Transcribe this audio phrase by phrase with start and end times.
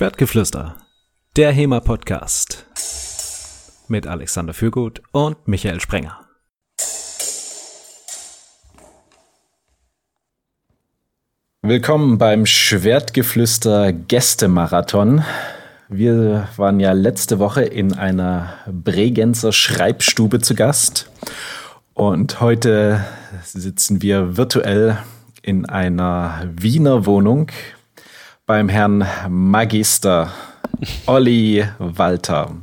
[0.00, 0.76] Schwertgeflüster,
[1.36, 2.64] der HEMA-Podcast
[3.88, 6.26] mit Alexander Fürgut und Michael Sprenger.
[11.60, 15.22] Willkommen beim Schwertgeflüster Gästemarathon.
[15.90, 21.10] Wir waren ja letzte Woche in einer Bregenzer Schreibstube zu Gast
[21.92, 23.04] und heute
[23.44, 24.96] sitzen wir virtuell
[25.42, 27.50] in einer Wiener Wohnung
[28.50, 30.32] beim Herrn Magister
[31.06, 32.56] Olli Walter.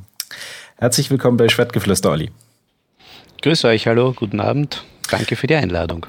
[0.75, 2.29] Herzlich willkommen bei Schwertgeflüster, Olli.
[3.41, 4.83] Grüß euch, hallo, guten Abend.
[5.09, 6.05] Danke für die Einladung.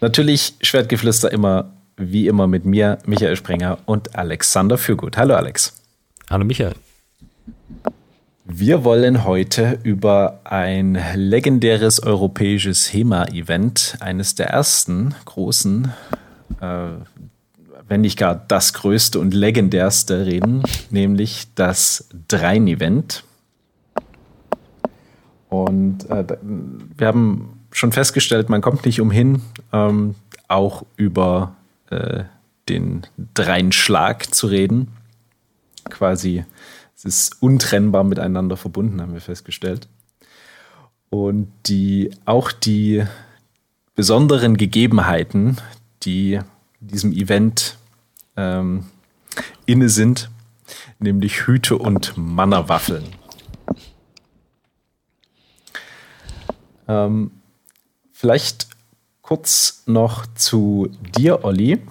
[0.00, 5.16] Natürlich Schwertgeflüster immer, wie immer mit mir, Michael Sprenger und Alexander Fürgut.
[5.16, 5.80] Hallo, Alex.
[6.28, 6.74] Hallo, Michael.
[8.44, 15.92] Wir wollen heute über ein legendäres europäisches HEMA-Event, eines der ersten großen
[16.60, 16.88] äh,
[17.90, 23.24] wenn nicht gar das größte und legendärste reden, nämlich das Drein-Event.
[25.48, 26.24] Und äh,
[26.96, 29.42] wir haben schon festgestellt, man kommt nicht umhin,
[29.72, 30.14] ähm,
[30.46, 31.56] auch über
[31.90, 32.22] äh,
[32.68, 34.92] den Dreinschlag zu reden.
[35.86, 36.44] Quasi,
[36.96, 39.88] es ist untrennbar miteinander verbunden, haben wir festgestellt.
[41.08, 43.02] Und die, auch die
[43.96, 45.56] besonderen Gegebenheiten,
[46.04, 46.38] die
[46.78, 47.79] diesem Event
[48.40, 48.84] ähm,
[49.66, 50.30] inne sind,
[50.98, 53.04] nämlich Hüte und Mannerwaffeln.
[56.88, 57.30] Ähm,
[58.12, 58.68] vielleicht
[59.20, 61.82] kurz noch zu dir, Olli.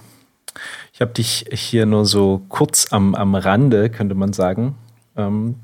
[0.92, 4.74] Ich habe dich hier nur so kurz am, am Rande, könnte man sagen,
[5.16, 5.54] ähm,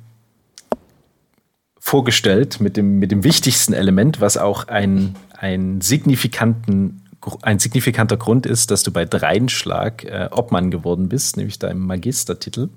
[1.78, 7.05] vorgestellt mit dem, mit dem wichtigsten Element, was auch einen, einen signifikanten
[7.42, 12.68] ein signifikanter Grund ist, dass du bei Dreinschlag äh, Obmann geworden bist, nämlich deinem Magistertitel.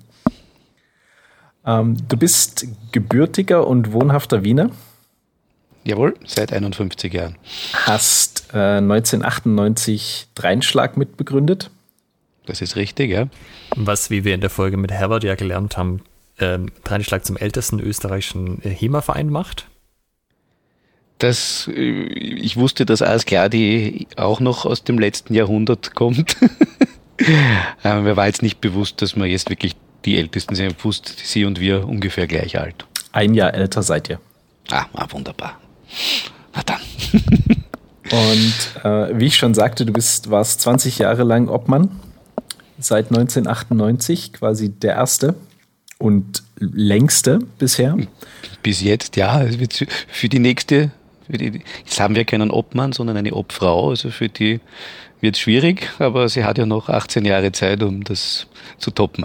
[1.64, 4.70] Ähm, du bist gebürtiger und wohnhafter Wiener.
[5.84, 7.36] Jawohl, seit 51 Jahren.
[7.72, 11.70] Hast äh, 1998 Dreinschlag mitbegründet.
[12.46, 13.28] Das ist richtig, ja.
[13.76, 16.02] Was, wie wir in der Folge mit Herbert ja gelernt haben,
[16.38, 19.66] ähm, Dreinschlag zum ältesten österreichischen äh, HEMA-Verein macht
[21.22, 26.36] das, äh, ich wusste, dass Askladi auch noch aus dem letzten Jahrhundert kommt.
[27.84, 30.72] Mir war jetzt nicht bewusst, dass wir jetzt wirklich die Ältesten sind.
[30.72, 32.86] Ich wusste, sie und wir ungefähr gleich alt.
[33.12, 34.20] Ein Jahr älter seid ihr.
[34.70, 35.60] Ah, ah wunderbar.
[36.54, 36.80] Na dann.
[38.10, 41.90] und äh, wie ich schon sagte, du bist, warst 20 Jahre lang Obmann.
[42.78, 45.34] Seit 1998 quasi der erste
[45.98, 47.96] und längste bisher.
[48.62, 49.44] Bis jetzt, ja.
[50.08, 50.90] Für die nächste
[51.30, 53.90] Jetzt haben wir keinen Obmann, sondern eine Obfrau.
[53.90, 54.60] Also für die
[55.20, 58.46] wird es schwierig, aber sie hat ja noch 18 Jahre Zeit, um das
[58.78, 59.24] zu toppen.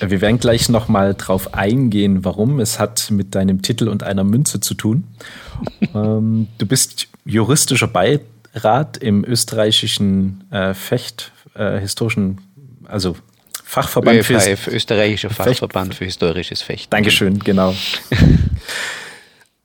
[0.00, 2.60] Wir werden gleich nochmal drauf eingehen, warum.
[2.60, 5.04] Es hat mit deinem Titel und einer Münze zu tun.
[5.94, 12.40] ähm, du bist juristischer Beirat im österreichischen äh, Fecht, äh, historischen,
[12.84, 13.16] also
[13.64, 15.98] Fachverband ÖFHF, für österreichischer Fachverband Fecht.
[15.98, 16.90] für historisches Fechten.
[16.90, 17.74] Dankeschön, genau.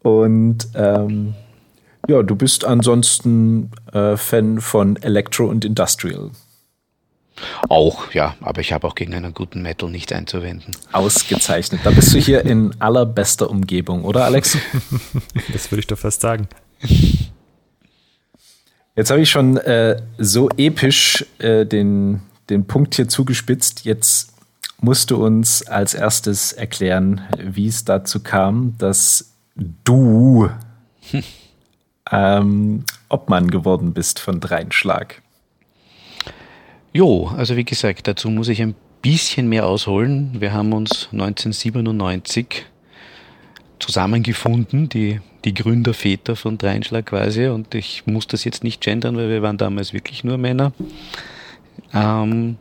[0.03, 1.35] Und ähm,
[2.07, 6.31] ja, du bist ansonsten äh, Fan von Electro und Industrial.
[7.69, 10.75] Auch, ja, aber ich habe auch gegen einen guten Metal nichts einzuwenden.
[10.91, 11.81] Ausgezeichnet.
[11.83, 14.57] Da bist du hier in allerbester Umgebung, oder Alex?
[15.53, 16.47] das würde ich doch fast sagen.
[18.95, 23.85] Jetzt habe ich schon äh, so episch äh, den, den Punkt hier zugespitzt.
[23.85, 24.33] Jetzt
[24.81, 30.49] musst du uns als erstes erklären, wie es dazu kam, dass du
[32.11, 35.21] ähm, Obmann geworden bist von Dreinschlag.
[36.93, 40.39] Jo, also wie gesagt, dazu muss ich ein bisschen mehr ausholen.
[40.39, 42.65] Wir haben uns 1997
[43.79, 47.47] zusammengefunden, die, die Gründerväter von Dreinschlag quasi.
[47.47, 50.73] Und ich muss das jetzt nicht gendern, weil wir waren damals wirklich nur Männer.
[51.93, 52.57] Ähm,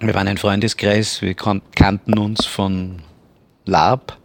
[0.00, 3.02] wir waren ein Freundeskreis, wir kannten uns von
[3.66, 4.16] Lab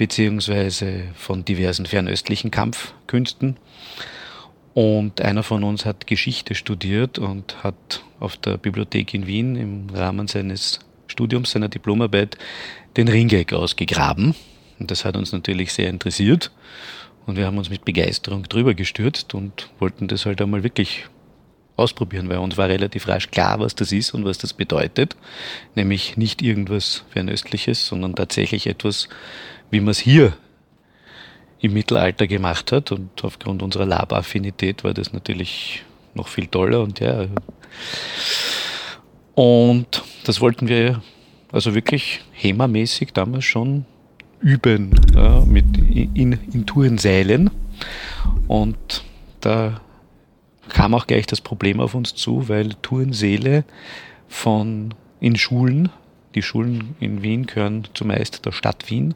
[0.00, 3.58] beziehungsweise von diversen fernöstlichen Kampfkünsten.
[4.72, 9.90] Und einer von uns hat Geschichte studiert und hat auf der Bibliothek in Wien im
[9.90, 12.38] Rahmen seines Studiums, seiner Diplomarbeit,
[12.96, 14.34] den Ringeck ausgegraben.
[14.78, 16.50] Und das hat uns natürlich sehr interessiert.
[17.26, 21.10] Und wir haben uns mit Begeisterung drüber gestürzt und wollten das halt einmal wirklich
[21.76, 25.14] ausprobieren, weil uns war relativ rasch klar, was das ist und was das bedeutet.
[25.74, 29.10] Nämlich nicht irgendwas Fernöstliches, sondern tatsächlich etwas,
[29.70, 30.34] wie man es hier
[31.60, 32.92] im Mittelalter gemacht hat.
[32.92, 35.82] Und aufgrund unserer Lab-Affinität war das natürlich
[36.14, 37.26] noch viel toller und ja.
[39.34, 41.02] Und das wollten wir
[41.52, 43.84] also wirklich HEMA-mäßig damals schon
[44.40, 47.50] üben ja, mit in, in Tourensälen.
[48.48, 49.04] Und
[49.40, 49.80] da
[50.68, 53.64] kam auch gleich das Problem auf uns zu, weil Tourensäle
[54.28, 55.90] von in Schulen,
[56.34, 59.14] die Schulen in Wien gehören zumeist der Stadt Wien,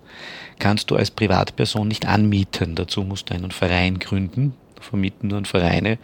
[0.58, 2.74] kannst du als Privatperson nicht anmieten.
[2.74, 5.98] Dazu musst du einen Verein gründen, vermieten nur Vereine,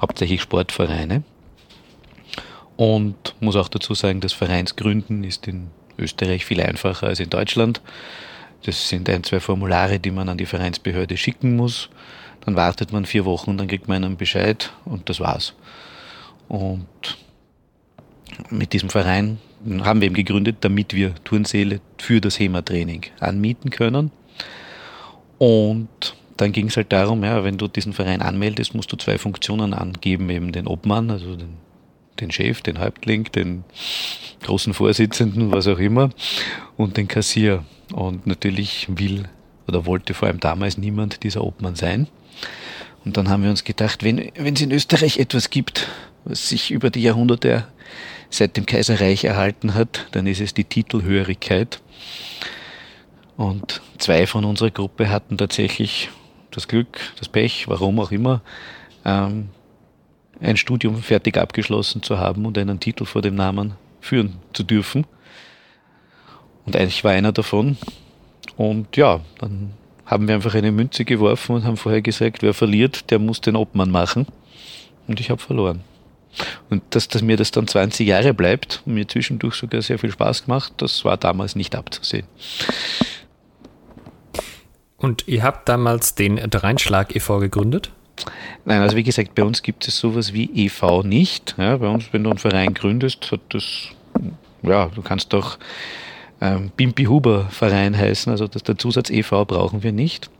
[0.00, 1.22] hauptsächlich Sportvereine.
[2.76, 7.80] Und muss auch dazu sagen, das Vereinsgründen ist in Österreich viel einfacher als in Deutschland.
[8.64, 11.88] Das sind ein, zwei Formulare, die man an die Vereinsbehörde schicken muss.
[12.44, 15.54] Dann wartet man vier Wochen dann kriegt man einen Bescheid und das war's.
[16.48, 16.86] Und
[18.50, 19.38] mit diesem Verein
[19.82, 24.10] haben wir eben gegründet, damit wir Turnsäle für das HEMA-Training anmieten können.
[25.38, 25.88] Und
[26.36, 29.74] dann ging es halt darum, ja, wenn du diesen Verein anmeldest, musst du zwei Funktionen
[29.74, 31.54] angeben, eben den Obmann, also den,
[32.20, 33.64] den Chef, den Häuptling, den
[34.42, 36.10] großen Vorsitzenden, was auch immer,
[36.76, 37.64] und den Kassier.
[37.92, 39.28] Und natürlich will
[39.66, 42.06] oder wollte vor allem damals niemand dieser Obmann sein.
[43.04, 45.88] Und dann haben wir uns gedacht, wenn, wenn es in Österreich etwas gibt,
[46.24, 47.66] was sich über die Jahrhunderte
[48.30, 51.80] seit dem Kaiserreich erhalten hat, dann ist es die Titelhörigkeit.
[53.36, 56.10] Und zwei von unserer Gruppe hatten tatsächlich
[56.50, 58.42] das Glück, das Pech, warum auch immer,
[59.04, 59.48] ähm,
[60.40, 65.06] ein Studium fertig abgeschlossen zu haben und einen Titel vor dem Namen führen zu dürfen.
[66.64, 67.76] Und ich war einer davon.
[68.56, 69.72] Und ja, dann
[70.04, 73.56] haben wir einfach eine Münze geworfen und haben vorher gesagt, wer verliert, der muss den
[73.56, 74.26] Obmann machen.
[75.06, 75.82] Und ich habe verloren.
[76.70, 80.12] Und dass, dass mir das dann 20 Jahre bleibt und mir zwischendurch sogar sehr viel
[80.12, 82.26] Spaß gemacht, das war damals nicht abzusehen.
[84.96, 87.38] Und ihr habt damals den Dreinschlag e.V.
[87.38, 87.90] gegründet?
[88.64, 91.02] Nein, also wie gesagt, bei uns gibt es sowas wie e.V.
[91.02, 91.54] nicht.
[91.56, 93.88] Ja, bei uns, wenn du einen Verein gründest, hat das,
[94.62, 95.58] ja, du kannst doch
[96.40, 99.44] ähm, Bimpi Huber Verein heißen, also das, der Zusatz e.V.
[99.44, 100.30] brauchen wir nicht.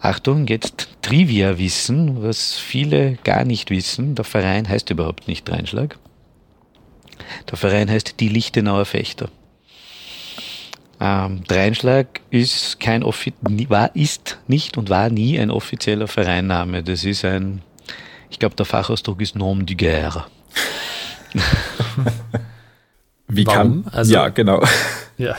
[0.00, 4.14] Achtung, jetzt Trivia-Wissen, was viele gar nicht wissen.
[4.14, 5.98] Der Verein heißt überhaupt nicht Dreinschlag.
[7.50, 9.28] Der Verein heißt die Lichtenauer Fechter.
[11.00, 13.32] Ähm, Dreinschlag ist kein Offi
[13.68, 16.82] war, ist nicht und war nie ein offizieller Vereinname.
[16.82, 17.62] Das ist ein,
[18.30, 20.26] ich glaube, der Fachausdruck ist Nom du Guerre.
[23.28, 23.84] Wie Warum?
[23.84, 24.64] Kann, also, ja, genau.
[25.18, 25.36] Ja.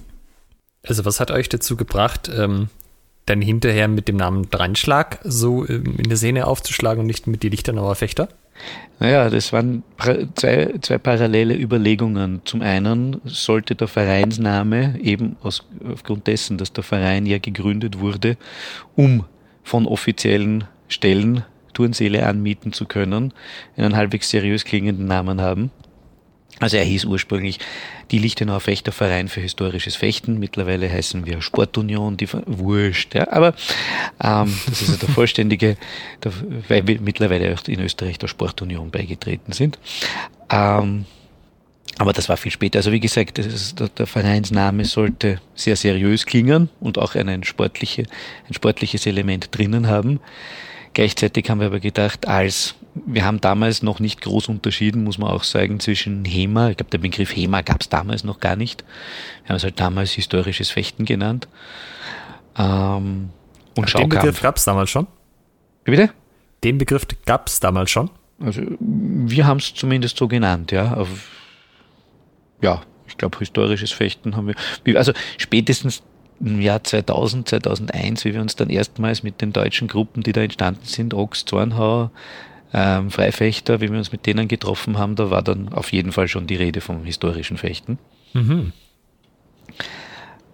[0.86, 2.68] also, was hat euch dazu gebracht, ähm,
[3.26, 7.42] dann hinterher mit dem Namen Dreinschlag so ähm, in der Szene aufzuschlagen und nicht mit
[7.42, 8.28] die Lichternauer Fechter?
[8.98, 9.82] Naja, das waren
[10.34, 12.42] zwei, zwei parallele Überlegungen.
[12.44, 18.36] Zum einen sollte der Vereinsname eben aus, aufgrund dessen, dass der Verein ja gegründet wurde,
[18.96, 19.24] um
[19.62, 23.32] von offiziellen Stellen Turnseele anmieten zu können,
[23.76, 25.70] einen halbwegs seriös klingenden Namen haben.
[26.60, 27.58] Also er hieß ursprünglich
[28.10, 30.38] die Lichtenauer Fechterverein für historisches Fechten.
[30.38, 33.14] Mittlerweile heißen wir Sportunion, die Wurscht.
[33.14, 33.54] Ja, aber
[34.22, 35.76] ähm, das ist ja der vollständige,
[36.22, 36.32] der,
[36.68, 39.78] weil wir mittlerweile auch in Österreich der Sportunion beigetreten sind.
[40.50, 41.06] Ähm,
[41.96, 42.78] aber das war viel später.
[42.78, 48.04] Also wie gesagt, ist, der, Vereinsname sollte sehr seriös klingen und auch ein, sportliche,
[48.48, 50.20] ein sportliches Element drinnen haben.
[50.94, 55.30] Gleichzeitig haben wir aber gedacht, als wir haben damals noch nicht groß unterschieden, muss man
[55.30, 58.84] auch sagen, zwischen HEMA, ich glaube, der Begriff HEMA gab es damals noch gar nicht.
[59.44, 61.48] Wir haben es halt damals historisches Fechten genannt.
[62.56, 63.30] Ähm,
[63.76, 65.06] und Ach, Den Begriff gab es damals schon?
[65.84, 66.10] Wie bitte?
[66.64, 68.10] Den Begriff gab es damals schon?
[68.40, 70.94] Also, wir haben es zumindest so genannt, ja.
[70.94, 71.08] Auf,
[72.60, 74.96] ja, ich glaube, historisches Fechten haben wir.
[74.96, 76.02] Also spätestens
[76.40, 80.40] im Jahr 2000, 2001, wie wir uns dann erstmals mit den deutschen Gruppen, die da
[80.40, 82.10] entstanden sind, Ochs, Zornhauer,
[82.72, 86.28] ähm, Freifechter, wie wir uns mit denen getroffen haben, da war dann auf jeden Fall
[86.28, 87.98] schon die Rede vom historischen Fechten.
[88.32, 88.72] Mhm.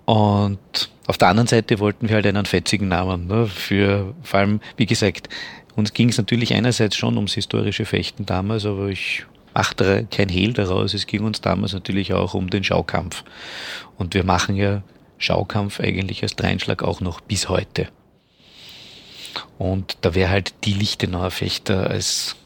[0.06, 3.26] Und auf der anderen Seite wollten wir halt einen fetzigen Namen.
[3.26, 5.28] Ne, für vor allem, wie gesagt,
[5.74, 10.52] uns ging es natürlich einerseits schon ums historische Fechten damals, aber ich machte kein Hehl
[10.52, 10.94] daraus.
[10.94, 13.24] Es ging uns damals natürlich auch um den Schaukampf.
[13.96, 14.82] Und wir machen ja
[15.18, 17.88] Schaukampf eigentlich als Dreinschlag auch noch bis heute.
[19.58, 22.37] Und da wäre halt die Lichtenauer Fechter als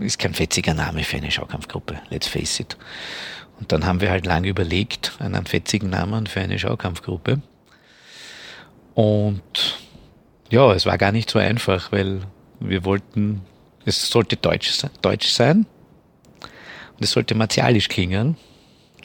[0.00, 2.76] ist kein fetziger Name für eine Schaukampfgruppe, let's face it.
[3.58, 7.40] Und dann haben wir halt lange überlegt, einen fetzigen Namen für eine Schaukampfgruppe.
[8.94, 9.78] Und
[10.50, 12.20] ja, es war gar nicht so einfach, weil
[12.60, 13.42] wir wollten,
[13.84, 15.66] es sollte deutsch, deutsch sein
[16.96, 18.36] und es sollte martialisch klingen.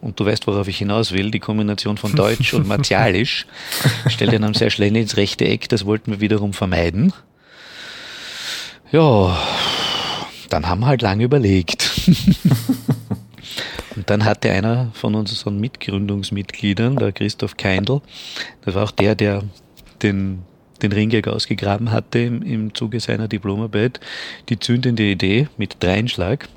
[0.02, 3.46] Und du weißt, worauf ich hinaus will, die Kombination von Deutsch und Martialisch
[4.08, 7.14] stellt einen sehr schnell ins rechte Eck, das wollten wir wiederum vermeiden.
[8.92, 9.38] Ja,
[10.50, 11.92] dann haben wir halt lange überlegt.
[13.96, 18.02] und dann hatte einer von unseren Mitgründungsmitgliedern, der Christoph Keindl,
[18.64, 19.44] das war auch der, der
[20.02, 20.44] den,
[20.82, 24.00] den Ringegg ausgegraben hatte im, im Zuge seiner Diplomarbeit,
[24.48, 26.48] die zündende Idee mit Dreinschlag.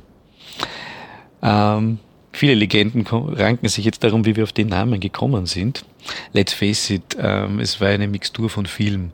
[1.43, 1.99] Ähm,
[2.33, 5.85] viele Legenden ranken sich jetzt darum, wie wir auf den Namen gekommen sind.
[6.33, 9.13] Let's face it, ähm, es war eine Mixtur von Filmen.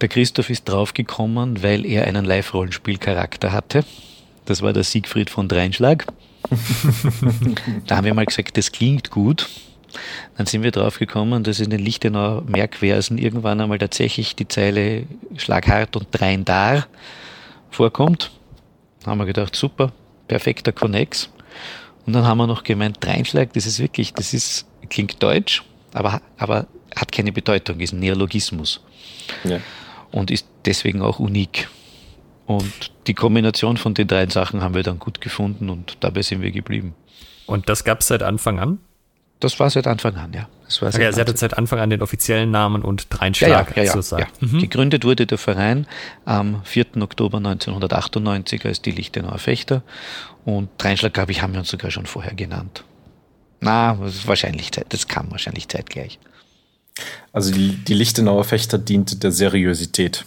[0.00, 3.84] Der Christoph ist draufgekommen, weil er einen Live-Rollenspiel-Charakter hatte.
[4.46, 6.06] Das war der Siegfried von Dreinschlag.
[7.86, 9.48] da haben wir mal gesagt, das klingt gut.
[10.36, 15.04] Dann sind wir draufgekommen, dass in den Lichtenauer Merkversen irgendwann einmal tatsächlich die Zeile
[15.36, 16.86] Schlaghart und Drein dar
[17.70, 18.30] vorkommt.
[19.02, 19.92] Da haben wir gedacht, super,
[20.28, 21.30] perfekter Connex.
[22.10, 25.62] Und dann haben wir noch gemeint, Dreinschlag, das ist wirklich, das ist, klingt deutsch,
[25.92, 28.80] aber, aber hat keine Bedeutung, ist ein Neologismus.
[29.44, 29.60] Ja.
[30.10, 31.68] Und ist deswegen auch unik.
[32.46, 36.42] Und die Kombination von den drei Sachen haben wir dann gut gefunden und dabei sind
[36.42, 36.96] wir geblieben.
[37.46, 38.80] Und das gab es seit Anfang an?
[39.40, 40.48] Das war seit Anfang an, ja.
[40.66, 43.76] Das war seit okay, Sie hatte seit Anfang an den offiziellen Namen und Dreinschlag ja,
[43.76, 44.30] ja, ja, sozusagen.
[44.40, 44.48] Ja.
[44.48, 44.60] Mhm.
[44.60, 45.86] Gegründet wurde der Verein
[46.26, 47.00] am 4.
[47.00, 49.82] Oktober 1998 als die Lichtenauer Fechter
[50.44, 52.84] und Dreinschlag, glaube ich, haben wir uns sogar schon vorher genannt.
[53.60, 56.18] Na, wahrscheinlich Zeit, das kam wahrscheinlich zeitgleich.
[57.32, 60.26] Also die, die Lichtenauer Fechter diente der Seriosität.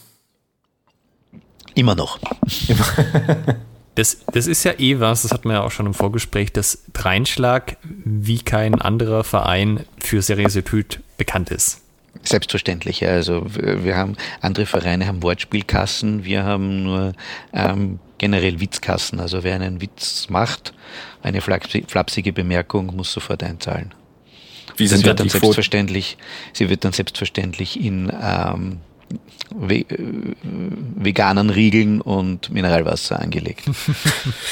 [1.75, 2.19] Immer noch.
[3.95, 6.83] Das, das ist ja eh was, das hat man ja auch schon im Vorgespräch, dass
[6.93, 11.81] Dreinschlag wie kein anderer Verein für Seriosität bekannt ist.
[12.23, 17.13] Selbstverständlich, also wir haben andere Vereine haben Wortspielkassen, wir haben nur
[17.53, 19.19] ähm, generell Witzkassen.
[19.19, 20.73] Also wer einen Witz macht,
[21.21, 23.93] eine flapsige Bemerkung, muss sofort einzahlen.
[24.77, 26.17] Wie sind wird dann selbstverständlich,
[26.53, 28.79] sie wird dann selbstverständlich in ähm,
[29.55, 29.85] ve
[30.95, 33.69] veganen Riegeln und Mineralwasser angelegt.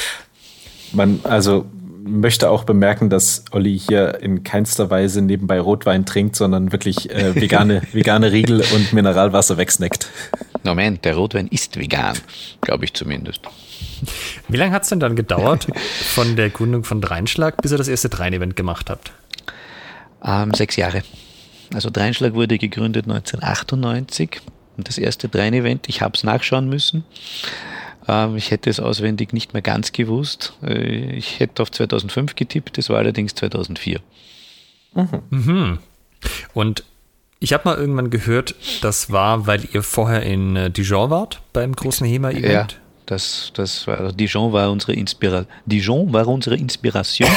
[0.94, 1.66] Man, also
[2.04, 7.36] möchte auch bemerken, dass Olli hier in keinster Weise nebenbei Rotwein trinkt, sondern wirklich äh,
[7.36, 10.10] vegane, vegane Riegel und Mineralwasser wegsnackt.
[10.64, 12.18] Moment, der Rotwein ist vegan,
[12.62, 13.42] glaube ich zumindest.
[14.48, 15.68] Wie lange hat es denn dann gedauert
[16.14, 19.12] von der Gründung von Dreinschlag, bis ihr das erste Drein-Event gemacht habt?
[20.24, 21.04] Ähm, sechs Jahre.
[21.74, 24.42] Also Dreinschlag wurde gegründet 1998
[24.78, 27.04] und das erste Drein-Event, ich habe es nachschauen müssen.
[28.08, 30.54] Ähm, ich hätte es auswendig nicht mehr ganz gewusst.
[30.64, 34.00] Äh, ich hätte auf 2005 getippt, es war allerdings 2004.
[34.94, 35.22] Mhm.
[35.30, 35.80] Mhm.
[36.54, 36.84] Und
[37.40, 41.76] ich habe mal irgendwann gehört, das war, weil ihr vorher in äh, Dijon wart beim
[41.76, 42.44] großen HEMA-Event.
[42.54, 42.68] Ja,
[43.08, 45.48] das, das war, Dijon war unsere Inspiration.
[45.66, 47.30] Dijon war unsere Inspiration.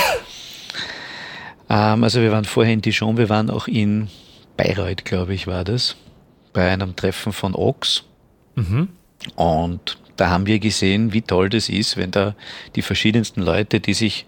[1.70, 4.08] ähm, also wir waren vorher in Dijon, wir waren auch in
[4.56, 5.96] Bayreuth, glaube ich, war das,
[6.52, 8.04] bei einem Treffen von Ox.
[8.54, 8.88] Mhm.
[9.36, 12.34] Und da haben wir gesehen, wie toll das ist, wenn da
[12.76, 14.26] die verschiedensten Leute, die sich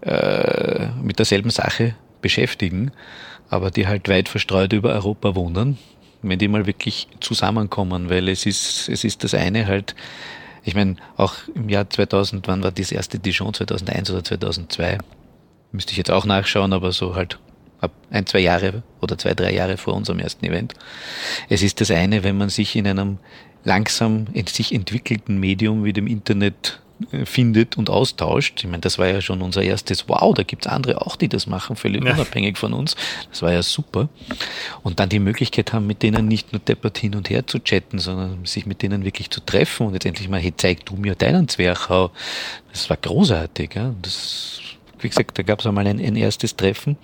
[0.00, 2.90] äh, mit derselben Sache beschäftigen,
[3.48, 5.78] aber die halt weit verstreut über Europa wohnen,
[6.22, 9.94] wenn die mal wirklich zusammenkommen, weil es ist, es ist das eine halt,
[10.64, 14.98] ich meine, auch im Jahr 2000, wann war das erste Dijon, 2001 oder 2002?
[15.70, 17.38] Müsste ich jetzt auch nachschauen, aber so halt
[18.10, 20.74] ein, zwei Jahre oder zwei, drei Jahre vor unserem ersten Event.
[21.48, 23.18] Es ist das eine, wenn man sich in einem
[23.64, 26.80] langsam in sich entwickelten Medium wie dem Internet
[27.12, 28.60] äh, findet und austauscht.
[28.60, 31.46] Ich meine, das war ja schon unser erstes Wow, da gibt's andere auch, die das
[31.46, 32.12] machen, völlig ja.
[32.12, 32.96] unabhängig von uns.
[33.30, 34.08] Das war ja super.
[34.82, 37.98] Und dann die Möglichkeit haben, mit denen nicht nur deppert hin und her zu chatten,
[37.98, 41.14] sondern sich mit denen wirklich zu treffen und jetzt endlich mal, hey, zeig du mir
[41.14, 42.10] deinen Zwerchhau.
[42.72, 43.74] Das war großartig.
[43.74, 43.94] Ja?
[44.02, 44.60] Das,
[44.98, 46.96] wie gesagt, da gab's einmal ein, ein erstes Treffen.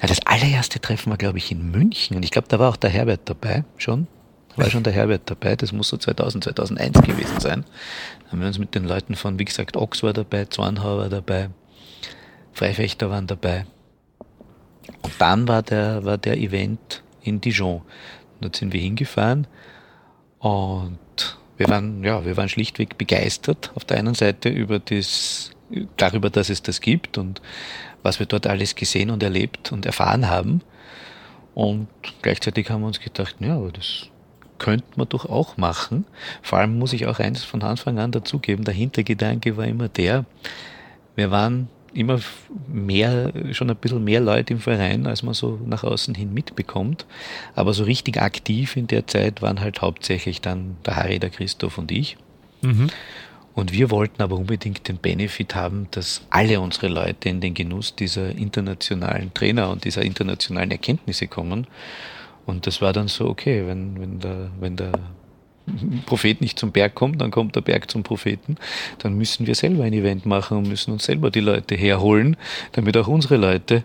[0.00, 2.76] Ja, das allererste Treffen war, glaube ich, in München und ich glaube, da war auch
[2.76, 4.06] der Herbert dabei schon.
[4.56, 7.64] War schon der Herbert dabei, das muss so 2000, 2001 gewesen sein.
[8.24, 11.08] Da haben wir uns mit den Leuten von, wie gesagt, Ox war dabei, Zornhauer war
[11.08, 11.50] dabei,
[12.52, 13.66] Freifechter waren dabei.
[15.02, 17.82] Und dann war der, war der Event in Dijon.
[18.40, 19.46] Dort sind wir hingefahren
[20.38, 20.98] und
[21.56, 25.50] wir waren, ja, wir waren schlichtweg begeistert auf der einen Seite über das,
[25.96, 27.42] darüber, dass es das gibt und
[28.02, 30.62] was wir dort alles gesehen und erlebt und erfahren haben.
[31.54, 31.88] Und
[32.22, 34.08] gleichzeitig haben wir uns gedacht, ja, aber das
[34.58, 36.04] könnte man doch auch machen.
[36.42, 40.24] Vor allem muss ich auch eins von Anfang an dazugeben, der Hintergedanke war immer der,
[41.16, 42.20] wir waren immer
[42.68, 47.06] mehr, schon ein bisschen mehr Leute im Verein, als man so nach außen hin mitbekommt.
[47.54, 51.78] Aber so richtig aktiv in der Zeit waren halt hauptsächlich dann der Harry, der Christoph
[51.78, 52.16] und ich.
[52.62, 52.88] Mhm.
[53.60, 57.94] Und wir wollten aber unbedingt den Benefit haben, dass alle unsere Leute in den Genuss
[57.94, 61.66] dieser internationalen Trainer und dieser internationalen Erkenntnisse kommen.
[62.46, 64.92] Und das war dann so, okay, wenn, wenn, der, wenn der
[66.06, 68.56] Prophet nicht zum Berg kommt, dann kommt der Berg zum Propheten,
[68.96, 72.38] dann müssen wir selber ein Event machen und müssen uns selber die Leute herholen,
[72.72, 73.84] damit auch unsere Leute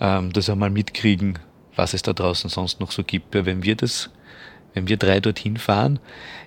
[0.00, 1.38] ähm, das einmal mitkriegen,
[1.76, 3.34] was es da draußen sonst noch so gibt.
[3.34, 4.08] Weil wenn wir das,
[4.74, 5.98] wenn wir drei dorthin fahren,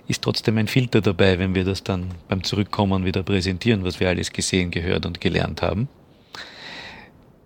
[0.08, 4.10] ist trotzdem ein Filter dabei, wenn wir das dann beim Zurückkommen wieder präsentieren, was wir
[4.10, 5.88] alles gesehen, gehört und gelernt haben.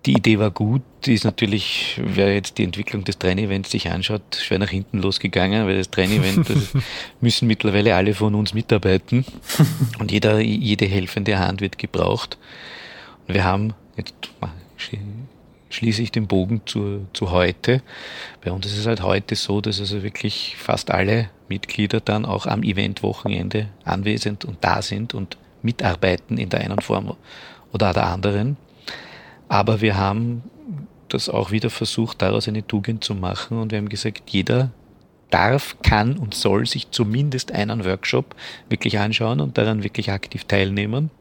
[0.06, 4.22] Die Idee war gut, die ist natürlich, wer jetzt die Entwicklung des Train-Events sich anschaut,
[4.42, 6.48] schwer nach hinten losgegangen, weil das Train-Event
[7.22, 9.26] müssen mittlerweile alle von uns mitarbeiten
[10.00, 12.38] und jeder, jede helfende Hand wird gebraucht.
[13.28, 14.14] Und wir haben, jetzt
[15.70, 17.82] schließe ich den Bogen zu, zu heute.
[18.44, 22.46] Bei uns ist es halt heute so, dass also wirklich fast alle Mitglieder dann auch
[22.46, 27.16] am Eventwochenende anwesend und da sind und mitarbeiten in der einen Form
[27.72, 28.58] oder der anderen.
[29.48, 30.44] Aber wir haben
[31.10, 34.72] das auch wieder versucht, daraus eine Tugend zu machen und wir haben gesagt, jeder
[35.30, 38.36] darf, kann und soll sich zumindest einen Workshop
[38.70, 41.12] wirklich anschauen und daran wirklich aktiv teilnehmen.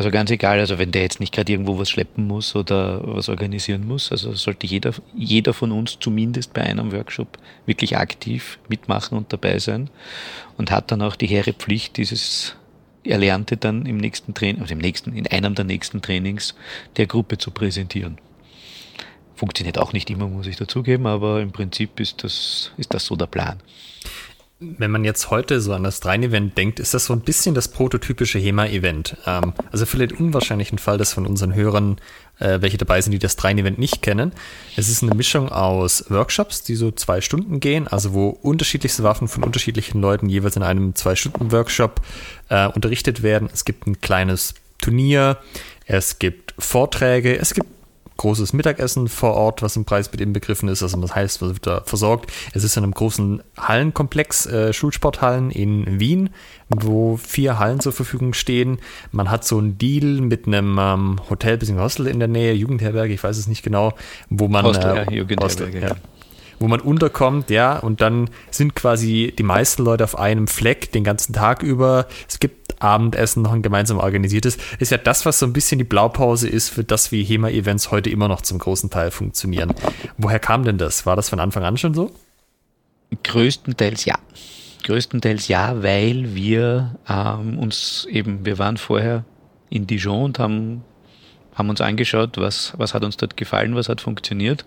[0.00, 3.28] Also ganz egal, also wenn der jetzt nicht gerade irgendwo was schleppen muss oder was
[3.28, 9.18] organisieren muss, also sollte jeder, jeder von uns zumindest bei einem Workshop wirklich aktiv mitmachen
[9.18, 9.90] und dabei sein
[10.56, 12.56] und hat dann auch die hehre Pflicht, dieses
[13.04, 16.54] Erlernte dann im nächsten Training, also im nächsten, in einem der nächsten Trainings
[16.96, 18.16] der Gruppe zu präsentieren.
[19.34, 23.16] Funktioniert auch nicht immer, muss ich dazugeben, aber im Prinzip ist das, ist das so
[23.16, 23.60] der Plan.
[24.62, 27.68] Wenn man jetzt heute so an das Drein-Event denkt, ist das so ein bisschen das
[27.68, 29.16] prototypische HEMA-Event.
[29.26, 31.96] Ähm, also für den unwahrscheinlichen Fall, dass von unseren Hörern
[32.40, 34.32] äh, welche dabei sind, die das Drein-Event nicht kennen.
[34.76, 39.28] Es ist eine Mischung aus Workshops, die so zwei Stunden gehen, also wo unterschiedlichste Waffen
[39.28, 42.02] von unterschiedlichen Leuten jeweils in einem Zwei-Stunden-Workshop
[42.50, 43.48] äh, unterrichtet werden.
[43.50, 44.52] Es gibt ein kleines
[44.82, 45.38] Turnier,
[45.86, 47.79] es gibt Vorträge, es gibt
[48.20, 50.82] großes Mittagessen vor Ort, was im Preis mit inbegriffen ist.
[50.82, 52.30] Also das heißt, was wird da versorgt?
[52.52, 56.28] Es ist in einem großen Hallenkomplex, äh, Schulsporthallen in Wien,
[56.68, 58.78] wo vier Hallen zur Verfügung stehen.
[59.10, 61.80] Man hat so einen Deal mit einem ähm, Hotel bzw.
[61.80, 63.94] Hostel in der Nähe, Jugendherberge, ich weiß es nicht genau,
[64.28, 65.96] wo man Hostel, äh, ja, Jugendherberge, Hostel, ja
[66.60, 71.04] wo man unterkommt, ja, und dann sind quasi die meisten Leute auf einem Fleck den
[71.04, 72.06] ganzen Tag über.
[72.28, 74.58] Es gibt Abendessen, noch ein gemeinsam organisiertes.
[74.78, 78.10] Ist ja das, was so ein bisschen die Blaupause ist, für das wie HEMA-Events heute
[78.10, 79.72] immer noch zum großen Teil funktionieren.
[80.16, 81.06] Woher kam denn das?
[81.06, 82.10] War das von Anfang an schon so?
[83.22, 84.18] Größtenteils ja.
[84.84, 89.24] Größtenteils ja, weil wir ähm, uns eben, wir waren vorher
[89.68, 90.82] in Dijon und haben,
[91.54, 94.64] haben uns angeschaut, was, was hat uns dort gefallen, was hat funktioniert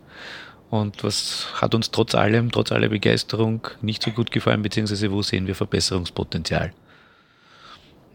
[0.69, 5.21] und was hat uns trotz allem, trotz aller Begeisterung nicht so gut gefallen, beziehungsweise wo
[5.21, 6.73] sehen wir Verbesserungspotenzial?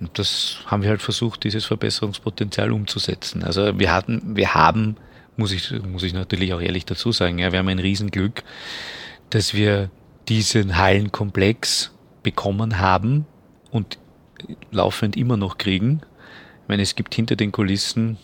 [0.01, 3.43] Und das haben wir halt versucht, dieses Verbesserungspotenzial umzusetzen.
[3.43, 4.97] Also wir hatten, wir haben,
[5.37, 8.45] muss ich, muss ich natürlich auch ehrlich dazu sagen, ja, wir haben ein Riesenglück,
[9.31, 9.91] dass wir
[10.29, 13.27] diesen Hallenkomplex bekommen haben
[13.71, 13.99] und
[14.71, 16.01] laufend immer noch kriegen.
[16.63, 18.19] Ich meine, es gibt hinter den Kulissen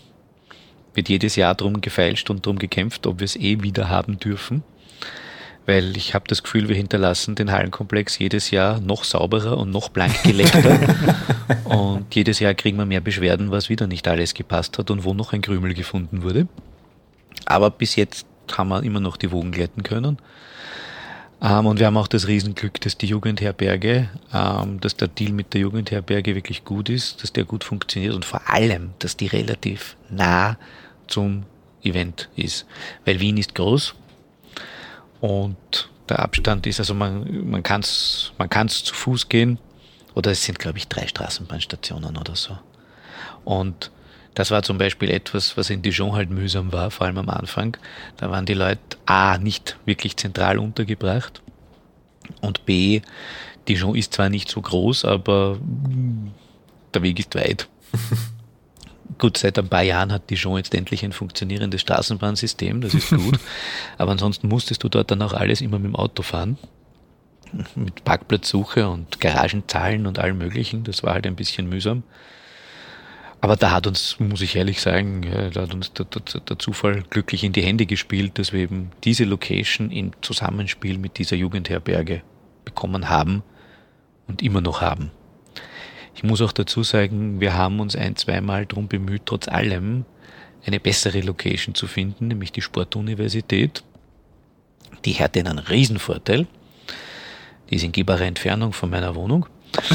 [0.94, 4.62] wird jedes Jahr drum gefeilscht und drum gekämpft, ob wir es eh wieder haben dürfen.
[5.66, 9.88] Weil ich habe das Gefühl, wir hinterlassen den Hallenkomplex jedes Jahr noch sauberer und noch
[9.88, 10.78] blank geleckter.
[11.64, 15.14] und jedes Jahr kriegen wir mehr Beschwerden, was wieder nicht alles gepasst hat und wo
[15.14, 16.48] noch ein Krümel gefunden wurde.
[17.46, 20.18] Aber bis jetzt haben wir immer noch die Wogen glätten können.
[21.40, 25.54] Ähm, und wir haben auch das Riesenglück, dass die Jugendherberge, ähm, dass der Deal mit
[25.54, 29.96] der Jugendherberge wirklich gut ist, dass der gut funktioniert und vor allem, dass die relativ
[30.10, 30.56] nah
[31.06, 31.44] zum
[31.82, 32.66] Event ist.
[33.04, 33.94] Weil Wien ist groß
[35.20, 39.58] und der Abstand ist, also man, man kann es man kann's zu Fuß gehen
[40.14, 42.58] oder es sind, glaube ich, drei Straßenbahnstationen oder so.
[43.44, 43.90] Und
[44.34, 47.76] das war zum Beispiel etwas, was in Dijon halt mühsam war, vor allem am Anfang.
[48.16, 51.40] Da waren die Leute A, nicht wirklich zentral untergebracht
[52.40, 53.00] und B,
[53.68, 55.58] Dijon ist zwar nicht so groß, aber
[56.92, 57.68] der Weg ist weit.
[59.18, 63.38] Gut, seit ein paar Jahren hat Dijon jetzt endlich ein funktionierendes Straßenbahnsystem, das ist gut.
[63.98, 66.58] Aber ansonsten musstest du dort dann auch alles immer mit dem Auto fahren.
[67.76, 70.82] Mit Parkplatzsuche und Garagenzahlen und allem Möglichen.
[70.82, 72.02] Das war halt ein bisschen mühsam.
[73.40, 75.20] Aber da hat uns, muss ich ehrlich sagen,
[75.52, 78.90] da hat uns der, der, der, Zufall glücklich in die Hände gespielt, dass wir eben
[79.04, 82.22] diese Location im Zusammenspiel mit dieser Jugendherberge
[82.64, 83.42] bekommen haben
[84.26, 85.10] und immer noch haben.
[86.14, 90.04] Ich muss auch dazu sagen, wir haben uns ein, zweimal darum bemüht, trotz allem
[90.66, 93.82] eine bessere Location zu finden, nämlich die Sportuniversität.
[95.04, 96.46] Die hat einen Riesenvorteil.
[97.68, 99.46] Die ist in gehbarer Entfernung von meiner Wohnung.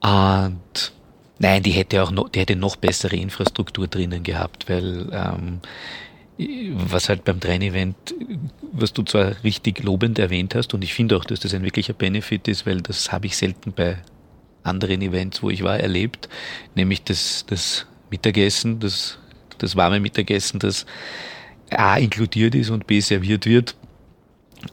[0.00, 0.92] und
[1.38, 5.60] nein, die hätte auch noch, die hätte noch bessere Infrastruktur drinnen gehabt, weil ähm,
[6.72, 8.14] was halt beim Train-Event,
[8.72, 11.92] was du zwar richtig lobend erwähnt hast, und ich finde auch, dass das ein wirklicher
[11.92, 13.98] Benefit ist, weil das habe ich selten bei
[14.62, 16.28] anderen Events, wo ich war, erlebt,
[16.74, 19.18] nämlich das, das Mittagessen, das,
[19.58, 20.86] das warme Mittagessen, das
[21.70, 23.74] A inkludiert ist und B serviert wird.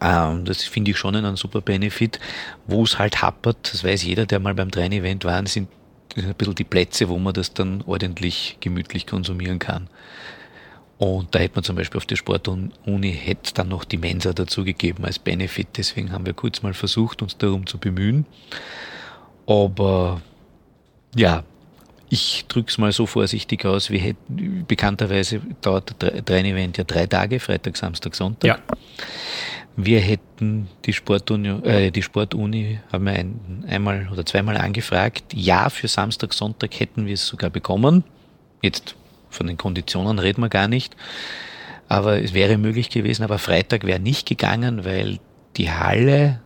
[0.02, 2.20] Ähm, das finde ich schon einen super Benefit.
[2.68, 5.70] Wo es halt happert, das weiß jeder, der mal beim Train-Event war, sind
[6.18, 9.88] ein bisschen die Plätze, wo man das dann ordentlich gemütlich konsumieren kann.
[11.00, 14.66] Und da hätte man zum Beispiel auf der Sportuni hätte dann noch die Mensa dazu
[14.66, 15.70] gegeben als Benefit.
[15.78, 18.26] Deswegen haben wir kurz mal versucht, uns darum zu bemühen.
[19.48, 20.22] Aber
[21.16, 21.44] ja,
[22.10, 27.06] ich drücke es mal so vorsichtig aus, wir hätten, bekannterweise dauert der Train-Event ja drei
[27.06, 28.48] Tage, Freitag, Samstag, Sonntag.
[28.48, 28.60] Ja.
[29.78, 35.34] Wir hätten die Sportuni, äh, die Sportuni haben wir ein, einmal oder zweimal angefragt.
[35.34, 38.04] Ja, für Samstag, Sonntag hätten wir es sogar bekommen.
[38.62, 38.96] Jetzt
[39.30, 40.96] von den Konditionen reden wir gar nicht.
[41.88, 45.20] Aber es wäre möglich gewesen, aber Freitag wäre nicht gegangen, weil
[45.58, 46.40] die Halle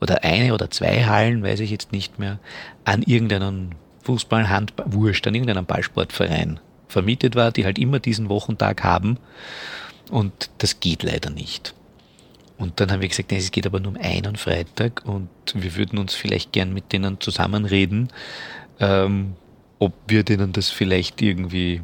[0.00, 2.38] oder eine oder zwei Hallen, weiß ich jetzt nicht mehr,
[2.84, 8.84] an irgendeinen Fußball, Handball, Wurscht, an irgendeinem Ballsportverein vermietet war, die halt immer diesen Wochentag
[8.84, 9.18] haben.
[10.10, 11.74] Und das geht leider nicht.
[12.58, 15.76] Und dann haben wir gesagt, nee, es geht aber nur um einen Freitag und wir
[15.76, 18.08] würden uns vielleicht gern mit denen zusammenreden,
[18.80, 19.34] ähm,
[19.78, 21.82] ob wir denen das vielleicht irgendwie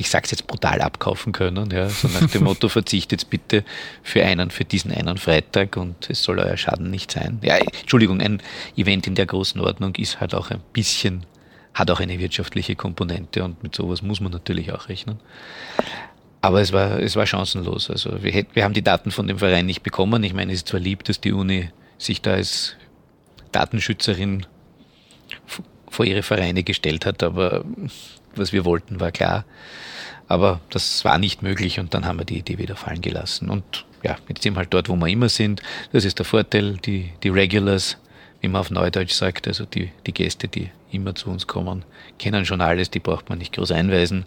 [0.00, 3.64] ich sag's jetzt brutal abkaufen können, ja, so nach dem Motto, verzichtet bitte
[4.04, 7.40] für einen, für diesen einen Freitag und es soll euer Schaden nicht sein.
[7.42, 8.40] Ja, Entschuldigung, ein
[8.76, 11.26] Event in der großen Ordnung ist halt auch ein bisschen,
[11.74, 15.18] hat auch eine wirtschaftliche Komponente und mit sowas muss man natürlich auch rechnen.
[16.42, 17.90] Aber es war, es war chancenlos.
[17.90, 20.22] Also wir, hätten, wir haben die Daten von dem Verein nicht bekommen.
[20.22, 22.76] Ich meine, es ist zwar lieb, dass die Uni sich da als
[23.50, 24.46] Datenschützerin
[25.90, 27.64] vor ihre Vereine gestellt hat, aber
[28.36, 29.44] was wir wollten, war klar.
[30.28, 33.48] Aber das war nicht möglich und dann haben wir die Idee wieder fallen gelassen.
[33.48, 35.62] Und ja, jetzt sind wir halt dort, wo wir immer sind.
[35.92, 37.96] Das ist der Vorteil, die, die Regulars,
[38.40, 41.84] wie man auf Neudeutsch sagt, also die, die Gäste, die immer zu uns kommen,
[42.18, 44.26] kennen schon alles, die braucht man nicht groß einweisen.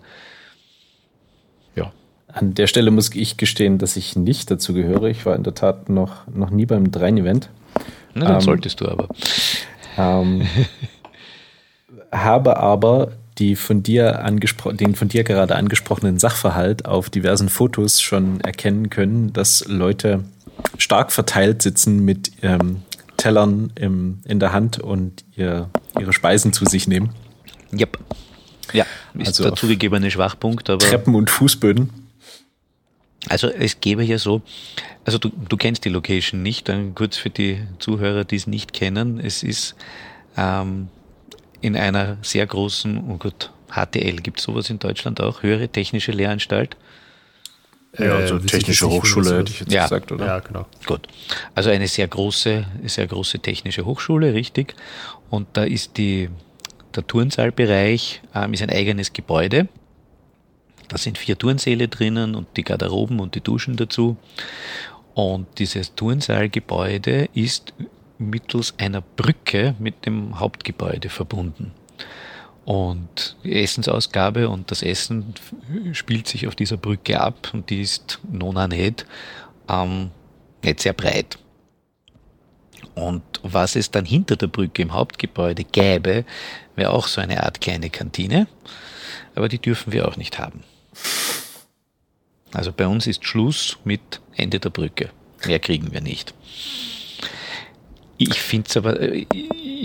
[1.76, 1.92] Ja.
[2.28, 5.06] An der Stelle muss ich gestehen, dass ich nicht dazu gehöre.
[5.06, 7.50] Ich war in der Tat noch, noch nie beim Drein-Event.
[8.16, 9.08] Na, dann ähm, solltest du aber.
[9.98, 10.48] Ähm,
[12.12, 18.00] habe aber die von dir angespro den von dir gerade angesprochenen Sachverhalt auf diversen Fotos
[18.00, 20.24] schon erkennen können, dass Leute
[20.78, 22.84] stark verteilt sitzen mit ähm,
[23.18, 27.10] Tellern im, in der Hand und ihr, ihre Speisen zu sich nehmen.
[27.74, 27.98] Yep.
[28.74, 30.70] Ja, ist also der zugegebene Schwachpunkt.
[30.70, 31.90] Aber Treppen und Fußböden.
[33.28, 34.44] Also es gäbe ja so,
[35.04, 38.72] also du, du kennst die Location nicht, dann kurz für die Zuhörer, die es nicht
[38.74, 39.20] kennen.
[39.20, 39.76] Es ist
[40.38, 40.90] ähm,
[41.62, 45.44] in einer sehr großen, oh Gott, HTL, gibt es sowas in Deutschland auch?
[45.44, 46.76] Höhere Technische Lehranstalt?
[47.98, 50.26] Ja, also äh, Technische Hochschule hätte ich jetzt ja, gesagt, oder?
[50.26, 50.66] Ja, genau.
[50.86, 51.08] Gut.
[51.56, 54.76] Also eine sehr große, sehr große technische Hochschule, richtig.
[55.30, 56.30] Und da ist die,
[56.96, 59.68] der Turnsaalbereich ähm, ist ein eigenes Gebäude.
[60.88, 64.18] Da sind vier Turnsäle drinnen und die Garderoben und die Duschen dazu.
[65.14, 67.74] Und dieses Turnsaalgebäude ist
[68.30, 71.72] mittels einer Brücke mit dem Hauptgebäude verbunden.
[72.64, 75.34] Und die Essensausgabe und das Essen
[75.94, 79.06] spielt sich auf dieser Brücke ab und die ist nona nicht,
[79.68, 80.12] ähm,
[80.64, 81.40] nicht sehr breit.
[82.94, 86.26] Und was es dann hinter der Brücke im Hauptgebäude gäbe,
[86.76, 88.48] wäre auch so eine Art kleine Kantine,
[89.34, 90.64] aber die dürfen wir auch nicht haben.
[92.54, 95.10] Also bei uns ist Schluss mit Ende der Brücke.
[95.46, 96.34] Mehr kriegen wir nicht.
[98.30, 99.26] Ich finde es aber, äh,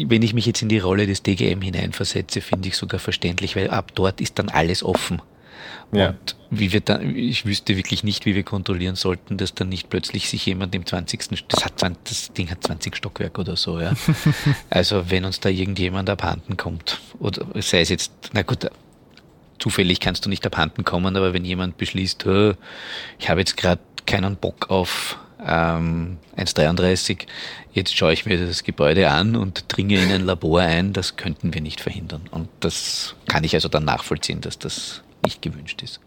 [0.07, 3.71] wenn ich mich jetzt in die Rolle des DGM hineinversetze, finde ich sogar verständlich, weil
[3.71, 5.23] ab dort ist dann alles offen.
[5.93, 6.09] Ja.
[6.09, 9.89] Und wie wir dann, ich wüsste wirklich nicht, wie wir kontrollieren sollten, dass dann nicht
[9.89, 11.47] plötzlich sich jemand im 20.
[11.49, 13.95] Das, hat, das Ding hat 20 Stockwerk oder so, ja.
[14.71, 18.69] also wenn uns da irgendjemand abhanden kommt, oder sei es jetzt, na gut,
[19.59, 22.55] zufällig kannst du nicht abhanden kommen, aber wenn jemand beschließt, oh,
[23.19, 27.27] ich habe jetzt gerade keinen Bock auf ähm, 1,33.
[27.73, 30.93] Jetzt schaue ich mir das Gebäude an und dringe in ein Labor ein.
[30.93, 32.23] Das könnten wir nicht verhindern.
[32.31, 36.01] Und das kann ich also dann nachvollziehen, dass das nicht gewünscht ist.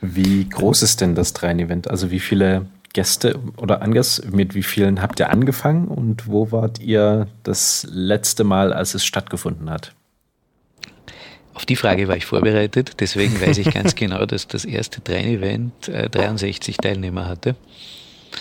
[0.00, 1.88] Wie groß ist denn das Drein-Event?
[1.88, 6.80] Also wie viele Gäste oder anders, mit wie vielen habt ihr angefangen und wo wart
[6.80, 9.94] ihr das letzte Mal, als es stattgefunden hat?
[11.54, 15.88] Auf die Frage war ich vorbereitet, deswegen weiß ich ganz genau, dass das erste Drein-Event
[15.88, 17.56] äh, 63 Teilnehmer hatte.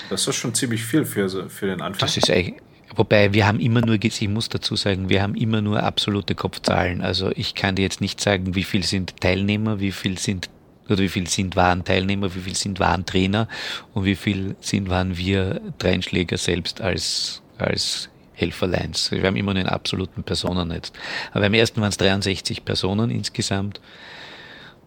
[0.09, 1.99] Das ist schon ziemlich viel für, für den Anfang.
[1.99, 2.61] Das ist eigentlich,
[2.95, 7.01] wobei wir haben immer nur, ich muss dazu sagen, wir haben immer nur absolute Kopfzahlen.
[7.01, 10.49] Also ich kann dir jetzt nicht sagen, wie viel sind Teilnehmer, wie viel sind
[10.89, 13.47] oder wie viel sind waren Teilnehmer, wie viel sind waren Trainer
[13.93, 19.11] und wie viel sind waren wir Dreinschläger selbst als, als Helferleins.
[19.11, 20.93] Wir haben immer einen absoluten Personen jetzt.
[21.31, 23.79] Aber beim ersten waren es 63 Personen insgesamt.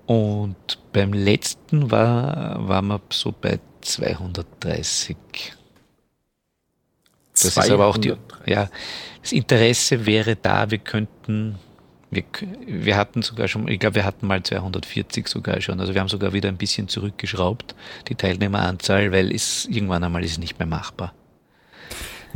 [0.07, 0.57] Und
[0.93, 5.17] beim letzten war, waren wir so bei 230.
[7.33, 7.65] Das 230.
[7.65, 8.15] ist aber auch die,
[8.47, 8.71] ja,
[9.23, 11.59] das Interesse wäre da, wir könnten,
[12.11, 12.25] wir,
[12.67, 15.81] wir hatten sogar schon, ich glaube, wir hatten mal 240 sogar schon.
[15.81, 17.75] Also wir haben sogar wieder ein bisschen zurückgeschraubt,
[18.09, 21.13] die Teilnehmeranzahl, weil es irgendwann einmal ist nicht mehr machbar.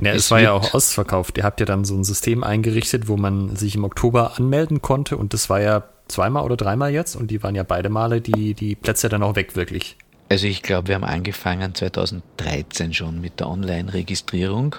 [0.00, 1.38] Ja, es, es war ja auch ausverkauft.
[1.38, 5.16] Ihr habt ja dann so ein System eingerichtet, wo man sich im Oktober anmelden konnte
[5.16, 8.54] und das war ja zweimal oder dreimal jetzt und die waren ja beide Male die,
[8.54, 9.96] die Plätze dann auch weg, wirklich.
[10.28, 14.76] Also ich glaube, wir haben angefangen 2013 schon mit der Online-Registrierung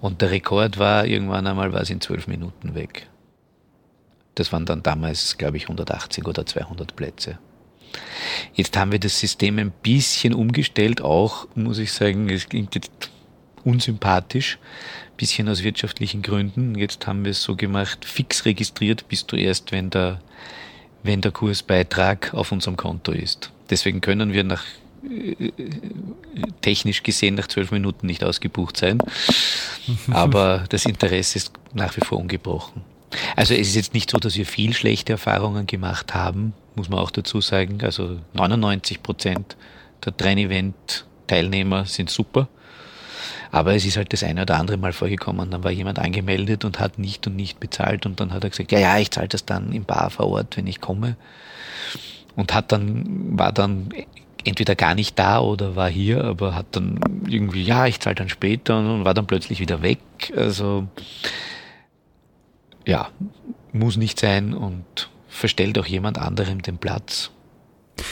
[0.00, 3.08] und der Rekord war irgendwann einmal war es in zwölf Minuten weg.
[4.34, 7.38] Das waren dann damals, glaube ich, 180 oder 200 Plätze.
[8.54, 13.10] Jetzt haben wir das System ein bisschen umgestellt, auch muss ich sagen, es klingt jetzt
[13.64, 14.58] unsympathisch,
[15.16, 16.74] bisschen aus wirtschaftlichen Gründen.
[16.74, 20.20] Jetzt haben wir es so gemacht, fix registriert bist du erst, wenn der,
[21.02, 23.51] wenn der Kursbeitrag auf unserem Konto ist.
[23.70, 24.64] Deswegen können wir nach
[25.08, 25.52] äh,
[26.60, 28.98] technisch gesehen nach zwölf Minuten nicht ausgebucht sein.
[30.10, 32.82] Aber das Interesse ist nach wie vor ungebrochen.
[33.36, 36.98] Also es ist jetzt nicht so, dass wir viel schlechte Erfahrungen gemacht haben, muss man
[36.98, 37.82] auch dazu sagen.
[37.82, 39.56] Also 99 Prozent
[40.04, 42.48] der Train-Event-Teilnehmer sind super.
[43.50, 45.50] Aber es ist halt das eine oder andere Mal vorgekommen.
[45.50, 48.72] Dann war jemand angemeldet und hat nicht und nicht bezahlt und dann hat er gesagt,
[48.72, 51.16] ja, ja, ich zahle das dann im Bar vor Ort, wenn ich komme.
[52.36, 53.90] Und hat dann, war dann
[54.44, 58.28] entweder gar nicht da oder war hier, aber hat dann irgendwie, ja, ich zahle dann
[58.28, 60.00] später und war dann plötzlich wieder weg.
[60.36, 60.88] Also
[62.86, 63.08] ja,
[63.72, 67.30] muss nicht sein und verstellt auch jemand anderem den Platz,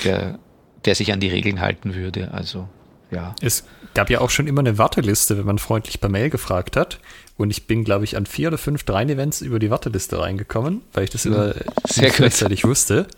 [0.05, 0.39] der,
[0.85, 2.33] der sich an die Regeln halten würde.
[2.33, 2.69] Also
[3.11, 3.35] ja.
[3.41, 7.01] Es gab ja auch schon immer eine Warteliste, wenn man freundlich per Mail gefragt hat.
[7.37, 11.05] Und ich bin, glaube ich, an vier oder fünf Drein-Events über die Warteliste reingekommen, weil
[11.05, 11.35] ich das mhm.
[11.35, 11.55] immer
[11.89, 13.09] sehr gleichzeitig wusste.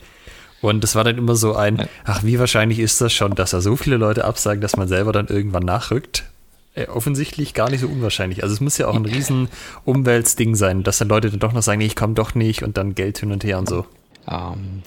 [0.63, 3.61] Und das war dann immer so ein, ach, wie wahrscheinlich ist das schon, dass da
[3.61, 6.25] so viele Leute absagen, dass man selber dann irgendwann nachrückt?
[6.75, 8.43] Äh, offensichtlich gar nicht so unwahrscheinlich.
[8.43, 9.49] Also es muss ja auch ein riesen
[9.85, 12.79] Umweltding sein, dass dann Leute dann doch noch sagen, nee, ich komme doch nicht und
[12.79, 13.87] dann Geld hin und her und so.
[14.27, 14.83] Ähm,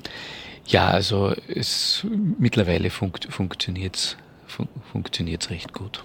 [0.65, 2.07] ja, also es
[2.39, 6.03] mittlerweile funkt, funktioniert es fun funktioniert's recht gut.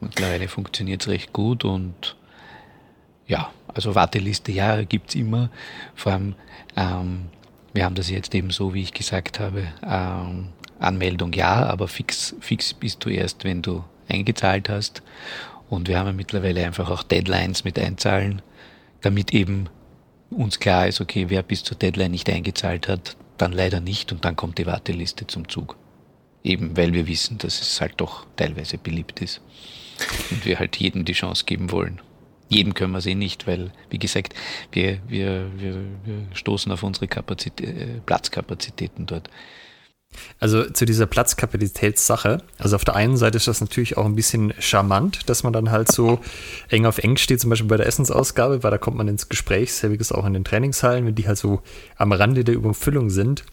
[0.00, 2.16] Mittlerweile funktioniert es recht gut und
[3.26, 5.50] ja, also Warteliste, ja, gibt es immer.
[5.94, 6.34] Vor allem
[6.76, 7.26] ähm,
[7.72, 12.34] wir haben das jetzt eben so, wie ich gesagt habe, ähm, Anmeldung ja, aber fix,
[12.40, 15.02] fix bist du erst, wenn du eingezahlt hast.
[15.68, 18.42] Und wir haben ja mittlerweile einfach auch Deadlines mit einzahlen,
[19.02, 19.68] damit eben
[20.30, 24.24] uns klar ist, okay, wer bis zur Deadline nicht eingezahlt hat, dann leider nicht und
[24.24, 25.76] dann kommt die Warteliste zum Zug.
[26.42, 29.40] Eben weil wir wissen, dass es halt doch teilweise beliebt ist
[30.30, 32.00] und wir halt jedem die Chance geben wollen
[32.50, 34.34] jedem können wir es eh nicht, weil, wie gesagt,
[34.72, 39.30] wir, wir, wir, wir stoßen auf unsere Kapazität, äh, Platzkapazitäten dort.
[40.40, 42.42] Also zu dieser Platzkapazitätssache.
[42.58, 45.70] Also auf der einen Seite ist das natürlich auch ein bisschen charmant, dass man dann
[45.70, 46.18] halt so
[46.68, 49.72] eng auf eng steht, zum Beispiel bei der Essensausgabe, weil da kommt man ins Gespräch,
[49.72, 51.62] selbiges auch in den Trainingshallen, wenn die halt so
[51.96, 53.44] am Rande der Überfüllung sind.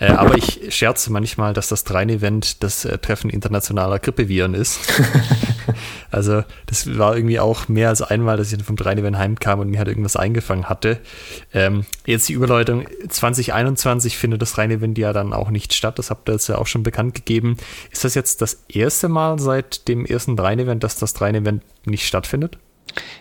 [0.00, 4.80] Äh, aber ich scherze manchmal, dass das Drein-Event das äh, Treffen internationaler Grippeviren ist.
[6.10, 9.78] also das war irgendwie auch mehr als einmal, dass ich vom Drein-Event heimkam und mir
[9.78, 10.98] halt irgendwas eingefangen hatte.
[11.52, 15.98] Ähm, jetzt die Überleitung, 2021 findet das Drein-Event ja dann auch nicht statt.
[15.98, 17.56] Das habt ihr jetzt ja auch schon bekannt gegeben.
[17.92, 22.58] Ist das jetzt das erste Mal seit dem ersten Drein-Event, dass das Drein-Event nicht stattfindet?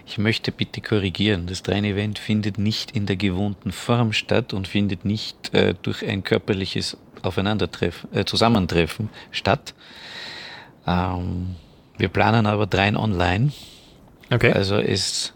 [0.06, 5.06] Ich möchte bitte korrigieren, das Train-Event findet nicht in der gewohnten Form statt und findet
[5.06, 9.74] nicht äh, durch ein körperliches Aufeinandertreffen, äh, Zusammentreffen statt.
[10.86, 11.56] Ähm,
[11.98, 13.52] wir planen aber Drein online.
[14.30, 14.52] Okay.
[14.52, 15.34] Also es,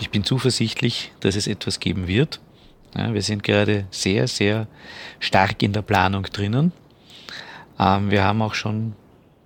[0.00, 2.40] ich bin zuversichtlich, dass es etwas geben wird.
[2.96, 4.66] Ja, wir sind gerade sehr, sehr
[5.20, 6.72] stark in der Planung drinnen.
[7.78, 8.94] Ähm, wir haben auch schon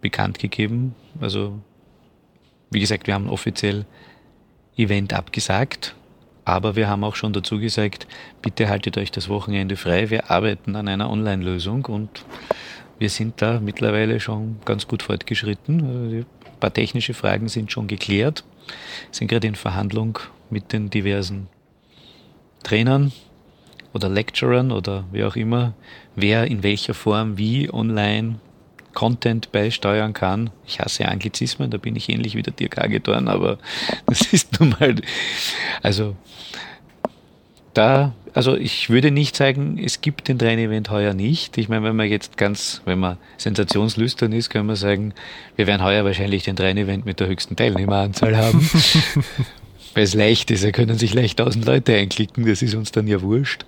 [0.01, 1.61] bekannt gegeben, also
[2.73, 3.85] wie gesagt, wir haben offiziell
[4.77, 5.95] Event abgesagt,
[6.45, 8.07] aber wir haben auch schon dazu gesagt,
[8.41, 10.11] bitte haltet euch das Wochenende frei.
[10.11, 12.25] Wir arbeiten an einer Online-Lösung und
[12.99, 15.87] wir sind da mittlerweile schon ganz gut fortgeschritten.
[15.87, 16.27] Also ein
[16.61, 18.45] paar technische Fragen sind schon geklärt,
[19.11, 20.19] sind gerade in Verhandlung
[20.51, 21.49] mit den diversen
[22.63, 23.13] Trainern
[23.93, 25.75] oder Lecturern oder wie auch immer,
[26.17, 28.41] wer in welcher Form wie online
[28.95, 30.51] Content beisteuern kann.
[30.67, 33.59] Ich hasse Anglizismen, da bin ich ähnlich wie der Dirk Hagedorn, aber
[34.07, 34.95] das ist nun mal,
[35.83, 36.17] also
[37.75, 41.59] da also ich würde nicht sagen, es gibt den Train-Event heuer nicht.
[41.59, 45.13] Ich meine, wenn man jetzt ganz, wenn man sensationslüstern ist, kann man sagen,
[45.57, 48.61] wir werden heuer wahrscheinlich den Train-Event mit der höchsten Teilnehmeranzahl haben.
[49.95, 53.07] Weil es leicht ist, da können sich leicht tausend Leute einklicken, das ist uns dann
[53.07, 53.67] ja wurscht.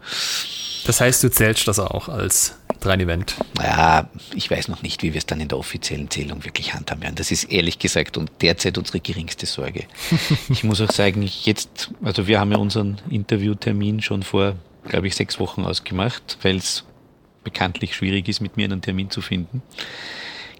[0.85, 3.37] Das heißt, du zählst das auch als Train-Event?
[3.59, 7.03] Ja, ich weiß noch nicht, wie wir es dann in der offiziellen Zählung wirklich handhaben
[7.03, 7.14] werden.
[7.14, 9.85] Das ist ehrlich gesagt und derzeit unsere geringste Sorge.
[10.51, 15.14] ich muss auch sagen, jetzt, also wir haben ja unseren Interviewtermin schon vor, glaube ich,
[15.14, 16.85] sechs Wochen ausgemacht, weil es
[17.42, 19.62] bekanntlich schwierig ist, mit mir einen Termin zu finden.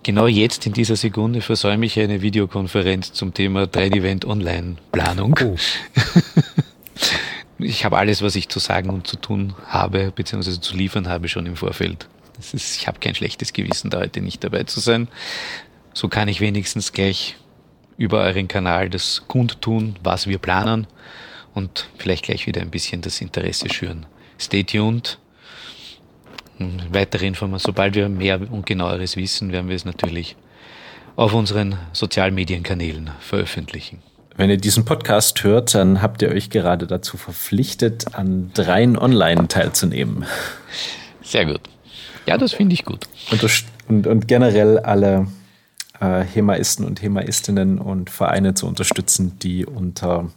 [0.02, 5.38] Genau jetzt in dieser Sekunde versäume ich eine Videokonferenz zum Thema Train-Event Online-Planung.
[5.42, 5.56] Oh.
[7.64, 11.29] ich habe alles, was ich zu sagen und zu tun habe, beziehungsweise zu liefern habe,
[11.29, 12.09] schon im Vorfeld.
[12.38, 15.09] Ist, ich habe kein schlechtes Gewissen, da heute nicht dabei zu sein.
[15.92, 17.37] So kann ich wenigstens gleich
[17.96, 20.87] über euren Kanal das kundtun, was wir planen
[21.55, 24.07] und vielleicht gleich wieder ein bisschen das Interesse schüren.
[24.40, 25.18] Stay tuned.
[26.59, 30.37] Weitere Informationen, sobald wir mehr und genaueres wissen, werden wir es natürlich
[31.16, 34.03] auf unseren Sozialmedienkanälen veröffentlichen.
[34.37, 39.47] Wenn ihr diesen Podcast hört, dann habt ihr euch gerade dazu verpflichtet, an dreien online
[39.47, 40.25] teilzunehmen.
[41.23, 41.61] Sehr gut.
[42.27, 43.07] Ja, das finde ich gut.
[43.31, 43.44] Und,
[43.88, 45.29] und, und, generell alle
[46.01, 50.31] äh, Hemaisten und Hemaistinnen und Vereine zu unterstützen, die unter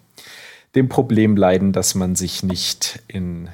[0.75, 3.49] dem Problem leiden, dass man sich nicht in,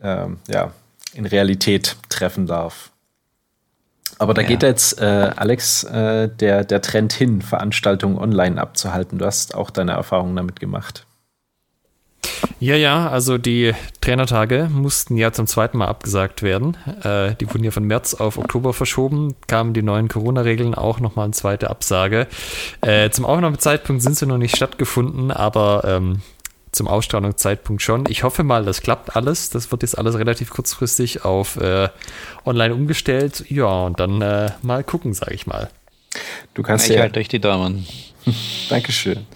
[0.00, 0.72] äh, ja,
[1.14, 2.91] in Realität treffen darf.
[4.22, 4.46] Aber da ja.
[4.46, 9.18] geht jetzt, äh, Alex, äh, der, der Trend hin, Veranstaltungen online abzuhalten.
[9.18, 11.06] Du hast auch deine Erfahrungen damit gemacht.
[12.60, 16.76] Ja, ja, also die Trainertage mussten ja zum zweiten Mal abgesagt werden.
[17.02, 21.24] Äh, die wurden ja von März auf Oktober verschoben, kamen die neuen Corona-Regeln auch nochmal
[21.24, 22.28] eine zweite Absage.
[22.80, 26.22] Äh, zum Aufnahmezeitpunkt sind sie noch nicht stattgefunden, aber ähm,
[26.72, 28.04] zum Ausstrahlungszeitpunkt schon.
[28.08, 29.50] Ich hoffe mal, das klappt alles.
[29.50, 31.88] Das wird jetzt alles relativ kurzfristig auf äh,
[32.46, 33.44] online umgestellt.
[33.48, 35.70] Ja, und dann äh, mal gucken, sage ich mal.
[36.54, 37.86] Du kannst ich ja, halte euch die Daumen.
[38.70, 39.26] Dankeschön.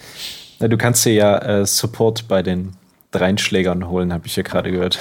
[0.59, 2.75] Du kannst dir ja äh, Support bei den
[3.11, 4.99] Dreinschlägern holen, habe ich ja gerade gehört.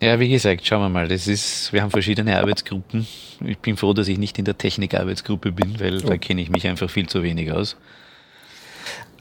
[0.00, 1.08] Ja, wie gesagt, schauen wir mal.
[1.08, 3.06] Das ist, wir haben verschiedene Arbeitsgruppen.
[3.44, 6.08] Ich bin froh, dass ich nicht in der Technikarbeitsgruppe bin, weil oh.
[6.08, 7.76] da kenne ich mich einfach viel zu wenig aus.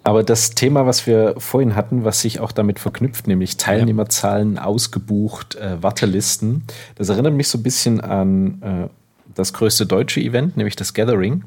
[0.03, 5.55] Aber das Thema, was wir vorhin hatten, was sich auch damit verknüpft, nämlich Teilnehmerzahlen ausgebucht,
[5.55, 6.63] äh, Wartelisten,
[6.95, 8.89] das erinnert mich so ein bisschen an äh,
[9.33, 11.45] das größte deutsche Event, nämlich das Gathering.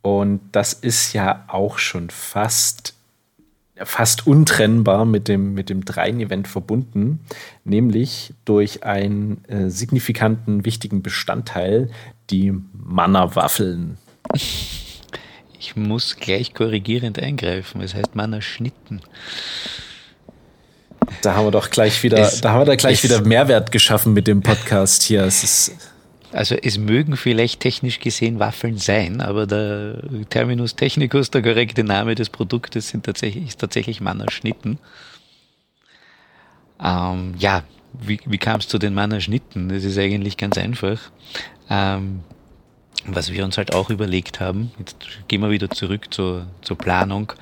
[0.00, 2.94] Und das ist ja auch schon fast
[3.84, 7.20] fast untrennbar mit dem, mit dem Dreien-Event verbunden,
[7.64, 11.90] nämlich durch einen äh, signifikanten, wichtigen Bestandteil,
[12.30, 13.98] die Mannerwaffeln.
[15.62, 17.82] Ich muss gleich korrigierend eingreifen.
[17.82, 19.00] Es heißt Mannerschnitten.
[21.22, 24.12] Da haben wir doch gleich wieder, es, da haben wir da gleich wieder Mehrwert geschaffen
[24.12, 25.22] mit dem Podcast hier.
[25.22, 25.70] Es
[26.32, 32.16] also es mögen vielleicht technisch gesehen Waffeln sein, aber der Terminus technicus, der korrekte Name
[32.16, 34.80] des Produktes, sind tatsächlich, ist tatsächlich Mannerschnitten.
[36.82, 39.68] Ähm, ja, wie, wie kam es zu den Mannerschnitten?
[39.68, 40.98] Das ist eigentlich ganz einfach.
[41.70, 42.24] Ähm,
[43.06, 44.96] was wir uns halt auch überlegt haben, jetzt
[45.28, 47.32] gehen wir wieder zurück zur, zur Planung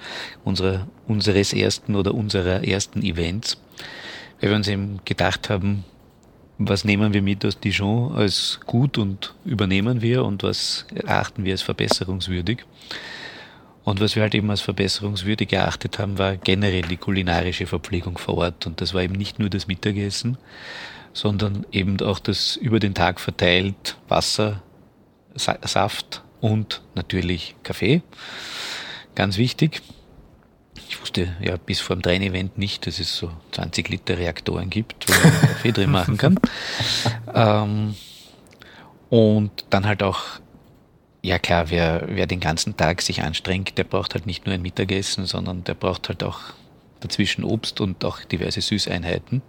[0.44, 3.60] unserer, unseres ersten oder unserer ersten Events,
[4.40, 5.84] weil wir uns eben gedacht haben,
[6.58, 11.52] was nehmen wir mit aus Dijon als gut und übernehmen wir und was erachten wir
[11.52, 12.64] als verbesserungswürdig.
[13.82, 18.36] Und was wir halt eben als verbesserungswürdig erachtet haben, war generell die kulinarische Verpflegung vor
[18.36, 18.66] Ort.
[18.66, 20.36] Und das war eben nicht nur das Mittagessen,
[21.14, 24.62] sondern eben auch das über den Tag verteilt Wasser,
[25.34, 28.02] Saft und natürlich Kaffee.
[29.14, 29.82] Ganz wichtig.
[30.88, 35.08] Ich wusste ja bis vor dem Train-Event nicht, dass es so 20 Liter Reaktoren gibt,
[35.08, 36.38] wo man Kaffee drin machen kann.
[37.32, 37.94] Ähm,
[39.08, 40.22] und dann halt auch,
[41.22, 44.62] ja klar, wer, wer den ganzen Tag sich anstrengt, der braucht halt nicht nur ein
[44.62, 46.40] Mittagessen, sondern der braucht halt auch
[47.00, 49.42] dazwischen Obst und auch diverse Süßeinheiten.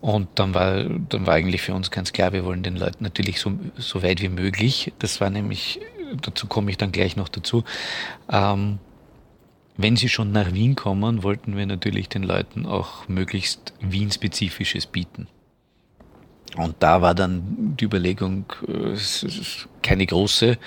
[0.00, 3.40] Und dann war, dann war eigentlich für uns ganz klar, wir wollen den Leuten natürlich
[3.40, 5.80] so, so weit wie möglich, das war nämlich,
[6.22, 7.64] dazu komme ich dann gleich noch dazu,
[8.30, 8.78] ähm,
[9.76, 15.28] wenn sie schon nach Wien kommen, wollten wir natürlich den Leuten auch möglichst Wien-spezifisches bieten.
[16.56, 18.96] Und da war dann die Überlegung, äh,
[19.82, 20.58] keine große,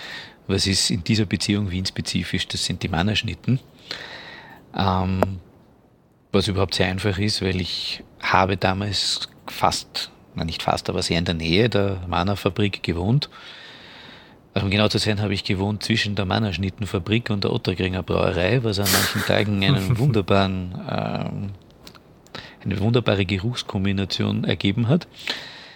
[0.48, 3.60] was ist in dieser Beziehung Wien-spezifisch, das sind die Mannerschnitten.
[4.76, 5.22] Ähm,
[6.32, 11.20] was überhaupt sehr einfach ist, weil ich habe damals fast, na nicht fast, aber sehr
[11.20, 13.30] in der Nähe der Mannerfabrik gewohnt
[14.54, 18.64] also um genau zu sein, habe ich gewohnt zwischen der Mannerschnittenfabrik und der Ottergringer Brauerei,
[18.64, 21.50] was an manchen Tagen einen wunderbaren, ähm,
[22.64, 25.08] eine wunderbare Geruchskombination ergeben hat.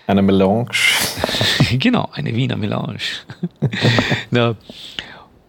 [0.07, 0.71] Eine Melange.
[1.79, 2.99] genau, eine Wiener Melange.
[4.31, 4.55] ja.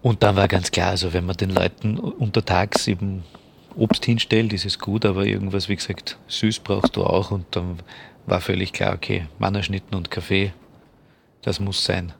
[0.01, 3.23] Und dann war ganz klar, also wenn man den Leuten untertags eben
[3.77, 7.31] Obst hinstellt, ist es gut, aber irgendwas, wie gesagt, süß brauchst du auch.
[7.31, 7.79] Und dann
[8.25, 10.51] war völlig klar, okay, Mannerschnitten und Kaffee,
[11.41, 12.13] das muss sein.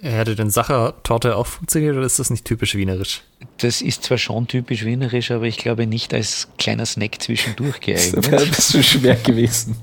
[0.00, 3.22] Hätte denn Sachertorte auch funktioniert oder ist das nicht typisch wienerisch?
[3.58, 8.16] Das ist zwar schon typisch wienerisch, aber ich glaube nicht als kleiner Snack zwischendurch geeignet.
[8.16, 9.76] Das wäre ein bisschen schwer gewesen.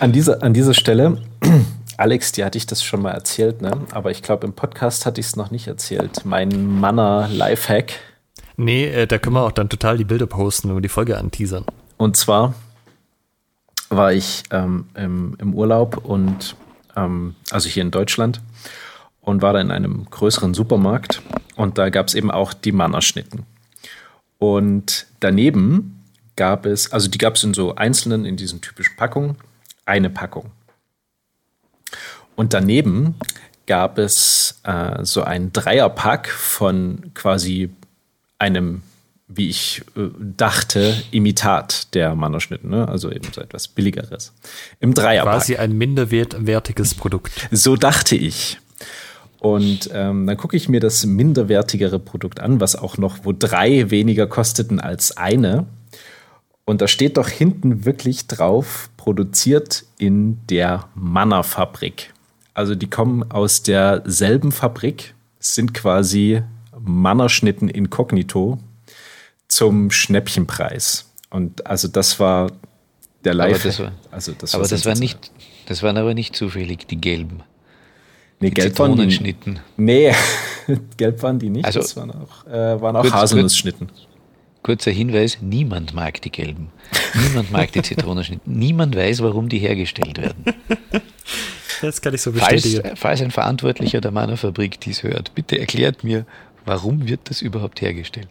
[0.00, 1.22] an, dieser, an dieser Stelle,
[1.96, 3.70] Alex, dir hatte ich das schon mal erzählt, ne?
[3.92, 6.24] aber ich glaube, im Podcast hatte ich es noch nicht erzählt.
[6.24, 7.92] Mein Manner Lifehack.
[8.56, 11.64] Nee, äh, da können wir auch dann total die Bilder posten und die Folge anteasern.
[11.96, 12.54] Und zwar
[13.88, 16.56] war ich ähm, im, im Urlaub und
[16.96, 18.40] ähm, also hier in Deutschland
[19.20, 21.22] und war da in einem größeren Supermarkt
[21.56, 23.46] und da gab es eben auch die Mannerschnitten.
[24.38, 26.02] Und daneben
[26.36, 29.36] gab es, also die gab es in so einzelnen, in diesen typischen Packungen,
[29.86, 30.50] eine Packung.
[32.34, 33.14] Und daneben
[33.66, 37.70] gab es äh, so ein Dreierpack von quasi
[38.42, 38.82] einem
[39.36, 42.88] wie ich äh, dachte, Imitat der Mannerschnitten, ne?
[42.88, 44.32] also eben so etwas billigeres.
[44.80, 45.32] Im Dreierpack.
[45.32, 47.32] Quasi ein minderwertiges Produkt.
[47.50, 48.58] So dachte ich.
[49.38, 53.90] Und ähm, dann gucke ich mir das minderwertigere Produkt an, was auch noch, wo drei
[53.90, 55.66] weniger kosteten als eine.
[56.64, 62.12] Und da steht doch hinten wirklich drauf, produziert in der Mannerfabrik.
[62.54, 66.42] Also die kommen aus derselben Fabrik, sind quasi
[66.84, 68.58] Mannerschnitten inkognito
[69.48, 71.10] zum Schnäppchenpreis.
[71.30, 72.50] Und also das war
[73.24, 73.60] der Live.
[73.60, 75.30] Aber das war, also das aber war das war nicht,
[75.66, 77.42] das waren aber nicht zufällig die gelben.
[78.40, 79.36] Nee, die gelb waren die,
[79.76, 80.12] Nee,
[80.96, 81.64] gelb waren die nicht.
[81.64, 83.88] Also, das waren auch, äh, waren auch kurz, Haselnussschnitten.
[84.62, 86.70] Kurzer Hinweis, niemand mag die gelben.
[87.14, 88.52] Niemand mag die Zitronenschnitten.
[88.52, 90.44] Niemand weiß, warum die hergestellt werden.
[91.80, 92.82] Das kann ich so bestätigen.
[92.82, 96.26] Falls, falls ein Verantwortlicher der Mannerfabrik dies hört, bitte erklärt mir,
[96.64, 98.28] warum wird das überhaupt hergestellt?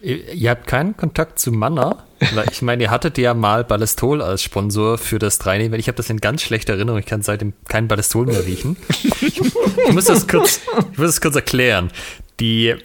[0.00, 4.42] Ihr habt keinen Kontakt zu Manna, weil ich meine, ihr hattet ja mal Ballistol als
[4.42, 7.00] Sponsor für das 3 Ich habe das in ganz schlechter Erinnerung.
[7.00, 8.76] Ich kann seitdem kein Ballistol mehr riechen.
[9.20, 9.40] Ich,
[9.92, 10.60] muss das kurz,
[10.92, 11.90] ich muss das kurz erklären.
[12.38, 12.76] Die,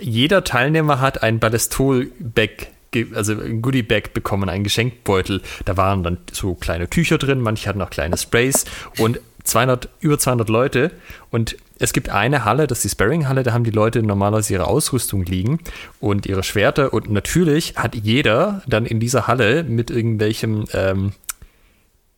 [0.00, 2.68] jeder Teilnehmer hat ein Ballistol-Bag
[3.14, 5.40] also ein Goodie-Bag bekommen, einen Geschenkbeutel.
[5.64, 8.64] Da waren dann so kleine Tücher drin, manche hatten auch kleine Sprays
[8.98, 10.90] und 200, über 200 Leute.
[11.30, 14.66] Und es gibt eine Halle, das ist die Sparring-Halle, da haben die Leute normalerweise ihre
[14.66, 15.58] Ausrüstung liegen
[16.00, 16.92] und ihre Schwerter.
[16.92, 21.12] Und natürlich hat jeder dann in dieser Halle mit irgendwelchem ähm,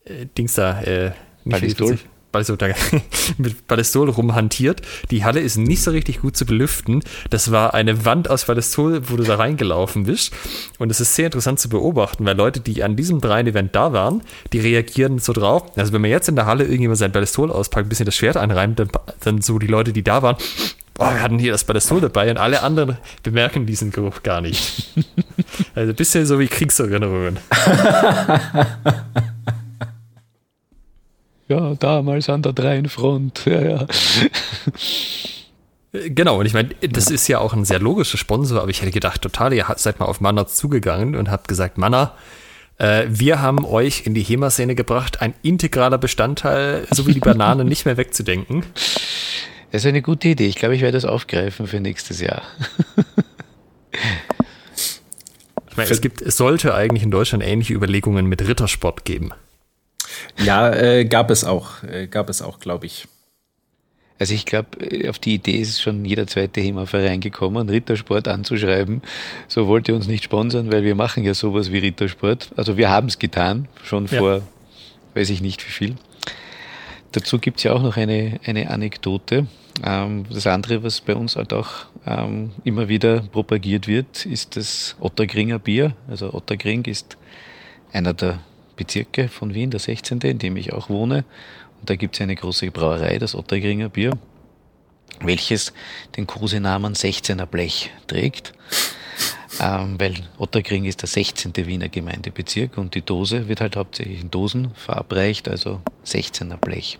[0.05, 1.13] äh, Dings da, äh,
[1.45, 2.05] nicht
[2.35, 2.59] Ballistol,
[3.39, 4.83] mit Ballistol rumhantiert.
[5.11, 7.03] Die Halle ist nicht so richtig gut zu belüften.
[7.31, 10.33] Das war eine Wand aus Ballistol, wo du da reingelaufen bist.
[10.79, 14.23] Und es ist sehr interessant zu beobachten, weil Leute, die an diesem Dreien-Event da waren,
[14.53, 15.63] die reagieren so drauf.
[15.77, 18.37] Also wenn man jetzt in der Halle irgendjemand sein Ballistol auspackt, ein bisschen das Schwert
[18.37, 18.89] einreimt, dann,
[19.21, 20.37] dann so die Leute, die da waren,
[20.99, 24.93] oh, wir hatten hier das Ballistol dabei und alle anderen bemerken diesen Geruch gar nicht.
[25.75, 27.39] Also ein bisschen so wie Kriegserinnerungen.
[31.49, 33.45] ja, damals an der Dreinfront.
[33.47, 33.87] Ja, ja.
[35.93, 38.91] Genau, und ich meine, das ist ja auch ein sehr logischer Sponsor, aber ich hätte
[38.91, 42.15] gedacht, total, ihr seid mal auf Manna zugegangen und habt gesagt, Manna,
[42.79, 47.69] äh, wir haben euch in die HEMA-Szene gebracht, ein integraler Bestandteil, so wie die Bananen
[47.69, 48.65] nicht mehr wegzudenken.
[49.71, 50.49] Das ist eine gute Idee.
[50.49, 52.43] Ich glaube, ich werde das aufgreifen für nächstes Jahr.
[55.71, 59.33] Ich meine, es gibt, es sollte eigentlich in Deutschland ähnliche Überlegungen mit Rittersport geben.
[60.45, 63.07] Ja, äh, gab es auch, äh, gab es auch, glaube ich.
[64.19, 69.03] Also ich glaube, äh, auf die Idee ist schon jeder zweite HEMA-Verein gekommen, Rittersport anzuschreiben.
[69.49, 72.51] So wollt ihr uns nicht sponsern, weil wir machen ja sowas wie Rittersport.
[72.57, 74.19] Also wir haben es getan, schon ja.
[74.19, 74.43] vor,
[75.15, 75.95] weiß ich nicht wie viel.
[77.13, 79.47] Dazu gibt es ja auch noch eine, eine Anekdote.
[79.85, 81.71] Ähm, das andere, was bei uns halt auch
[82.07, 85.95] ähm, immer wieder propagiert wird, ist das Ottergringer Bier.
[86.09, 87.17] Also Ottergring ist
[87.93, 88.41] einer der
[88.77, 91.25] Bezirke von Wien, der 16., in dem ich auch wohne.
[91.81, 94.13] Und da gibt es eine große Brauerei, das Ottergringer Bier,
[95.21, 95.73] welches
[96.17, 98.53] den Kosenamen 16er Blech trägt.
[99.61, 101.55] Ähm, weil Ottergring ist der 16.
[101.57, 106.99] Wiener Gemeindebezirk und die Dose wird halt hauptsächlich in Dosen verabreicht, also 16er Blech.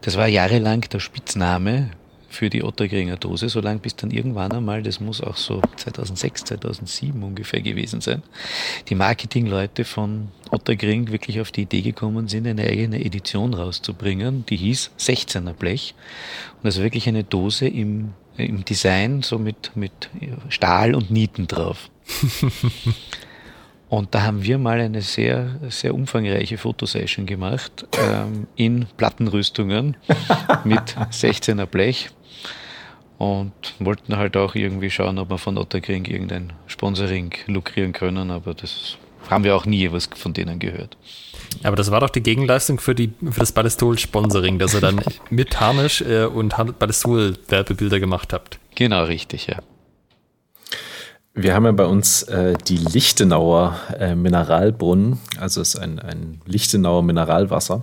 [0.00, 1.90] Das war jahrelang der Spitzname
[2.34, 7.22] für die Ottergringer Dose, solange bis dann irgendwann einmal, das muss auch so 2006, 2007
[7.22, 8.22] ungefähr gewesen sein,
[8.88, 14.56] die Marketingleute von Ottergring wirklich auf die Idee gekommen sind, eine eigene Edition rauszubringen, die
[14.56, 15.94] hieß 16er Blech.
[16.60, 20.10] Und also wirklich eine Dose im, im Design, so mit, mit
[20.48, 21.88] Stahl und Nieten drauf.
[23.94, 29.96] Und da haben wir mal eine sehr, sehr umfangreiche Fotosession gemacht ähm, in Plattenrüstungen
[30.64, 32.10] mit 16er Blech
[33.18, 38.54] und wollten halt auch irgendwie schauen, ob wir von Otterkring irgendein Sponsoring lukrieren können, aber
[38.54, 38.96] das
[39.30, 40.96] haben wir auch nie was von denen gehört.
[41.62, 45.00] Aber das war doch die Gegenleistung für, die, für das Ballistol-Sponsoring, dass ihr dann
[45.30, 48.58] mit Harnisch äh, und Ballistol-Werbebilder gemacht habt.
[48.74, 49.58] Genau, richtig, ja.
[51.36, 56.40] Wir haben ja bei uns äh, die Lichtenauer äh, Mineralbrunnen, also es ist ein, ein
[56.46, 57.82] Lichtenauer Mineralwasser.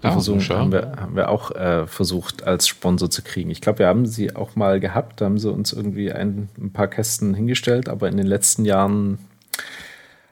[0.00, 3.50] Wir ah, versuchen, haben, wir, haben wir auch äh, versucht, als Sponsor zu kriegen.
[3.50, 6.72] Ich glaube, wir haben sie auch mal gehabt, da haben sie uns irgendwie ein, ein
[6.72, 9.18] paar Kästen hingestellt, aber in den letzten Jahren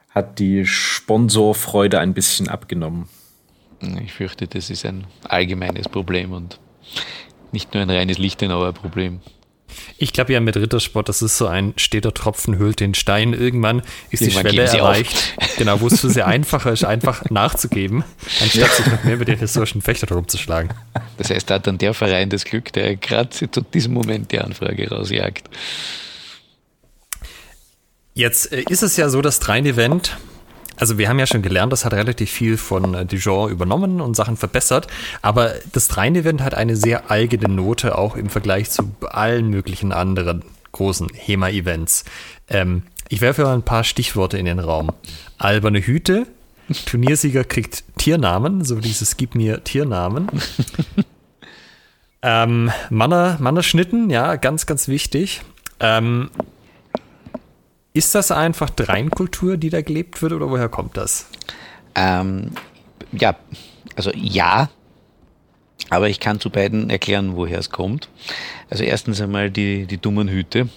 [0.09, 3.09] hat die Sponsorfreude ein bisschen abgenommen.
[4.03, 6.59] Ich fürchte, das ist ein allgemeines Problem und
[7.51, 9.19] nicht nur ein reines Lichtenauer Problem.
[9.97, 13.33] Ich glaube ja mit Rittersport, das ist so ein steter Tropfen hüllt den Stein.
[13.33, 15.15] Irgendwann ist Irgendwann die Schwelle erreicht,
[15.57, 18.03] genau, wo es für sie einfacher ist, einfach nachzugeben,
[18.41, 20.71] anstatt sich noch mehr mit den historischen Fechtern rumzuschlagen.
[21.17, 24.39] Das heißt, da hat dann der Verein das Glück, der gerade zu diesem Moment die
[24.39, 25.49] Anfrage rausjagt.
[28.13, 30.17] Jetzt äh, ist es ja so, das Drein-Event,
[30.77, 34.15] also wir haben ja schon gelernt, das hat relativ viel von äh, Dijon übernommen und
[34.15, 34.87] Sachen verbessert,
[35.21, 40.43] aber das Drein-Event hat eine sehr eigene Note, auch im Vergleich zu allen möglichen anderen
[40.71, 42.05] großen HEMA-Events.
[42.49, 44.91] Ähm, ich werfe mal ein paar Stichworte in den Raum.
[45.37, 46.27] Alberne Hüte,
[46.85, 50.27] Turniersieger kriegt Tiernamen, so dieses Gib mir Tiernamen.
[52.21, 55.41] ähm, Manner, Mannerschnitten, ja, ganz, ganz wichtig.
[55.79, 56.29] Ähm,
[57.97, 61.27] ist das einfach Dreinkultur, die da gelebt wird oder woher kommt das?
[61.95, 62.51] Ähm,
[63.11, 63.35] ja,
[63.95, 64.69] also ja,
[65.89, 68.09] aber ich kann zu beiden erklären, woher es kommt.
[68.69, 70.69] Also erstens einmal die, die dummen Hüte.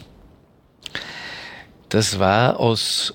[1.88, 3.14] Das war aus,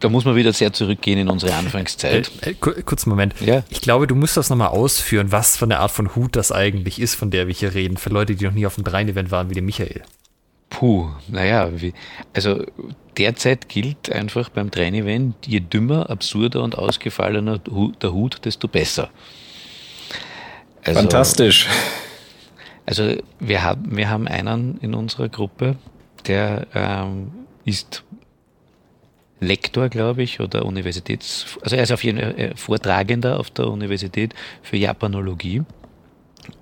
[0.00, 2.30] da muss man wieder sehr zurückgehen in unsere Anfangszeit.
[2.40, 3.34] Äh, äh, kurz Moment.
[3.40, 3.62] Ja.
[3.68, 7.00] Ich glaube, du musst das nochmal ausführen, was für eine Art von Hut das eigentlich
[7.00, 9.50] ist, von der wir hier reden, für Leute, die noch nie auf dem Drein-Event waren,
[9.50, 10.02] wie der Michael.
[10.80, 11.70] Puh, naja,
[12.32, 12.64] also
[13.18, 19.10] derzeit gilt einfach beim Train-Event, je dümmer, absurder und ausgefallener der Hut, desto besser.
[20.82, 21.68] Also, Fantastisch.
[22.86, 25.76] Also wir haben, wir haben einen in unserer Gruppe,
[26.26, 27.30] der ähm,
[27.66, 28.02] ist
[29.38, 31.58] Lektor, glaube ich, oder Universitäts...
[31.60, 35.60] Also er ist auf jeden Fall Vortragender auf der Universität für Japanologie.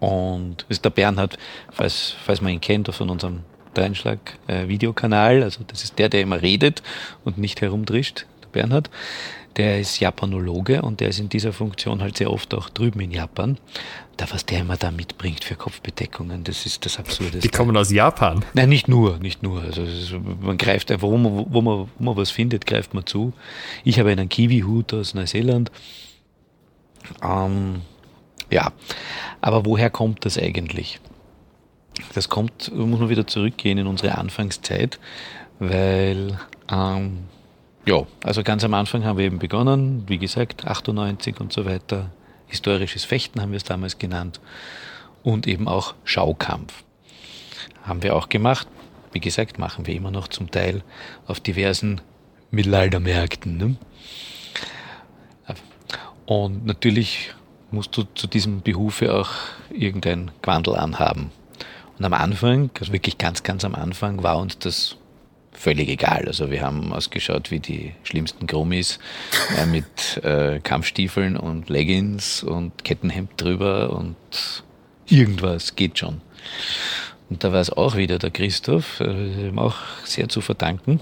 [0.00, 1.38] Und ist der Bernhard,
[1.70, 3.44] falls, falls man ihn kennt, von unserem
[3.78, 6.82] Dreinschlag äh, Videokanal, also das ist der, der immer redet
[7.24, 8.90] und nicht herumdrischt, der Bernhard.
[9.56, 13.10] Der ist Japanologe und der ist in dieser Funktion halt sehr oft auch drüben in
[13.10, 13.58] Japan.
[14.16, 17.38] Da, was der immer da mitbringt für Kopfbedeckungen, das ist das Absurde.
[17.38, 18.44] Die kommen aus Japan?
[18.54, 19.62] Nein, nicht nur, nicht nur.
[19.62, 23.06] Also ist, man greift einfach, wo man, wo, man, wo man was findet, greift man
[23.06, 23.32] zu.
[23.84, 25.72] Ich habe einen Kiwi-Hut aus Neuseeland.
[27.22, 27.82] Ähm,
[28.50, 28.72] ja,
[29.40, 31.00] aber woher kommt das eigentlich?
[32.14, 34.98] Das kommt, muss man wieder zurückgehen in unsere Anfangszeit,
[35.58, 36.38] weil,
[36.70, 37.24] ähm,
[37.86, 42.10] ja, also ganz am Anfang haben wir eben begonnen, wie gesagt, 98 und so weiter.
[42.46, 44.40] Historisches Fechten haben wir es damals genannt.
[45.22, 46.84] Und eben auch Schaukampf.
[47.82, 48.68] Haben wir auch gemacht.
[49.12, 50.82] Wie gesagt, machen wir immer noch zum Teil
[51.26, 52.00] auf diversen
[52.50, 53.56] Mittelaltermärkten.
[53.56, 53.76] Ne?
[56.28, 57.30] Und natürlich
[57.70, 59.30] musst du zu diesem Behufe auch
[59.70, 61.30] irgendein Quandel anhaben.
[61.98, 64.96] Und am Anfang, also wirklich ganz, ganz am Anfang, war uns das
[65.52, 66.24] völlig egal.
[66.26, 69.00] Also wir haben ausgeschaut wie die schlimmsten Grummis
[69.56, 74.16] äh, mit äh, Kampfstiefeln und Leggings und Kettenhemd drüber und
[75.08, 76.20] irgendwas geht schon.
[77.28, 81.00] Und da war es auch wieder der Christoph, äh, auch sehr zu verdanken,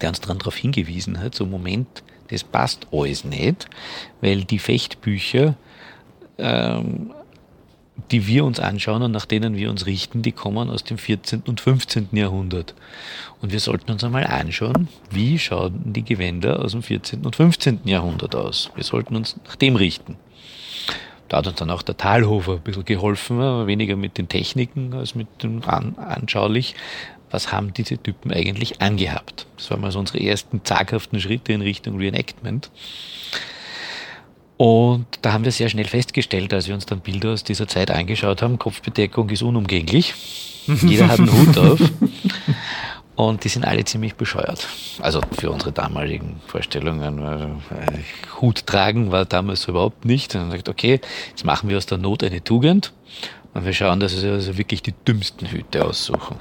[0.00, 3.68] der uns dann darauf hingewiesen hat, so Moment, das passt alles nicht,
[4.20, 5.56] weil die Fechtbücher
[6.38, 7.12] ähm,
[8.10, 11.42] die wir uns anschauen und nach denen wir uns richten, die kommen aus dem 14.
[11.46, 12.08] und 15.
[12.12, 12.74] Jahrhundert.
[13.40, 17.24] Und wir sollten uns einmal anschauen, wie schauen die Gewänder aus dem 14.
[17.24, 17.80] und 15.
[17.84, 18.70] Jahrhundert aus.
[18.74, 20.16] Wir sollten uns nach dem richten.
[21.28, 24.92] Da hat uns dann auch der Talhofer ein bisschen geholfen, aber weniger mit den Techniken
[24.94, 26.74] als mit dem An anschaulich.
[27.30, 29.46] Was haben diese Typen eigentlich angehabt?
[29.56, 32.70] Das waren mal so unsere ersten zaghaften Schritte in Richtung Reenactment.
[34.56, 37.90] Und da haben wir sehr schnell festgestellt, als wir uns dann Bilder aus dieser Zeit
[37.90, 40.14] angeschaut haben, Kopfbedeckung ist unumgänglich.
[40.66, 41.80] Jeder hat einen Hut auf.
[43.16, 44.66] Und die sind alle ziemlich bescheuert.
[45.00, 47.18] Also für unsere damaligen Vorstellungen.
[47.70, 50.34] Äh, Hut tragen war damals überhaupt nicht.
[50.34, 51.00] Und dann sagt, okay,
[51.30, 52.92] jetzt machen wir aus der Not eine Tugend.
[53.54, 56.36] Und wir schauen, dass wir also wirklich die dümmsten Hüte aussuchen.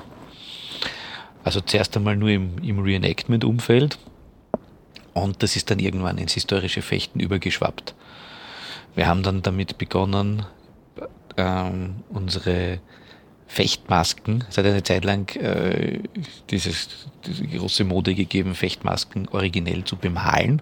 [1.44, 4.00] Also zuerst einmal nur im, im Reenactment-Umfeld
[5.14, 7.94] Und das ist dann irgendwann ins historische Fechten übergeschwappt.
[8.96, 10.46] Wir haben dann damit begonnen,
[11.38, 12.80] ähm, unsere
[13.48, 16.00] Fechtmasken, es hat eine Zeit lang äh,
[16.50, 20.62] dieses, diese große Mode gegeben, Fechtmasken originell zu bemalen.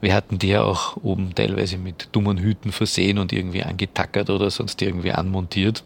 [0.00, 4.50] Wir hatten die ja auch oben teilweise mit dummen Hüten versehen und irgendwie angetackert oder
[4.50, 5.84] sonst irgendwie anmontiert.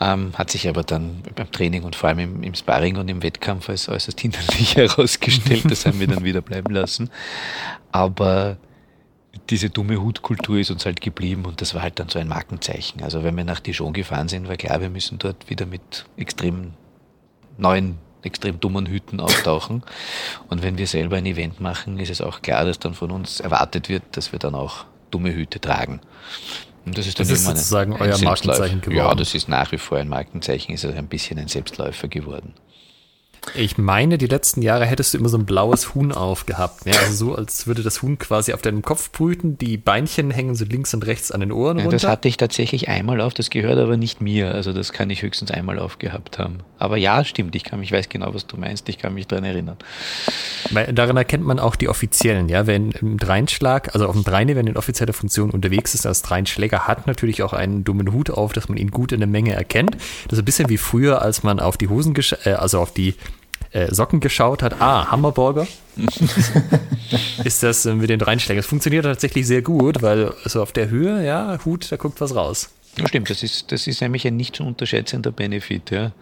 [0.00, 3.22] Ähm, hat sich aber dann beim Training und vor allem im, im Sparring und im
[3.22, 5.64] Wettkampf als äußerst hinderlich herausgestellt.
[5.70, 7.10] Das haben wir dann wieder bleiben lassen.
[7.90, 8.58] Aber
[9.50, 13.02] diese dumme Hutkultur ist uns halt geblieben und das war halt dann so ein Markenzeichen.
[13.02, 16.72] Also wenn wir nach Dijon gefahren sind, war klar, wir müssen dort wieder mit extrem
[17.56, 19.82] neuen, extrem dummen Hüten auftauchen.
[20.48, 23.40] Und wenn wir selber ein Event machen, ist es auch klar, dass dann von uns
[23.40, 26.00] erwartet wird, dass wir dann auch dumme Hüte tragen.
[26.86, 28.96] Und das ist dann das ist sozusagen ein euer Markenzeichen geworden.
[28.96, 32.54] Ja, das ist nach wie vor ein Markenzeichen, ist also ein bisschen ein Selbstläufer geworden.
[33.54, 36.86] Ich meine, die letzten Jahre hättest du immer so ein blaues Huhn aufgehabt.
[36.86, 39.58] Ja, also so, als würde das Huhn quasi auf deinem Kopf brüten.
[39.58, 41.96] Die Beinchen hängen so links und rechts an den Ohren ja, runter.
[41.96, 43.34] Das hatte ich tatsächlich einmal auf.
[43.34, 44.54] Das gehört aber nicht mir.
[44.54, 46.58] Also das kann ich höchstens einmal aufgehabt haben.
[46.78, 47.56] Aber ja, stimmt.
[47.56, 48.88] Ich kann mich, weiß genau, was du meinst.
[48.88, 49.76] Ich kann mich daran erinnern.
[50.70, 52.48] Weil daran erkennt man auch die Offiziellen.
[52.48, 56.22] Ja, wenn im Dreinschlag, also auf dem Dreine, wenn in offizieller Funktion unterwegs ist, als
[56.22, 59.52] Dreinschläger hat natürlich auch einen dummen Hut auf, dass man ihn gut in der Menge
[59.52, 59.96] erkennt.
[60.24, 62.14] Das ist ein bisschen wie früher, als man auf die Hosen,
[62.44, 63.14] äh, also auf die
[63.72, 65.66] äh, Socken geschaut hat, ah, Hammerburger.
[67.44, 68.60] ist das äh, mit den Reinschlägen.
[68.60, 72.34] Es funktioniert tatsächlich sehr gut, weil so auf der Höhe, ja, Hut, da guckt was
[72.34, 72.70] raus.
[72.96, 76.12] Ja, stimmt, das ist, das ist nämlich ein nicht zu unterschätzender Benefit, ja.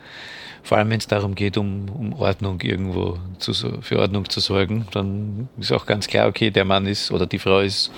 [0.62, 4.88] Vor allem, wenn es darum geht, um, um Ordnung irgendwo zu, für Ordnung zu sorgen,
[4.90, 7.92] dann ist auch ganz klar, okay, der Mann ist oder die Frau ist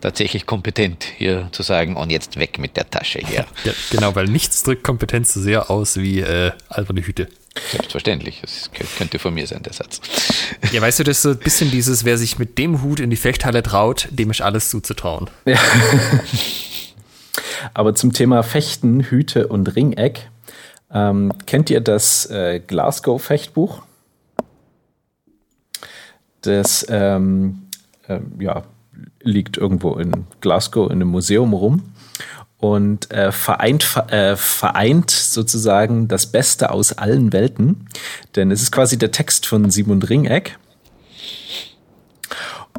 [0.00, 3.44] tatsächlich kompetent, hier zu sagen, und jetzt weg mit der Tasche hier.
[3.64, 7.28] Ja, genau, weil nichts drückt Kompetenz so sehr aus wie äh, alberne Hüte.
[7.70, 10.00] Selbstverständlich, das könnte von mir sein, der Satz.
[10.72, 13.10] Ja, weißt du, das ist so ein bisschen dieses, wer sich mit dem Hut in
[13.10, 15.30] die Fechthalle traut, dem ist alles zuzutrauen.
[15.44, 15.58] Ja.
[17.72, 20.28] Aber zum Thema Fechten, Hüte und Ringeck,
[20.92, 23.82] ähm, kennt ihr das äh, Glasgow-Fechtbuch?
[26.42, 27.62] Das ähm,
[28.06, 28.64] äh, ja,
[29.22, 31.93] liegt irgendwo in Glasgow in einem Museum rum
[32.64, 37.88] und äh, vereint, äh, vereint sozusagen das Beste aus allen Welten.
[38.36, 40.58] Denn es ist quasi der Text von Simon Ringeck.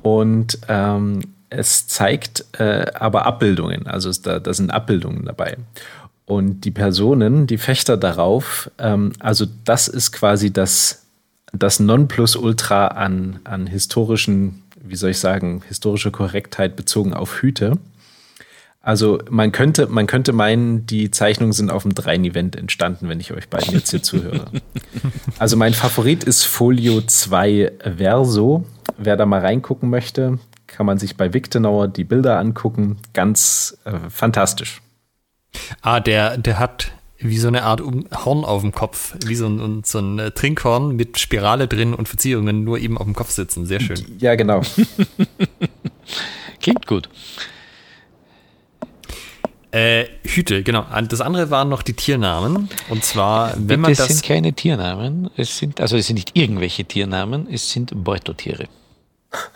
[0.01, 1.19] Und ähm,
[1.51, 5.55] es zeigt äh, aber Abbildungen, also da, da sind Abbildungen dabei.
[6.25, 11.05] Und die Personen, die Fechter darauf, ähm, also das ist quasi das,
[11.53, 17.77] das Nonplusultra an, an historischen, wie soll ich sagen, historische Korrektheit bezogen auf Hüte.
[18.85, 23.33] Also man könnte, man könnte meinen, die Zeichnungen sind auf dem Drein-Event entstanden, wenn ich
[23.33, 24.45] euch beiden jetzt hier zuhöre.
[25.39, 28.63] Also mein Favorit ist Folio 2 Verso.
[28.97, 32.97] Wer da mal reingucken möchte, kann man sich bei Victenauer die Bilder angucken.
[33.13, 34.81] Ganz äh, fantastisch.
[35.81, 39.81] Ah, der, der hat wie so eine Art Horn auf dem Kopf, wie so ein,
[39.83, 43.65] so ein äh, Trinkhorn mit Spirale drin und Verzierungen nur eben auf dem Kopf sitzen.
[43.65, 43.97] Sehr schön.
[44.19, 44.61] Ja, genau.
[46.61, 47.09] Klingt gut.
[49.75, 50.85] Äh, Hüte, genau.
[51.09, 52.69] Das andere waren noch die Tiernamen.
[52.89, 53.99] Und zwar, wenn man das.
[53.99, 55.29] Es sind keine Tiernamen.
[55.35, 57.49] Es sind, also es sind nicht irgendwelche Tiernamen.
[57.51, 58.69] Es sind Beuteltiere.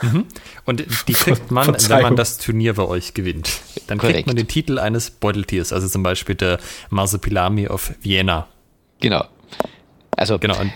[0.01, 0.25] Mhm.
[0.65, 3.49] Und die kriegt man, wenn man das Turnier bei euch gewinnt.
[3.87, 4.15] Dann Korrekt.
[4.15, 5.71] kriegt man den Titel eines Beuteltiers.
[5.71, 6.59] Also zum Beispiel der
[6.89, 8.47] Marsupilami of Vienna.
[8.99, 9.23] Genau.
[10.17, 10.37] Also.
[10.37, 10.59] Genau.
[10.59, 10.73] Und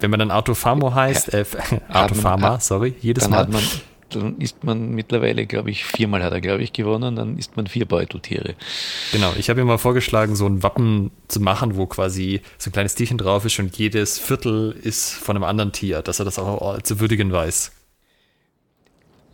[0.00, 1.46] wenn man dann Arthur Famo heißt, äh,
[1.88, 3.38] Arthur Farmer, sorry, jedes Mal.
[3.38, 3.62] Hat man
[4.10, 7.66] dann isst man mittlerweile, glaube ich, viermal hat er, glaube ich, gewonnen, dann isst man
[7.66, 8.54] vier Beuteltiere.
[9.12, 12.72] Genau, ich habe ihm mal vorgeschlagen, so ein Wappen zu machen, wo quasi so ein
[12.72, 16.38] kleines Tierchen drauf ist und jedes Viertel ist von einem anderen Tier, dass er das
[16.38, 17.72] auch zu würdigen weiß.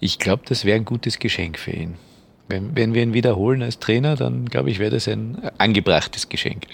[0.01, 1.95] Ich glaube, das wäre ein gutes Geschenk für ihn.
[2.49, 6.67] Wenn, wenn wir ihn wiederholen als Trainer, dann glaube ich, wäre das ein angebrachtes Geschenk.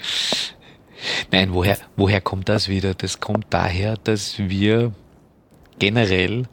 [1.31, 2.93] Nein, woher, woher kommt das wieder?
[2.93, 4.93] Das kommt daher, dass wir
[5.79, 6.43] generell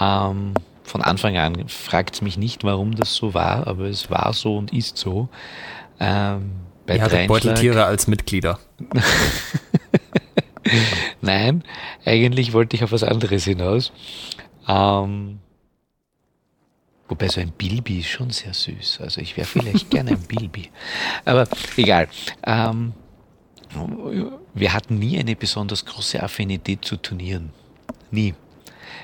[0.00, 0.54] ähm,
[0.88, 4.72] von Anfang an fragt mich nicht, warum das so war, aber es war so und
[4.72, 5.28] ist so.
[6.00, 6.52] Ähm,
[6.86, 8.58] bei Ihr hattet Beuteltiere als Mitglieder.
[11.20, 11.64] Nein,
[12.04, 13.92] eigentlich wollte ich auf was anderes hinaus.
[14.66, 15.38] Ähm,
[17.08, 19.00] wobei so ein Bilby ist schon sehr süß.
[19.02, 20.70] Also ich wäre vielleicht gerne ein Bilby.
[21.24, 22.08] Aber egal.
[22.44, 22.92] Ähm,
[24.54, 27.50] wir hatten nie eine besonders große Affinität zu Turnieren.
[28.10, 28.34] Nie.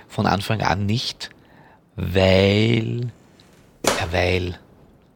[0.08, 1.33] Von Anfang an nicht
[1.96, 3.12] weil,
[3.86, 4.58] ja, weil,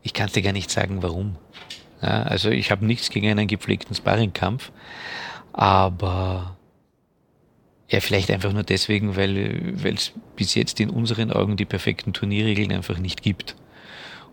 [0.03, 1.37] ich kann dir gar nicht sagen, warum.
[2.03, 4.71] Ja, also ich habe nichts gegen einen gepflegten Sparringkampf,
[5.53, 6.57] aber
[7.91, 12.71] Ja, vielleicht einfach nur deswegen, weil es bis jetzt in unseren Augen die perfekten Turnierregeln
[12.71, 13.57] einfach nicht gibt.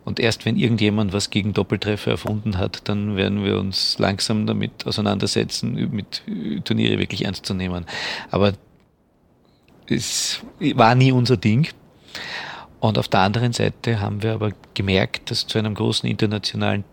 [0.04, 4.86] Und erst wenn irgendjemand was gegen Doppeltreffer erfunden hat, dann werden wir uns langsam damit
[4.86, 6.22] auseinandersetzen, mit
[6.66, 7.86] Turniere wirklich ernst zu nehmen.
[8.30, 8.54] Aber
[9.88, 11.70] es war nie unser Ding.
[12.80, 16.84] Und auf der anderen Seite haben wir aber gemerkt, dass zu einem großen internationalen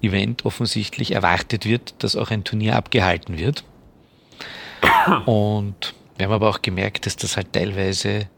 [0.00, 3.64] Event offensichtlich erwartet wird, dass auch ein Turnier abgehalten wird.
[5.26, 8.28] Und wir haben aber auch gemerkt, dass das halt teilweise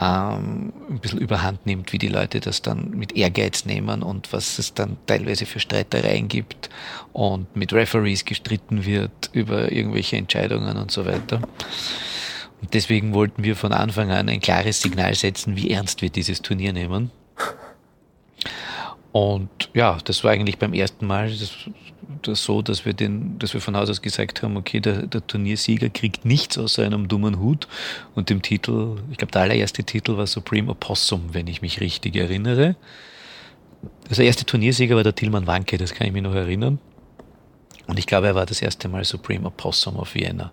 [0.00, 4.58] ähm, ein bisschen überhand nimmt, wie die Leute das dann mit Ehrgeiz nehmen und was
[4.58, 6.70] es dann teilweise für Streitereien gibt
[7.12, 11.42] und mit Referees gestritten wird über irgendwelche Entscheidungen und so weiter.
[12.62, 16.42] Und deswegen wollten wir von Anfang an ein klares Signal setzen, wie ernst wir dieses
[16.42, 17.10] Turnier nehmen.
[19.10, 21.52] Und ja, das war eigentlich beim ersten Mal das,
[22.22, 25.26] das so, dass wir, den, dass wir von Haus aus gesagt haben, okay, der, der
[25.26, 27.68] Turniersieger kriegt nichts außer einem dummen Hut
[28.14, 32.16] und dem Titel, ich glaube, der allererste Titel war Supreme Opossum, wenn ich mich richtig
[32.16, 32.76] erinnere.
[34.04, 36.78] Also der erste Turniersieger war der Tilman Wanke, das kann ich mich noch erinnern.
[37.88, 40.52] Und ich glaube, er war das erste Mal Supreme Opossum auf Vienna.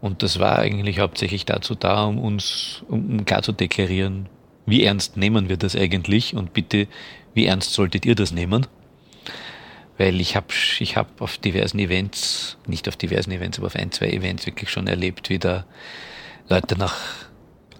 [0.00, 4.28] Und das war eigentlich hauptsächlich dazu da, um uns, um klar zu deklarieren,
[4.66, 6.88] wie ernst nehmen wir das eigentlich und bitte,
[7.34, 8.66] wie ernst solltet ihr das nehmen?
[9.96, 13.90] Weil ich habe ich hab auf diversen Events, nicht auf diversen Events, aber auf ein,
[13.90, 15.64] zwei Events wirklich schon erlebt, wie da
[16.48, 16.94] Leute nach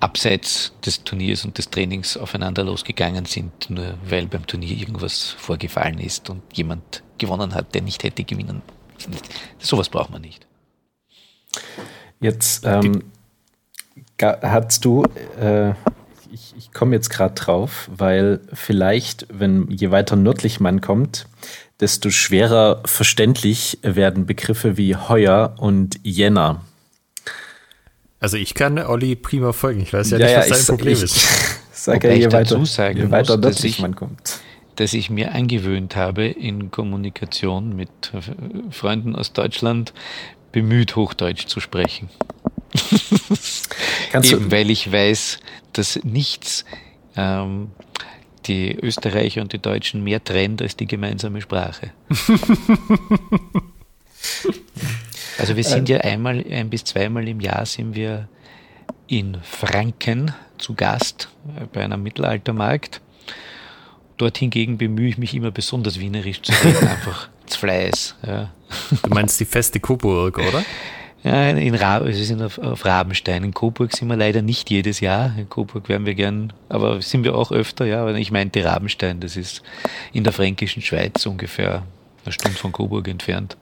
[0.00, 5.98] abseits des Turniers und des Trainings aufeinander losgegangen sind, nur weil beim Turnier irgendwas vorgefallen
[5.98, 8.62] ist und jemand gewonnen hat, der nicht hätte gewinnen.
[9.58, 10.46] Sowas braucht man nicht.
[12.20, 13.04] Jetzt ähm,
[14.20, 15.04] hast du,
[15.40, 15.70] äh,
[16.32, 21.26] ich, ich komme jetzt gerade drauf, weil vielleicht, wenn je weiter nördlich man kommt,
[21.80, 26.62] desto schwerer verständlich werden Begriffe wie Heuer und Jänner.
[28.20, 29.80] Also ich kann Olli prima folgen.
[29.80, 31.28] Ich weiß ja, ja nicht, was ja, sein Problem ich, ist.
[31.72, 34.40] Sag ja, je weiter, sagen je weiter muss, nördlich ich, man kommt.
[34.74, 37.90] Dass ich mir angewöhnt habe, in Kommunikation mit
[38.70, 39.92] Freunden aus Deutschland
[40.52, 42.08] bemüht, Hochdeutsch zu sprechen.
[44.14, 45.38] Eben weil ich weiß,
[45.72, 46.64] dass nichts
[47.16, 47.70] ähm,
[48.46, 51.92] die Österreicher und die Deutschen mehr trennt als die gemeinsame Sprache.
[55.38, 58.28] also wir sind ja einmal, ein bis zweimal im Jahr sind wir
[59.06, 63.00] in Franken zu Gast äh, bei einem Mittelaltermarkt.
[64.16, 68.14] Dort hingegen bemühe ich mich immer besonders wienerisch zu reden, einfach Fleiß.
[68.26, 68.50] Ja.
[69.02, 70.62] Du meinst die feste Coburg, oder?
[71.24, 73.42] Ja, in Ra wir sind auf, auf Rabenstein.
[73.42, 75.32] In Coburg sind wir leider nicht jedes Jahr.
[75.36, 78.02] In Coburg wären wir gern, aber sind wir auch öfter, ja.
[78.02, 79.62] Aber ich meinte Rabenstein, das ist
[80.12, 81.82] in der fränkischen Schweiz ungefähr
[82.24, 83.56] eine Stunde von Coburg entfernt.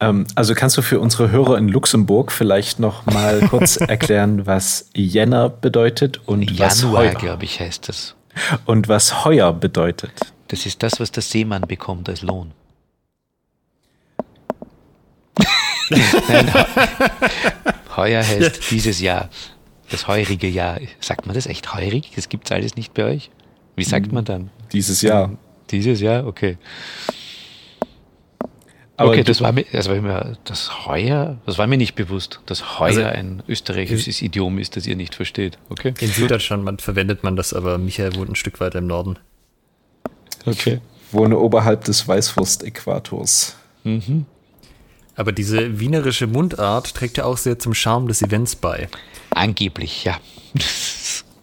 [0.00, 4.90] Ähm, also kannst du für unsere Hörer in Luxemburg vielleicht noch mal kurz erklären, was
[4.94, 8.14] Jänner bedeutet und Januar, was Heuer, glaube ich, heißt das.
[8.64, 10.12] Und was Heuer bedeutet.
[10.48, 12.52] Das ist das, was der Seemann bekommt als Lohn.
[15.90, 16.52] Nein,
[17.96, 19.28] heuer heißt dieses Jahr,
[19.90, 20.78] das heurige Jahr.
[21.00, 22.10] Sagt man das echt heurig?
[22.14, 23.30] Das gibt es alles nicht bei euch?
[23.76, 24.50] Wie sagt man dann?
[24.72, 25.30] Dieses Jahr.
[25.70, 26.58] Dieses Jahr, okay.
[28.96, 32.40] Aber okay, das war, mir, das war mir, das Heuer, das war mir nicht bewusst,
[32.46, 35.58] dass Heuer also, ein österreichisches Idiom ist, das ihr nicht versteht.
[35.68, 35.94] Okay.
[35.98, 39.18] In Süddeutschland verwendet man das, aber Michael wohnt ein Stück weiter im Norden.
[40.46, 40.80] Okay.
[41.10, 43.56] Wohne oberhalb des Weißwurst-Äquators.
[43.82, 44.26] Mhm.
[45.16, 48.88] Aber diese wienerische Mundart trägt ja auch sehr zum Charme des Events bei.
[49.30, 50.16] Angeblich, ja.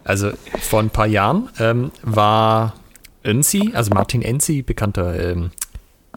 [0.04, 2.74] Also vor ein paar Jahren ähm, war
[3.22, 5.52] Enzi, also Martin Enzi, bekannter, ähm,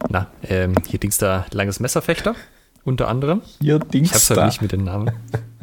[0.09, 2.35] na, ähm, hier Dings da, langes Messerfechter,
[2.83, 3.43] unter anderem.
[3.61, 5.11] Hier Dings Ich hab's halt nicht mit den Namen.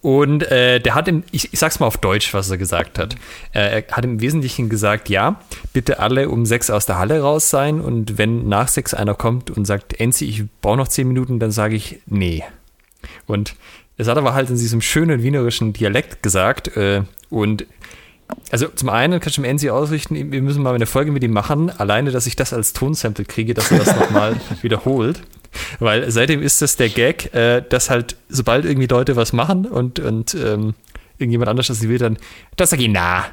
[0.00, 3.14] Und äh, der hat, im, ich, ich sag's mal auf Deutsch, was er gesagt hat.
[3.52, 5.40] Äh, er hat im Wesentlichen gesagt, ja,
[5.72, 9.50] bitte alle um sechs aus der Halle raus sein und wenn nach sechs einer kommt
[9.50, 12.44] und sagt, Enzi, ich brauche noch zehn Minuten, dann sage ich, nee.
[13.26, 13.54] Und
[13.96, 17.66] es hat aber halt in diesem schönen wienerischen Dialekt gesagt äh, und
[18.50, 21.32] also zum einen kannst du dem Enzi ausrichten, wir müssen mal eine Folge mit ihm
[21.32, 25.22] machen, alleine, dass ich das als Tonsample kriege, dass er das nochmal wiederholt.
[25.78, 29.98] Weil seitdem ist das der Gag, äh, dass halt, sobald irgendwie Leute was machen und,
[30.00, 30.74] und ähm,
[31.18, 32.18] irgendjemand anders das will, dann,
[32.56, 33.26] das sag ich na.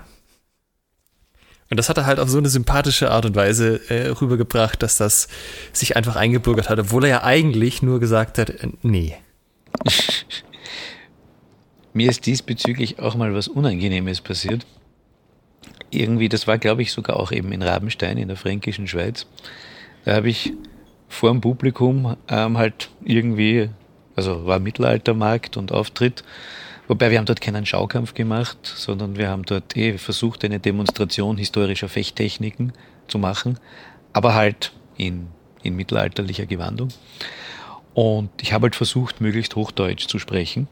[1.72, 4.98] Und das hat er halt auf so eine sympathische Art und Weise äh, rübergebracht, dass
[4.98, 5.30] das
[5.72, 9.16] sich einfach eingebürgert hat, obwohl er ja eigentlich nur gesagt hat, äh, nee.
[11.94, 14.66] Mir ist diesbezüglich auch mal was Unangenehmes passiert.
[15.92, 19.26] Irgendwie, das war, glaube ich, sogar auch eben in Rabenstein in der fränkischen Schweiz.
[20.04, 20.54] Da habe ich
[21.12, 23.70] vor dem Publikum ähm, halt irgendwie
[24.16, 26.24] Also war Mittelaltermarkt und Auftritt.
[26.88, 31.38] Wobei wir haben dort keinen Schaukampf gemacht, sondern wir haben dort eh versucht, eine Demonstration
[31.38, 32.74] historischer Fechttechniken
[33.08, 33.60] zu machen,
[34.14, 35.28] aber halt in,
[35.64, 36.90] in mittelalterlicher Gewandung.
[37.94, 40.68] Und ich habe halt versucht, möglichst Hochdeutsch zu sprechen.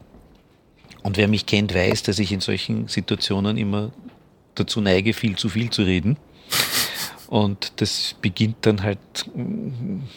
[1.02, 3.90] Und wer mich kennt, weiß, dass ich in solchen Situationen immer
[4.54, 6.16] dazu neige, viel zu viel zu reden.
[7.30, 8.98] Und das beginnt dann halt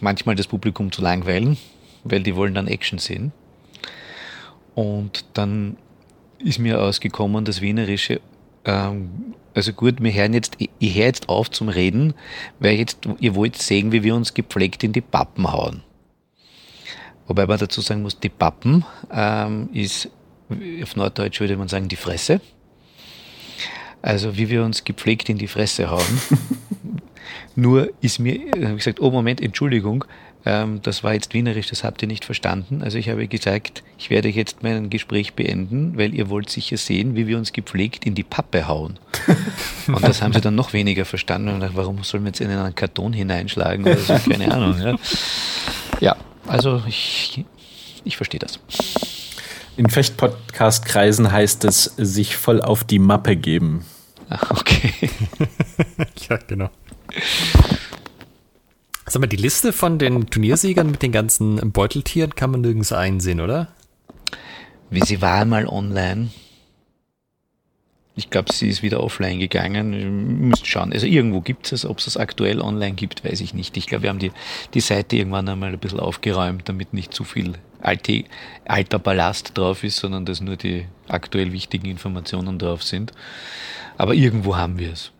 [0.01, 1.57] manchmal das Publikum zu langweilen,
[2.03, 3.31] weil die wollen dann Action sehen.
[4.73, 5.77] Und dann
[6.39, 8.19] ist mir ausgekommen, das Wienerische,
[8.65, 12.15] ähm, also gut, wir hören jetzt, ich höre jetzt auf zum Reden,
[12.59, 15.83] weil jetzt, ihr wollt sehen, wie wir uns gepflegt in die Pappen hauen.
[17.27, 20.09] Wobei man dazu sagen muss, die Pappen ähm, ist,
[20.81, 22.41] auf Norddeutsch würde man sagen, die Fresse.
[24.03, 26.03] Also wie wir uns gepflegt in die Fresse hauen.
[27.55, 30.03] Nur ist mir, habe ich gesagt, oh Moment, Entschuldigung,
[30.45, 32.81] ähm, das war jetzt wienerisch, das habt ihr nicht verstanden.
[32.83, 37.15] Also ich habe gesagt, ich werde jetzt mein Gespräch beenden, weil ihr wollt sicher sehen,
[37.15, 38.99] wie wir uns gepflegt in die Pappe hauen.
[39.87, 41.47] Und das haben sie dann noch weniger verstanden.
[41.47, 44.15] Und gedacht, warum sollen wir jetzt in einen Karton hineinschlagen oder so?
[44.29, 44.77] Keine Ahnung.
[44.81, 44.95] Ja,
[46.01, 47.45] ja also ich,
[48.03, 48.59] ich verstehe das.
[49.75, 53.83] In Fecht-Podcast-Kreisen heißt es, sich voll auf die Mappe geben.
[54.29, 55.09] Ach, okay.
[56.29, 56.69] ja, genau.
[59.07, 63.41] Sag mal, die Liste von den Turniersiegern mit den ganzen Beuteltieren kann man nirgends einsehen,
[63.41, 63.69] oder?
[64.91, 66.29] Wie sie war mal online.
[68.15, 69.93] Ich glaube, sie ist wieder offline gegangen.
[69.93, 70.93] Ihr müsst schauen.
[70.93, 71.85] Also irgendwo gibt es es.
[71.85, 73.75] Ob es es aktuell online gibt, weiß ich nicht.
[73.75, 74.31] Ich glaube, wir haben die,
[74.75, 77.53] die Seite irgendwann einmal ein bisschen aufgeräumt, damit nicht zu viel
[77.83, 78.23] alte,
[78.65, 83.11] alter Ballast drauf ist, sondern dass nur die aktuell wichtigen Informationen drauf sind.
[83.97, 85.11] Aber irgendwo haben wir es.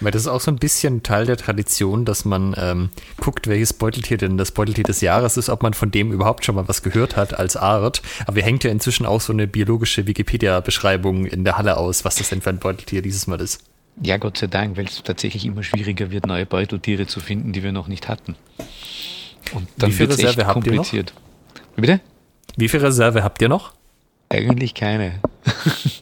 [0.00, 3.72] Weil das ist auch so ein bisschen Teil der Tradition, dass man ähm, guckt, welches
[3.72, 6.82] Beuteltier denn das Beuteltier des Jahres ist, ob man von dem überhaupt schon mal was
[6.82, 8.02] gehört hat als Art.
[8.26, 12.16] Aber wir hängt ja inzwischen auch so eine biologische Wikipedia-Beschreibung in der Halle aus, was
[12.16, 13.62] das denn für ein Beuteltier dieses Mal ist.
[14.02, 17.62] Ja, Gott sei Dank, weil es tatsächlich immer schwieriger wird, neue Beuteltiere zu finden, die
[17.62, 18.34] wir noch nicht hatten.
[19.52, 21.12] Und dann wird es echt kompliziert.
[21.12, 21.29] Wie
[21.76, 22.00] bitte?
[22.56, 23.72] Wie viel Reserve habt ihr noch?
[24.28, 25.20] Eigentlich keine.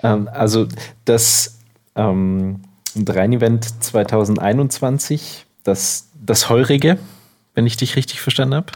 [0.02, 0.66] Ähm, also
[1.04, 1.58] das
[1.94, 2.62] ähm,
[2.96, 6.98] Rhein-Event 2021, das, das Heurige,
[7.54, 8.72] wenn ich dich richtig verstanden habe.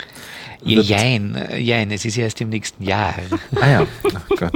[0.62, 3.14] Jein, jein, es ist ja erst im nächsten Jahr.
[3.61, 4.53] Ah ja, oh Gott.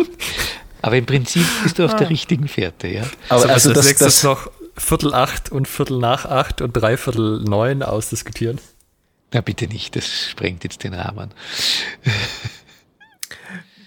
[0.83, 3.03] Aber im Prinzip bist du auf der richtigen Fährte, ja.
[3.29, 4.51] Aber also, also das, das, das noch
[4.81, 8.59] Viertel acht und Viertel nach acht und Dreiviertel neun ausdiskutieren.
[9.33, 11.31] Na bitte nicht, das sprengt jetzt den Rahmen.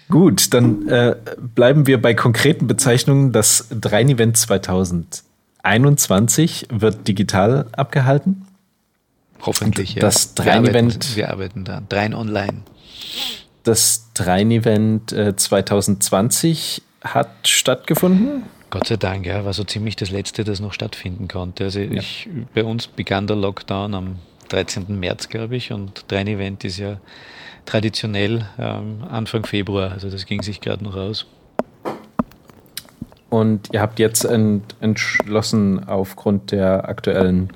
[0.08, 1.16] Gut, dann äh,
[1.54, 3.32] bleiben wir bei konkreten Bezeichnungen.
[3.32, 8.46] Das Drein-Event 2021 wird digital abgehalten.
[9.42, 10.00] Hoffentlich, ja.
[10.00, 11.16] Das Drein-Event.
[11.16, 11.82] Wir, arbeiten da.
[11.88, 12.62] Drein online.
[13.64, 18.44] Das Drein-Event äh, 2020 hat stattgefunden.
[18.74, 21.62] Gott sei Dank, ja, war so ziemlich das letzte, das noch stattfinden konnte.
[21.62, 21.92] Also ja.
[21.92, 24.16] ich, bei uns begann der Lockdown am
[24.48, 24.98] 13.
[24.98, 26.98] März, glaube ich, und Train Event ist ja
[27.66, 31.26] traditionell ähm, Anfang Februar, also das ging sich gerade noch aus.
[33.30, 37.50] Und ihr habt jetzt ent entschlossen, aufgrund der aktuellen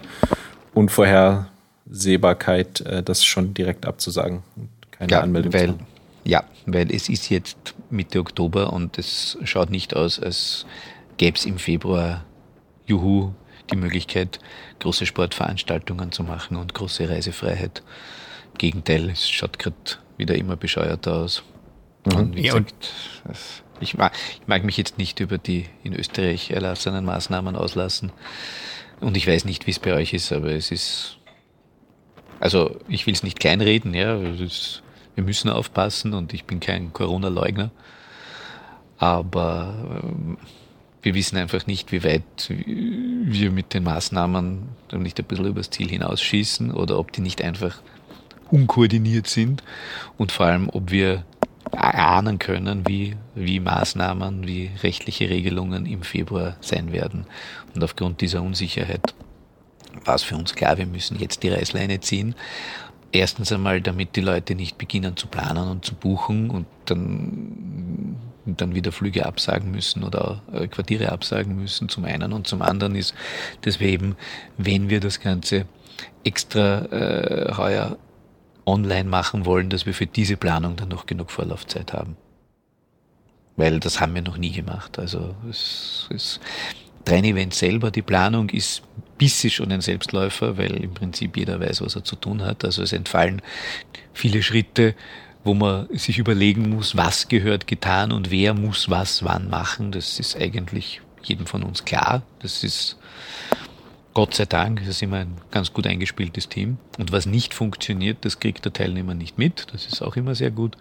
[0.72, 5.74] Unvorhersehbarkeit, äh, das schon direkt abzusagen und keine ja, Anmeldung weil,
[6.22, 10.64] Ja, weil es ist jetzt Mitte Oktober und es schaut nicht aus, als
[11.18, 12.24] gäbe es im Februar,
[12.86, 13.32] juhu,
[13.70, 14.38] die Möglichkeit,
[14.80, 17.82] große Sportveranstaltungen zu machen und große Reisefreiheit.
[18.52, 19.76] Im Gegenteil, es schaut gerade
[20.16, 21.42] wieder immer bescheuerter aus.
[22.06, 22.16] Mhm.
[22.16, 22.90] Und wie ja, gesagt,
[23.80, 28.12] ich mag, ich mag mich jetzt nicht über die in Österreich erlassenen Maßnahmen auslassen.
[29.00, 31.18] Und ich weiß nicht, wie es bei euch ist, aber es ist,
[32.40, 34.82] also ich will es nicht kleinreden, ja, ist,
[35.14, 37.70] wir müssen aufpassen und ich bin kein Corona-Leugner.
[38.98, 40.38] Aber ähm,
[41.02, 45.88] wir wissen einfach nicht, wie weit wir mit den Maßnahmen nicht ein bisschen übers Ziel
[45.88, 47.80] hinausschießen oder ob die nicht einfach
[48.50, 49.62] unkoordiniert sind
[50.16, 51.24] und vor allem, ob wir
[51.72, 57.26] erahnen können, wie, wie Maßnahmen, wie rechtliche Regelungen im Februar sein werden.
[57.74, 59.14] Und aufgrund dieser Unsicherheit
[60.04, 62.34] war es für uns klar, wir müssen jetzt die Reißleine ziehen.
[63.10, 68.74] Erstens einmal, damit die Leute nicht beginnen zu planen und zu buchen und dann, dann
[68.74, 72.32] wieder Flüge absagen müssen oder äh, Quartiere absagen müssen, zum einen.
[72.32, 73.14] Und zum anderen ist,
[73.62, 74.16] dass wir eben,
[74.58, 75.66] wenn wir das Ganze
[76.22, 77.96] extra äh, heuer
[78.66, 82.16] online machen wollen, dass wir für diese Planung dann noch genug Vorlaufzeit haben.
[83.56, 84.98] Weil das haben wir noch nie gemacht.
[84.98, 86.38] Also es, es
[87.04, 88.82] Train-Event selber, die Planung ist
[89.18, 92.64] bisschen schon ein Selbstläufer, weil im Prinzip jeder weiß, was er zu tun hat.
[92.64, 93.42] Also es entfallen
[94.12, 94.94] viele Schritte,
[95.44, 99.92] wo man sich überlegen muss, was gehört getan und wer muss was wann machen.
[99.92, 102.22] Das ist eigentlich jedem von uns klar.
[102.40, 102.96] Das ist
[104.14, 106.78] Gott sei Dank, das ist immer ein ganz gut eingespieltes Team.
[106.98, 109.66] Und was nicht funktioniert, das kriegt der Teilnehmer nicht mit.
[109.72, 110.76] Das ist auch immer sehr gut.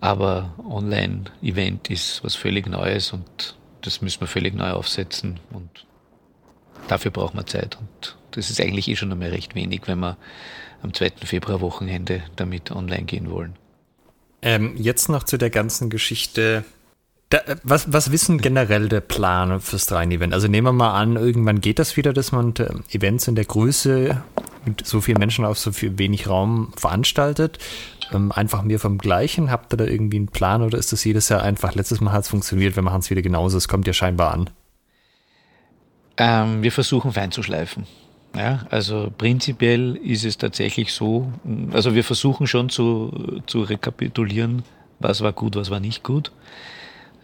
[0.00, 5.86] Aber Online-Event ist was völlig Neues und das müssen wir völlig neu aufsetzen und
[6.90, 7.78] dafür braucht man Zeit.
[7.78, 10.16] Und das ist eigentlich eh schon einmal recht wenig, wenn wir
[10.82, 11.12] am 2.
[11.24, 13.54] Februar-Wochenende damit online gehen wollen.
[14.42, 16.64] Ähm, jetzt noch zu der ganzen Geschichte.
[17.28, 20.32] Da, was, was wissen generell der Plan fürs Rhein-Event?
[20.32, 23.44] Also nehmen wir mal an, irgendwann geht das wieder, dass man äh, Events in der
[23.44, 24.22] Größe
[24.64, 27.58] mit so vielen Menschen auf so viel wenig Raum veranstaltet.
[28.12, 29.50] Ähm, einfach mehr vom Gleichen.
[29.50, 32.24] Habt ihr da irgendwie einen Plan oder ist das jedes Jahr einfach, letztes Mal hat
[32.24, 34.50] es funktioniert, wir machen es wieder genauso, es kommt ja scheinbar an?
[36.16, 37.86] Ähm, wir versuchen fein zu schleifen.
[38.36, 41.32] Ja, also prinzipiell ist es tatsächlich so,
[41.72, 44.62] also wir versuchen schon zu, zu rekapitulieren,
[45.00, 46.30] was war gut, was war nicht gut.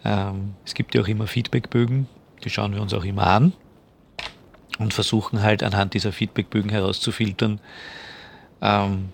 [0.04, 2.08] Ähm, es gibt ja auch immer Feedbackbögen,
[2.42, 3.52] die schauen wir uns auch immer an
[4.78, 7.60] und versuchen halt anhand dieser Feedbackbögen herauszufiltern,
[8.60, 9.10] ähm,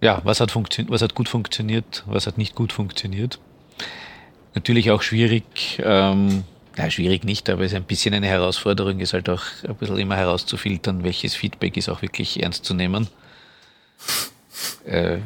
[0.00, 0.54] ja, was hat,
[0.88, 3.40] was hat gut funktioniert, was hat nicht gut funktioniert.
[4.54, 6.44] Natürlich auch schwierig, ähm,
[6.76, 9.98] ja, schwierig nicht, aber es ist ein bisschen eine Herausforderung, ist halt auch ein bisschen
[9.98, 13.08] immer herauszufiltern, welches Feedback ist auch wirklich ernst zu nehmen.
[14.84, 15.18] Äh,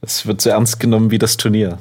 [0.00, 1.78] es wird so ernst genommen wie das Turnier.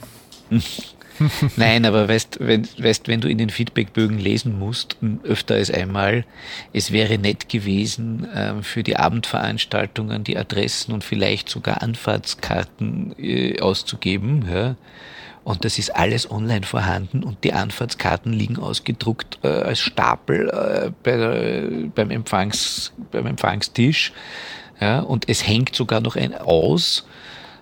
[1.55, 6.25] Nein, aber weißt, wenn, weißt, wenn du in den Feedbackbögen lesen musst, öfter als einmal,
[6.73, 13.59] es wäre nett gewesen, ähm, für die Abendveranstaltungen die Adressen und vielleicht sogar Anfahrtskarten äh,
[13.59, 14.45] auszugeben.
[14.51, 14.75] Ja.
[15.43, 20.91] Und das ist alles online vorhanden und die Anfahrtskarten liegen ausgedruckt äh, als Stapel äh,
[21.03, 24.13] bei, beim, Empfangs, beim Empfangstisch.
[24.79, 27.05] Ja, und es hängt sogar noch ein aus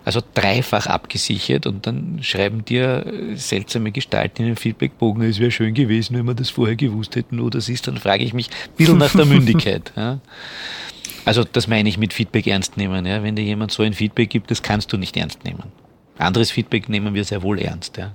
[0.05, 5.51] also dreifach abgesichert und dann schreiben dir äh, seltsame Gestalten in den Feedbackbogen, es wäre
[5.51, 8.49] schön gewesen, wenn wir das vorher gewusst hätten, wo das ist, dann frage ich mich
[8.49, 9.91] ein bisschen nach der Mündigkeit.
[9.95, 10.19] Ja.
[11.25, 13.05] Also das meine ich mit Feedback ernst nehmen.
[13.05, 13.21] Ja.
[13.21, 15.63] Wenn dir jemand so ein Feedback gibt, das kannst du nicht ernst nehmen.
[16.19, 17.97] Anderes Feedback nehmen wir sehr wohl ernst.
[17.97, 18.13] Ja.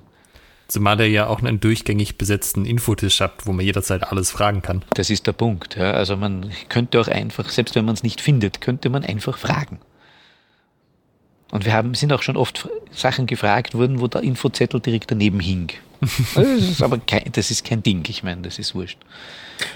[0.68, 4.84] Zumal er ja auch einen durchgängig besetzten Infotisch hat, wo man jederzeit alles fragen kann.
[4.94, 5.76] Das ist der Punkt.
[5.76, 5.92] Ja.
[5.92, 9.78] Also man könnte auch einfach, selbst wenn man es nicht findet, könnte man einfach fragen.
[11.50, 15.40] Und wir haben, sind auch schon oft Sachen gefragt worden, wo der Infozettel direkt daneben
[15.40, 15.70] hing.
[16.34, 18.98] Das ist aber kein, das ist kein Ding, ich meine, das ist wurscht.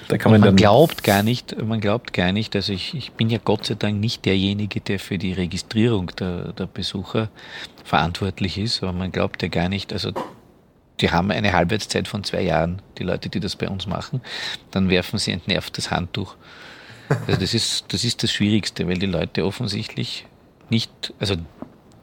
[0.09, 3.31] Da kann man, man glaubt gar nicht, man glaubt gar nicht, also ich, ich bin
[3.31, 7.31] ja Gott sei Dank nicht derjenige, der für die Registrierung der, der Besucher
[7.85, 10.13] verantwortlich ist, aber man glaubt ja gar nicht, also
[11.01, 14.21] die haben eine Halbwertszeit von zwei Jahren, die Leute, die das bei uns machen,
[14.73, 16.35] dann werfen sie entnervt das Handtuch.
[17.27, 20.27] Also das ist, das ist das Schwierigste, weil die Leute offensichtlich
[20.71, 21.37] nicht, also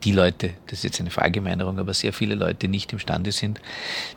[0.06, 3.60] die Leute, das ist jetzt eine Verallgemeinerung, aber sehr viele Leute nicht imstande sind,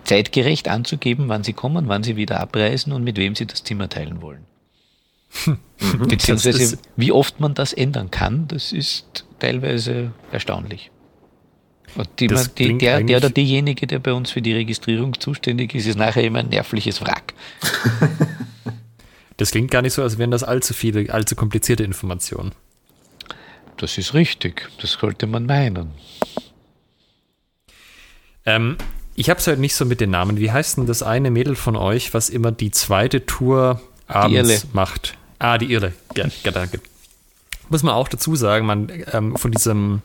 [0.05, 3.89] zeitgerecht anzugeben, wann sie kommen, wann sie wieder abreisen und mit wem sie das Zimmer
[3.89, 4.45] teilen wollen.
[5.81, 6.09] Mhm.
[6.09, 10.91] Beziehungsweise, wie oft man das ändern kann, das ist teilweise erstaunlich.
[12.19, 15.97] Die, die, der, der oder diejenige, der bei uns für die Registrierung zuständig ist, ist
[15.97, 17.35] nachher immer ein nervliches Wrack.
[19.39, 22.53] Das klingt gar nicht so, als wären das allzu viele, allzu komplizierte Informationen.
[23.79, 24.69] Das ist richtig.
[24.81, 25.93] Das sollte man meinen.
[28.45, 28.77] Ähm,
[29.15, 30.39] ich habe es halt nicht so mit den Namen.
[30.39, 35.17] Wie heißt denn das eine Mädel von euch, was immer die zweite Tour abends macht?
[35.39, 35.93] Ah, die Irle.
[36.17, 36.81] Ja, ja, danke.
[37.69, 40.03] Muss man auch dazu sagen, man ähm, von diesem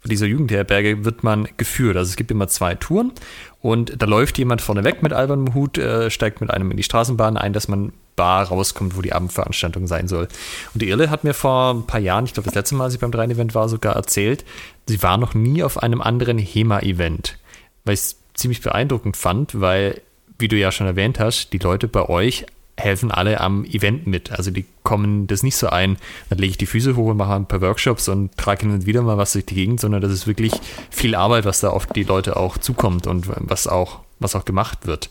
[0.00, 1.96] von dieser Jugendherberge wird man geführt.
[1.96, 3.12] Also es gibt immer zwei Touren
[3.60, 6.84] und da läuft jemand vorne weg mit albernem Hut, äh, steigt mit einem in die
[6.84, 10.28] Straßenbahn ein, dass man bar rauskommt, wo die Abendveranstaltung sein soll.
[10.74, 12.94] Und die Irle hat mir vor ein paar Jahren, ich glaube das letzte Mal, als
[12.94, 14.44] ich beim Dreien-Event war, sogar erzählt,
[14.86, 17.38] sie war noch nie auf einem anderen HEMA-Event.
[17.84, 20.02] Weil ich es ziemlich beeindruckend fand, weil,
[20.38, 22.44] wie du ja schon erwähnt hast, die Leute bei euch
[22.76, 24.32] helfen alle am Event mit.
[24.32, 25.96] Also die kommen das nicht so ein,
[26.28, 29.02] dann lege ich die Füße hoch und mache ein paar Workshops und trage ihnen wieder
[29.02, 30.52] mal was durch die Gegend, sondern das ist wirklich
[30.90, 34.86] viel Arbeit, was da auf die Leute auch zukommt und was auch, was auch gemacht
[34.86, 35.10] wird.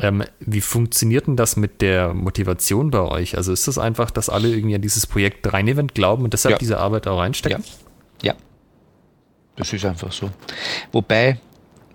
[0.00, 3.36] Ähm, wie funktioniert denn das mit der Motivation bei euch?
[3.36, 6.58] Also ist das einfach, dass alle irgendwie an dieses Projekt Rhein-Event glauben und deshalb Ja.
[6.58, 7.64] diese Arbeit auch reinstecken?
[8.22, 8.34] Ja.
[9.56, 10.30] Das ist einfach so.
[10.92, 11.38] Wobei,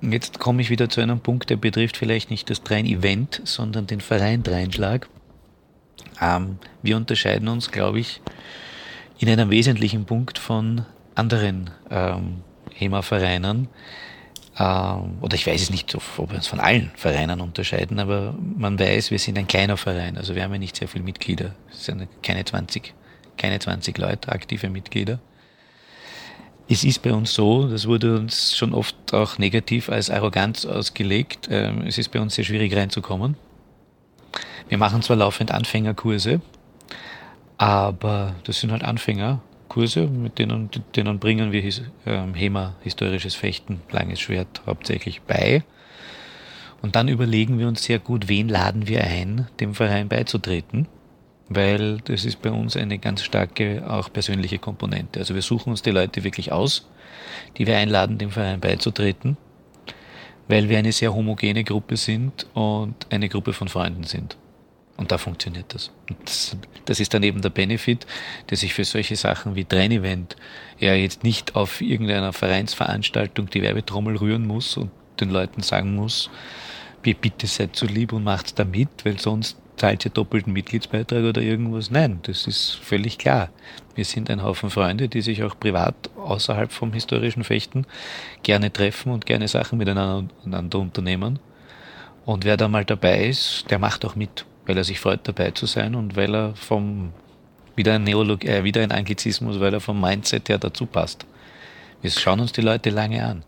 [0.01, 4.01] jetzt komme ich wieder zu einem Punkt, der betrifft vielleicht nicht das Drein-Event, sondern den
[4.01, 5.08] Verein Dreinschlag.
[6.20, 8.22] Ähm, wir unterscheiden uns, glaube ich,
[9.20, 10.86] in einem wesentlichen Punkt von
[11.16, 12.41] anderen ähm,
[12.74, 13.70] HEMA-Vereinen.
[14.58, 18.78] Ähm, oder ich weiß es nicht, ob wir uns von allen Vereinen unterscheiden, aber man
[18.78, 20.18] weiß, wir sind ein kleiner Verein.
[20.18, 21.56] Also wir haben ja nicht sehr viele Mitglieder.
[21.72, 22.93] Es sind keine 20,
[23.38, 25.20] keine 20 Leute, aktive Mitglieder.
[26.70, 31.47] Es ist bei uns so, das wurde uns schon oft auch negativ als Arroganz ausgelegt.
[31.51, 33.36] ähm, Es ist bei uns sehr schwierig reinzukommen.
[34.70, 36.41] Wir machen zwar laufend Anfängerkurse,
[37.58, 38.84] aber das sind halt
[39.74, 45.63] Anfängerkurse, mit denen, denen bringen wir his, ähm, HEMA, historisches Fechten, langes Schwert hauptsächlich bei.
[46.82, 50.88] Und dann überlegen wir uns sehr gut, wen laden wir ein, dem Verein beizutreten
[51.49, 55.19] weil das ist bei uns eine ganz starke auch persönliche Komponente.
[55.19, 56.89] Also wir suchen uns die Leute wirklich aus,
[57.57, 59.38] die wir einladen, dem Verein beizutreten,
[60.47, 64.36] weil wir eine sehr homogene Gruppe sind und eine Gruppe von Freunden sind.
[64.96, 65.91] Und da funktioniert das.
[66.24, 66.56] Das.
[66.86, 68.06] Das ist dann eben der Benefit,
[68.48, 70.36] dass ich für solche Sachen wie Train-Event
[70.80, 76.30] ja jetzt nicht auf irgendeiner Vereinsveranstaltung die Werbetrommel rühren muss und den Leuten sagen muss,
[77.02, 81.41] bitte seid so lieb und macht's da mit, weil sonst zahlt ihr doppelten Mitgliedsbeitrag oder
[81.41, 81.89] irgendwas.
[81.89, 83.50] Nein, das ist völlig klar.
[83.96, 87.86] Wir sind ein Haufen Freunde, die sich auch privat außerhalb vom historischen Fechten
[88.44, 91.39] gerne treffen und gerne Sachen miteinander unternehmen.
[92.26, 95.51] Und wer da mal dabei ist, der macht auch mit, weil er sich freut, dabei
[95.51, 97.11] zu sein und weil er vom,
[97.76, 101.26] wieder ein Neolog, äh, wieder ein Anglizismus, weil er vom Mindset her dazu passt.
[102.01, 103.43] Wir schauen uns die Leute lange an.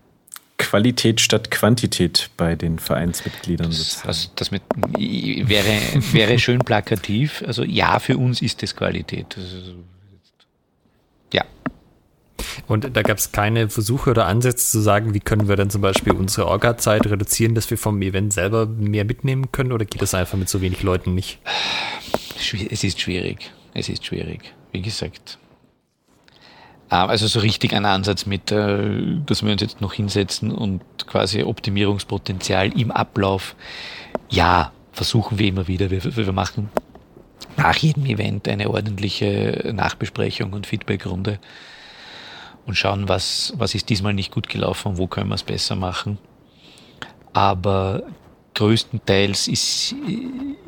[0.57, 4.07] Qualität statt Quantität bei den Vereinsmitgliedern Das, sozusagen.
[4.07, 4.63] also das mit,
[4.97, 5.79] wäre,
[6.13, 7.43] wäre schön plakativ.
[7.45, 9.35] Also ja, für uns ist es Qualität.
[9.35, 9.73] Ist,
[11.33, 11.43] ja,
[12.67, 15.81] Und da gab es keine Versuche oder Ansätze zu sagen, wie können wir denn zum
[15.81, 20.13] Beispiel unsere Orga-Zeit reduzieren, dass wir vom Event selber mehr mitnehmen können oder geht das
[20.13, 21.39] einfach mit so wenig Leuten nicht?
[22.69, 23.51] es ist schwierig.
[23.73, 24.53] Es ist schwierig.
[24.71, 25.37] Wie gesagt.
[26.89, 30.81] Ah, Also so richtig ein Ansatz mit, äh, dass wir uns jetzt noch hinsetzen und
[31.07, 33.55] quasi Optimierungspotenzial im Ablauf.
[34.29, 35.89] Ja, versuchen wir immer wieder.
[35.89, 36.69] Wir, wir machen
[37.57, 41.39] nach jedem Event eine ordentliche Nachbesprechung und Feedbackrunde
[42.65, 46.17] und schauen, was, was ist diesmal nicht gut gelaufen wo können wir es besser machen.
[47.33, 48.03] Aber
[48.53, 49.95] größtenteils ist,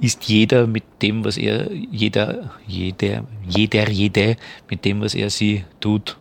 [0.02, 4.36] ist jeder mit dem, was er, jeder, jeder, jeder, jede
[4.70, 6.18] mit dem, was er sie tut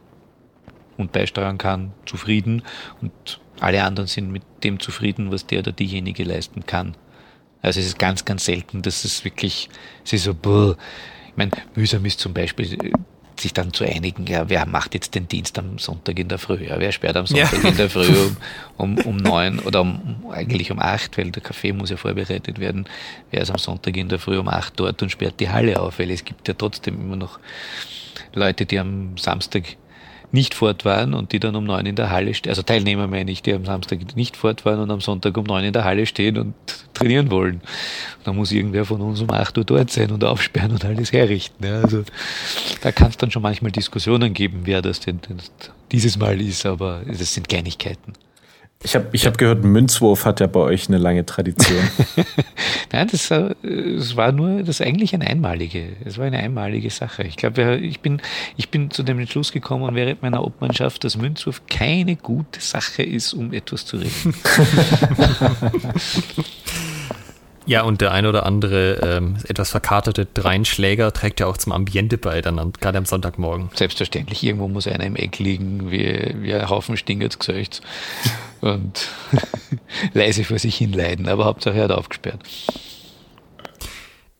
[0.97, 2.63] und beisteuern kann, zufrieden
[3.03, 3.13] und
[3.61, 6.97] alle anderen sind mit dem zufrieden, was der oder diejenige leisten kann.
[7.63, 9.69] Also es ist ganz, ganz selten, dass es wirklich,
[10.05, 10.77] es ist so, boah.
[11.29, 12.93] ich meine, mühsam ist zum Beispiel,
[13.41, 16.65] sich dann zu einigen, ja, wer macht jetzt den Dienst am Sonntag in der Früh?
[16.67, 17.69] Ja, wer sperrt am Sonntag Ja.
[17.71, 18.37] in der Früh um,
[18.77, 22.87] um, um neun oder um, eigentlich um acht, weil der Kaffee muss ja vorbereitet werden.
[23.31, 25.99] Wer ist am Sonntag in der Früh um acht dort und sperrt die Halle auf,
[25.99, 27.39] weil es gibt ja trotzdem immer noch
[28.35, 29.77] Leute, die am Samstag
[30.33, 33.31] nicht fort waren und die dann um neun in der Halle stehen, also Teilnehmer meine
[33.31, 36.07] ich, die am Samstag nicht fort waren und am Sonntag um neun in der Halle
[36.07, 36.55] stehen und
[36.95, 37.61] trainieren wollen.
[38.25, 41.65] Da muss irgendwer von uns um acht Uhr dort sein und aufsperren und alles herrichten.
[41.65, 42.05] Ja, also
[42.81, 45.21] da kann es dann schon manchmal Diskussionen geben, wer das denn
[45.93, 48.15] dieses Mal ist, aber das sind Kleinigkeiten.
[48.83, 51.79] Ich habe ich hab gehört, Münzwurf hat ja bei euch eine lange Tradition.
[52.93, 57.25] Nein, das, äh, das war nur, das eigentlich eine einmalige, es war eine einmalige Sache.
[57.25, 58.21] Ich glaube, ich bin,
[58.57, 63.33] ich bin zu dem Entschluss gekommen während meiner Obmannschaft, dass Münzwurf keine gute Sache ist,
[63.33, 64.35] um etwas zu reden.
[67.67, 72.17] Ja, und der ein oder andere ähm, etwas verkaterte Dreinschläger trägt ja auch zum Ambiente
[72.17, 73.71] bei, dann gerade am Sonntagmorgen.
[73.75, 77.81] Selbstverständlich, irgendwo muss einer im Eck liegen, wie, wie ein Haufen Stingerts Gesöchts
[78.61, 79.09] und
[80.15, 82.41] leise vor sich hin leiden, aber Hauptsache er hat aufgesperrt.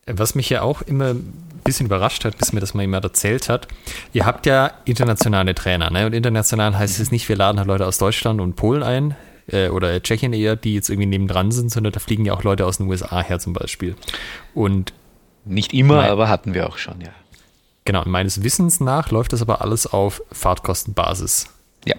[0.05, 3.49] Was mich ja auch immer ein bisschen überrascht hat, bis mir das mal jemand erzählt
[3.49, 3.67] hat,
[4.13, 6.05] ihr habt ja internationale Trainer, ne?
[6.05, 9.15] Und international heißt es nicht, wir laden halt Leute aus Deutschland und Polen ein,
[9.47, 12.65] äh, oder Tschechien eher, die jetzt irgendwie nebendran sind, sondern da fliegen ja auch Leute
[12.65, 13.95] aus den USA her zum Beispiel.
[14.53, 14.93] Und
[15.45, 16.11] Nicht immer, Nein.
[16.11, 17.09] aber hatten wir auch schon, ja.
[17.85, 21.49] genau, meines Wissens nach läuft das aber alles auf Fahrtkostenbasis.
[21.85, 21.95] Ja,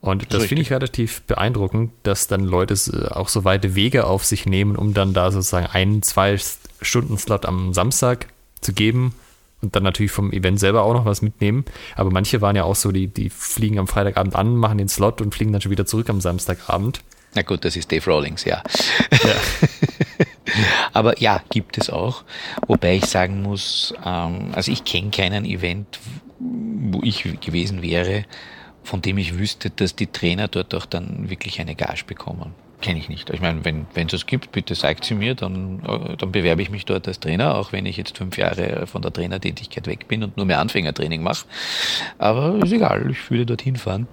[0.00, 4.24] Und das finde ich relativ beeindruckend, dass dann Leute äh, auch so weite Wege auf
[4.24, 6.38] sich nehmen, um dann da sozusagen einen, zwei
[6.80, 8.28] Stunden Slot am Samstag
[8.60, 9.14] zu geben
[9.64, 11.64] und dann natürlich vom Event selber auch noch was mitnehmen.
[11.96, 15.20] Aber manche waren ja auch so, die, die fliegen am Freitagabend an, machen den Slot
[15.20, 17.00] und fliegen dann schon wieder zurück am Samstagabend.
[17.34, 18.62] na gut, das ist Dave Rawlings, ja.
[20.92, 22.22] Aber ja, gibt es auch.
[22.66, 25.98] Wobei ich sagen muss, ähm, also ich kenne keinen Event,
[26.38, 28.24] wo ich gewesen wäre,
[28.84, 32.54] von dem ich wüsste, dass die Trainer dort auch dann wirklich eine Gage bekommen.
[32.80, 33.30] Kenne ich nicht.
[33.30, 36.70] Ich meine, wenn es es gibt, bitte zeigt sie mir, dann, äh, dann bewerbe ich
[36.70, 40.22] mich dort als Trainer, auch wenn ich jetzt fünf Jahre von der Trainertätigkeit weg bin
[40.22, 41.46] und nur mehr Anfängertraining mache.
[42.18, 44.06] Aber ist egal, ich würde dorthin fahren.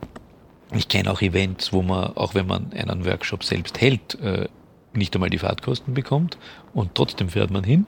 [0.74, 4.48] Ich kenne auch Events, wo man, auch wenn man einen Workshop selbst hält, äh,
[4.94, 6.38] nicht einmal die Fahrtkosten bekommt
[6.74, 7.86] und trotzdem fährt man hin.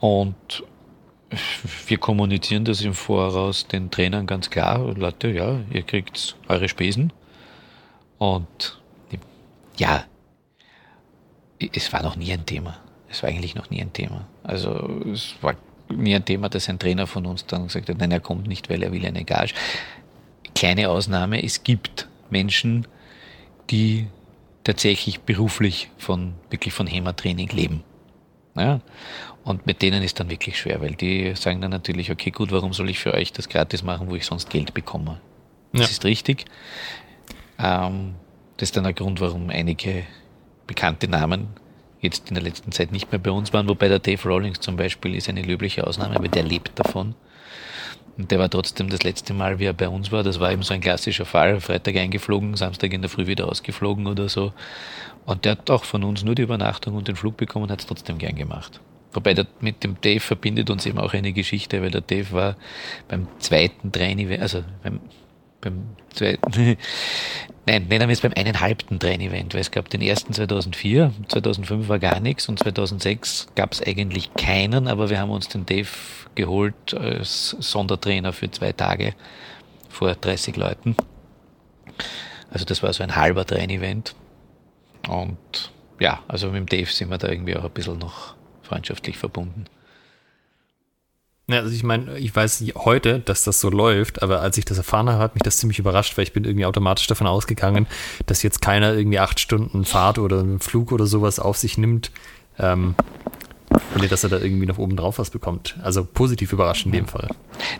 [0.00, 0.64] Und
[1.86, 4.94] wir kommunizieren das im Voraus den Trainern ganz klar.
[4.94, 7.12] Leute, ja, ihr kriegt eure Spesen.
[8.18, 8.80] Und
[9.76, 10.04] ja,
[11.72, 12.78] es war noch nie ein Thema.
[13.08, 14.26] Es war eigentlich noch nie ein Thema.
[14.42, 15.54] Also es war
[15.88, 18.68] nie ein Thema, dass ein Trainer von uns dann gesagt hat, nein, er kommt nicht,
[18.68, 19.54] weil er will eine Gage.
[20.54, 22.86] Kleine Ausnahme, es gibt Menschen,
[23.70, 24.08] die
[24.64, 27.84] tatsächlich beruflich von, wirklich von HEMA-Training leben.
[28.56, 28.80] Ja?
[29.44, 32.72] Und mit denen ist dann wirklich schwer, weil die sagen dann natürlich, okay, gut, warum
[32.72, 35.20] soll ich für euch das gratis machen, wo ich sonst Geld bekomme?
[35.72, 35.86] Das ja.
[35.88, 36.46] ist richtig.
[37.58, 38.16] Ähm,
[38.56, 40.04] das ist dann ein Grund, warum einige
[40.66, 41.48] bekannte Namen
[42.00, 44.76] jetzt in der letzten Zeit nicht mehr bei uns waren, wobei der Dave Rawlings zum
[44.76, 47.14] Beispiel ist eine löbliche Ausnahme, weil der lebt davon.
[48.16, 50.22] Und der war trotzdem das letzte Mal, wie er bei uns war.
[50.22, 51.60] Das war eben so ein klassischer Fall.
[51.60, 54.52] Freitag eingeflogen, Samstag in der Früh wieder ausgeflogen oder so.
[55.26, 57.80] Und der hat auch von uns nur die Übernachtung und den Flug bekommen und hat
[57.80, 58.80] es trotzdem gern gemacht.
[59.12, 62.56] Wobei der, mit dem Dave verbindet uns eben auch eine Geschichte, weil der Dave war
[63.08, 65.00] beim zweiten Training, also beim,
[65.60, 66.76] beim zweiten,
[67.66, 71.98] nein, nennen wir es beim eineinhalbten Train-Event, weil es gab den ersten 2004, 2005 war
[71.98, 75.88] gar nichts und 2006 gab es eigentlich keinen, aber wir haben uns den Dave
[76.34, 79.14] geholt als Sondertrainer für zwei Tage
[79.88, 80.96] vor 30 Leuten.
[82.50, 84.14] Also das war so ein halber Train-Event.
[85.08, 89.16] Und ja, also mit dem Dave sind wir da irgendwie auch ein bisschen noch freundschaftlich
[89.18, 89.66] verbunden.
[91.48, 94.78] Ja, also ich meine, ich weiß heute, dass das so läuft, aber als ich das
[94.78, 97.86] erfahren habe, hat mich das ziemlich überrascht, weil ich bin irgendwie automatisch davon ausgegangen,
[98.26, 102.10] dass jetzt keiner irgendwie acht Stunden Fahrt oder einen Flug oder sowas auf sich nimmt,
[102.58, 102.96] ähm,
[104.10, 105.76] dass er da irgendwie noch oben drauf was bekommt.
[105.82, 107.28] Also positiv überrascht in dem Fall.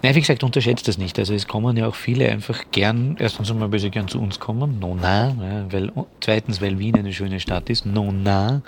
[0.00, 1.18] Nein, wie gesagt, unterschätzt das nicht.
[1.18, 4.38] Also es kommen ja auch viele einfach gern, erstens einmal, weil sie gern zu uns
[4.38, 8.62] kommen, no na, weil, zweitens, weil Wien eine schöne Stadt ist, no na.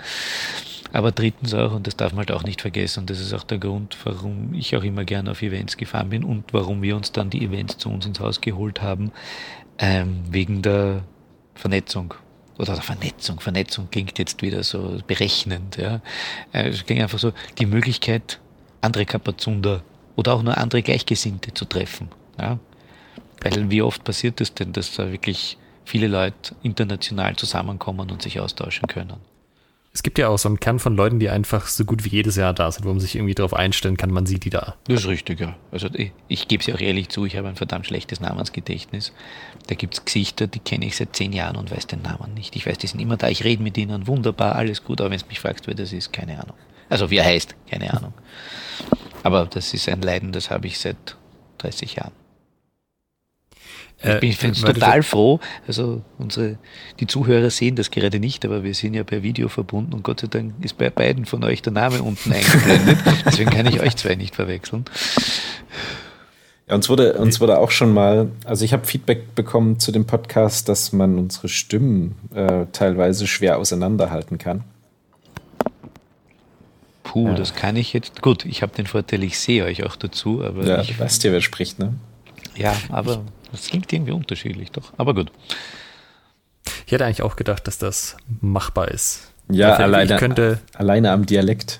[0.91, 3.59] Aber drittens auch, und das darf man halt auch nicht vergessen, das ist auch der
[3.59, 7.29] Grund, warum ich auch immer gerne auf Events gefahren bin und warum wir uns dann
[7.29, 9.11] die Events zu uns ins Haus geholt haben,
[9.77, 11.03] ähm, wegen der
[11.53, 12.15] Vernetzung
[12.57, 13.39] oder der Vernetzung.
[13.39, 15.77] Vernetzung klingt jetzt wieder so berechnend.
[15.77, 16.01] Ja.
[16.53, 18.39] Äh, es ging einfach so, die Möglichkeit,
[18.81, 19.83] andere Kapazunder
[20.15, 22.09] oder auch nur andere Gleichgesinnte zu treffen.
[22.39, 22.59] Ja.
[23.41, 28.39] Weil wie oft passiert es denn, dass da wirklich viele Leute international zusammenkommen und sich
[28.39, 29.17] austauschen können?
[29.99, 32.37] Es gibt ja auch so einen Kern von Leuten, die einfach so gut wie jedes
[32.37, 34.75] Jahr da sind, wo man sich irgendwie darauf einstellen kann, man sieht die da.
[34.87, 35.57] Das ist richtig, ja.
[35.73, 39.11] Also ich, ich gebe es ja auch ehrlich zu, ich habe ein verdammt schlechtes Namensgedächtnis.
[39.67, 42.55] Da gibt es Gesichter, die kenne ich seit zehn Jahren und weiß den Namen nicht.
[42.55, 45.19] Ich weiß, die sind immer da, ich rede mit ihnen, wunderbar, alles gut, aber wenn
[45.19, 46.55] du mich fragst, wer das ist, keine Ahnung.
[46.87, 48.13] Also wie er heißt, keine Ahnung.
[49.23, 51.17] Aber das ist ein Leiden, das habe ich seit
[51.57, 52.13] 30 Jahren.
[54.01, 55.39] Ich bin äh, total froh.
[55.67, 56.57] Also unsere,
[56.99, 60.21] die Zuhörer sehen das gerade nicht, aber wir sind ja per Video verbunden und Gott
[60.21, 62.97] sei Dank ist bei beiden von euch der Name unten eingeblendet.
[63.25, 64.85] Deswegen kann ich euch zwei nicht verwechseln.
[66.69, 70.05] Ja, uns wurde, uns wurde auch schon mal, also ich habe Feedback bekommen zu dem
[70.05, 74.63] Podcast, dass man unsere Stimmen äh, teilweise schwer auseinanderhalten kann.
[77.03, 77.33] Puh, ja.
[77.33, 78.21] das kann ich jetzt.
[78.21, 80.63] Gut, ich habe den Vorteil, ich sehe euch auch dazu, aber.
[80.63, 81.95] Ja, ich weißt ja, wer spricht, ne?
[82.55, 84.93] Ja, aber das klingt irgendwie unterschiedlich, doch.
[84.97, 85.31] Aber gut.
[86.85, 89.31] Ich hätte eigentlich auch gedacht, dass das machbar ist.
[89.51, 91.79] Ja, alleine, könnte, alleine am Dialekt.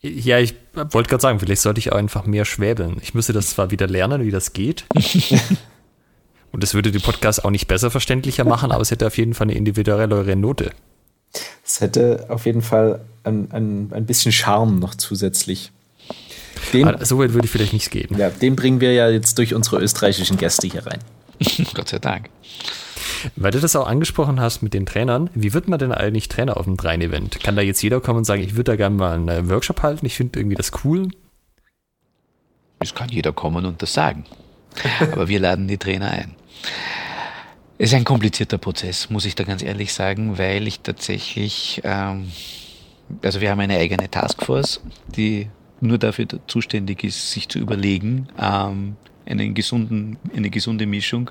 [0.00, 2.98] Ja, ich wollte gerade sagen, vielleicht sollte ich auch einfach mehr schwäbeln.
[3.00, 4.84] Ich müsste das zwar wieder lernen, wie das geht.
[6.52, 9.34] Und das würde den Podcast auch nicht besser verständlicher machen, aber es hätte auf jeden
[9.34, 10.70] Fall eine individuellere Note.
[11.64, 15.72] Es hätte auf jeden Fall ein, ein, ein bisschen Charme noch zusätzlich.
[16.72, 18.16] Den, so weit würde ich vielleicht nicht gehen.
[18.18, 20.98] Ja, den bringen wir ja jetzt durch unsere österreichischen Gäste hier rein.
[21.74, 22.30] Gott sei Dank.
[23.36, 26.56] Weil du das auch angesprochen hast mit den Trainern, wie wird man denn eigentlich Trainer
[26.56, 27.40] auf einem Dreien-Event?
[27.42, 30.04] Kann da jetzt jeder kommen und sagen, ich würde da gerne mal einen Workshop halten,
[30.06, 31.08] ich finde irgendwie das cool?
[32.80, 34.24] Es kann jeder kommen und das sagen.
[35.12, 36.34] Aber wir laden die Trainer ein.
[37.78, 42.30] Es ist ein komplizierter Prozess, muss ich da ganz ehrlich sagen, weil ich tatsächlich, ähm,
[43.22, 45.48] also wir haben eine eigene Taskforce, die
[45.84, 48.96] nur dafür zuständig ist, sich zu überlegen, ähm,
[49.26, 51.30] einen gesunden, eine gesunde Mischung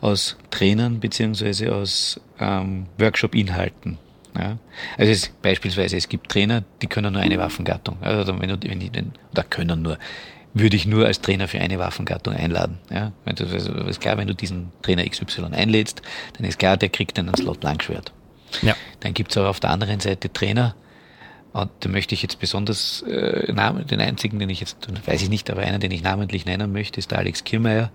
[0.00, 3.98] aus Trainern beziehungsweise aus ähm, Workshop-Inhalten
[4.36, 4.58] Ja.
[4.96, 7.98] Also es, beispielsweise, es gibt Trainer, die können nur eine Waffengattung.
[8.00, 8.90] Also wenn du, wenn die,
[9.32, 9.98] oder können nur,
[10.54, 12.78] würde ich nur als Trainer für eine Waffengattung einladen.
[12.90, 13.12] Ja.
[13.24, 16.02] Also ist klar, wenn du diesen Trainer XY einlädst,
[16.36, 18.12] dann ist klar, der kriegt dann einen Slot Langschwert.
[18.62, 18.74] Ja.
[19.00, 20.74] Dann gibt's auch auf der anderen Seite Trainer,
[21.52, 24.76] und da möchte ich jetzt besonders äh, Namen, den einzigen, den ich jetzt,
[25.06, 27.90] weiß ich nicht, aber einen, den ich namentlich nennen möchte, ist der Alex Kirmeier,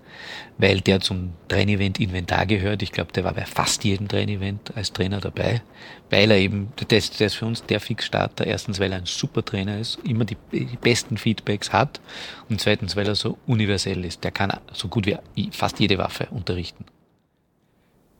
[0.58, 2.82] weil der zum Trainevent Inventar gehört.
[2.82, 5.62] Ich glaube, der war bei fast jedem Trainevent als Trainer dabei,
[6.10, 8.44] weil er eben, der ist, der ist für uns der Fixstarter.
[8.46, 12.00] Erstens, weil er ein super Trainer ist, immer die, die besten Feedbacks hat
[12.48, 14.24] und zweitens, weil er so universell ist.
[14.24, 16.84] Der kann so gut wie fast jede Waffe unterrichten.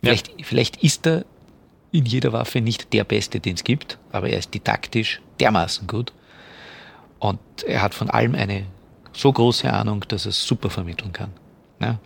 [0.00, 0.34] Vielleicht, ja.
[0.42, 1.24] vielleicht ist er
[1.94, 6.12] in jeder Waffe nicht der Beste, den es gibt, aber er ist didaktisch dermaßen gut.
[7.20, 8.66] Und er hat von allem eine
[9.12, 11.30] so große Ahnung, dass er es super vermitteln kann.
[11.80, 12.00] Ja.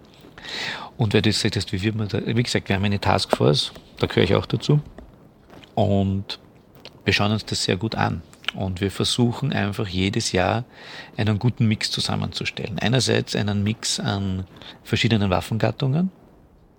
[0.98, 3.72] Und weil du gesagt hast, wie wird man da, wie gesagt, wir haben eine Taskforce,
[3.98, 4.80] da gehöre ich auch dazu.
[5.74, 6.38] Und
[7.06, 8.20] wir schauen uns das sehr gut an.
[8.54, 10.64] Und wir versuchen einfach jedes Jahr
[11.16, 12.78] einen guten Mix zusammenzustellen.
[12.78, 14.44] Einerseits einen Mix an
[14.84, 16.10] verschiedenen Waffengattungen,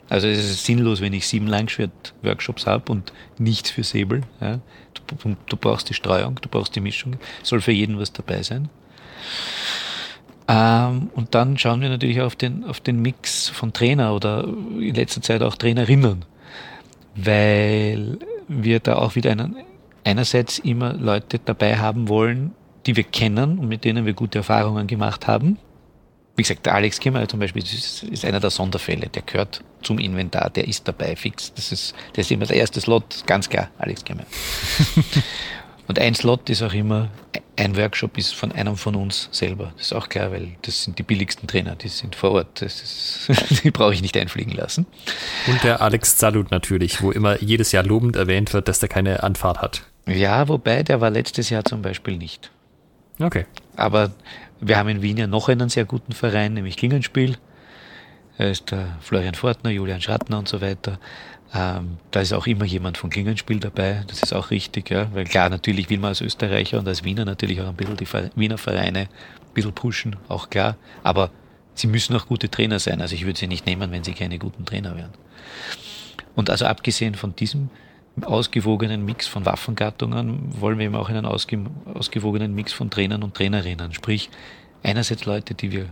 [0.10, 4.24] also es ist sinnlos, wenn ich sieben Langschwert-Workshops habe und nichts für Säbel.
[4.42, 4.60] Ja.
[4.94, 8.70] Du, du, brauchst die Streuung, du brauchst die Mischung, soll für jeden was dabei sein.
[10.48, 14.96] Ähm, und dann schauen wir natürlich auf den, auf den Mix von Trainer oder in
[14.96, 16.26] letzter Zeit auch Trainerinnen,
[17.16, 18.18] weil
[18.48, 19.56] wir da auch wieder einen,
[20.04, 22.52] einerseits immer Leute dabei haben wollen,
[22.88, 25.60] die wir kennen und mit denen wir gute Erfahrungen gemacht haben
[26.40, 29.08] wie gesagt, der Alex Kimmer zum Beispiel ist, ist, einer der Sonderfälle.
[29.10, 31.54] Der gehört zum Inventar, der ist dabei fix.
[31.54, 34.24] Das ist, der ist immer der erste Slot, ganz klar, Alex Kimmer.
[35.88, 37.10] Und ein Slot ist auch immer,
[37.58, 39.74] ein Workshop ist von einem von uns selber.
[39.76, 42.62] Das ist auch klar, weil das sind die billigsten Trainer, die sind vor Ort.
[42.62, 44.86] Das ist, die brauche ich nicht einfliegen lassen.
[45.48, 49.24] Und der Alex Zalut natürlich, wo immer jedes Jahr lobend erwähnt wird, dass der keine
[49.24, 49.82] Anfahrt hat.
[50.08, 52.50] Ja, wobei der war letztes Jahr zum Beispiel nicht.
[53.20, 53.46] Okay.
[53.76, 54.12] Aber
[54.62, 57.38] wir haben in Wien ja noch einen sehr guten Verein, nämlich Klingenspiel.
[58.38, 61.00] Da ist der Florian Fortner, Julian Schrattner und so weiter.
[61.54, 64.04] Ähm, da ist auch immer jemand von Klingenspiel dabei.
[64.08, 65.14] Das ist auch richtig, ja.
[65.14, 68.08] Weil klar, natürlich will man als Österreicher und als Wiener natürlich auch ein bisschen die
[68.36, 70.78] Wiener Vereine ein bisschen pushen, auch klar.
[71.04, 71.32] Aber
[71.74, 73.02] sie müssen auch gute Trainer sein.
[73.02, 75.12] Also ich würde sie nicht nehmen, wenn sie keine guten Trainer wären.
[76.36, 77.70] Und also abgesehen von diesem
[78.24, 83.94] ausgewogenen Mix von Waffengattungen wollen wir eben auch einen ausgewogenen Mix von Trainern und Trainerinnen.
[83.94, 84.30] Sprich,
[84.84, 85.88] einerseits Leute, die wir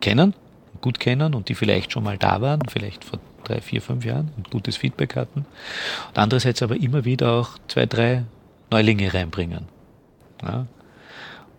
[0.00, 0.34] kennen,
[0.80, 4.30] gut kennen und die vielleicht schon mal da waren, vielleicht vor drei, vier, fünf Jahren
[4.36, 5.40] und gutes Feedback hatten.
[6.08, 8.24] Und andererseits aber immer wieder auch zwei, drei
[8.70, 9.66] Neulinge reinbringen.
[10.42, 10.66] Ja,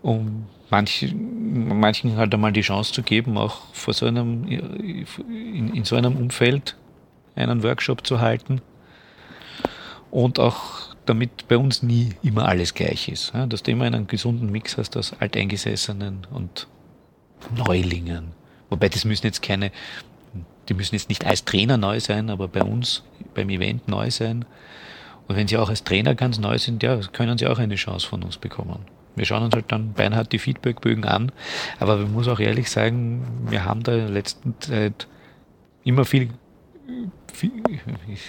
[0.01, 5.83] um manch, manchen halt einmal die Chance zu geben, auch vor so einem, in, in
[5.83, 6.75] so einem Umfeld
[7.35, 8.61] einen Workshop zu halten
[10.11, 13.33] und auch damit bei uns nie immer alles gleich ist.
[13.49, 16.67] Dass du immer einen gesunden Mix hast aus Alteingesessenen und
[17.55, 18.33] Neulingen.
[18.69, 19.71] Wobei das müssen jetzt keine,
[20.69, 24.45] die müssen jetzt nicht als Trainer neu sein, aber bei uns beim Event neu sein.
[25.27, 28.07] Und wenn sie auch als Trainer ganz neu sind, ja, können sie auch eine Chance
[28.07, 28.79] von uns bekommen.
[29.15, 31.31] Wir schauen uns halt dann beinhart die Feedbackbögen an,
[31.79, 35.07] aber man muss auch ehrlich sagen, wir haben da in der letzten Zeit
[35.83, 36.29] immer viel
[36.85, 37.09] viel,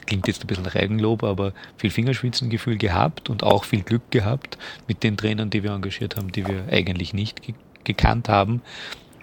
[0.07, 4.59] klingt jetzt ein bisschen nach Eigenlob, aber viel Fingerspitzengefühl gehabt und auch viel Glück gehabt
[4.89, 7.55] mit den Trainern, die wir engagiert haben, die wir eigentlich nicht ge
[7.85, 8.63] gekannt haben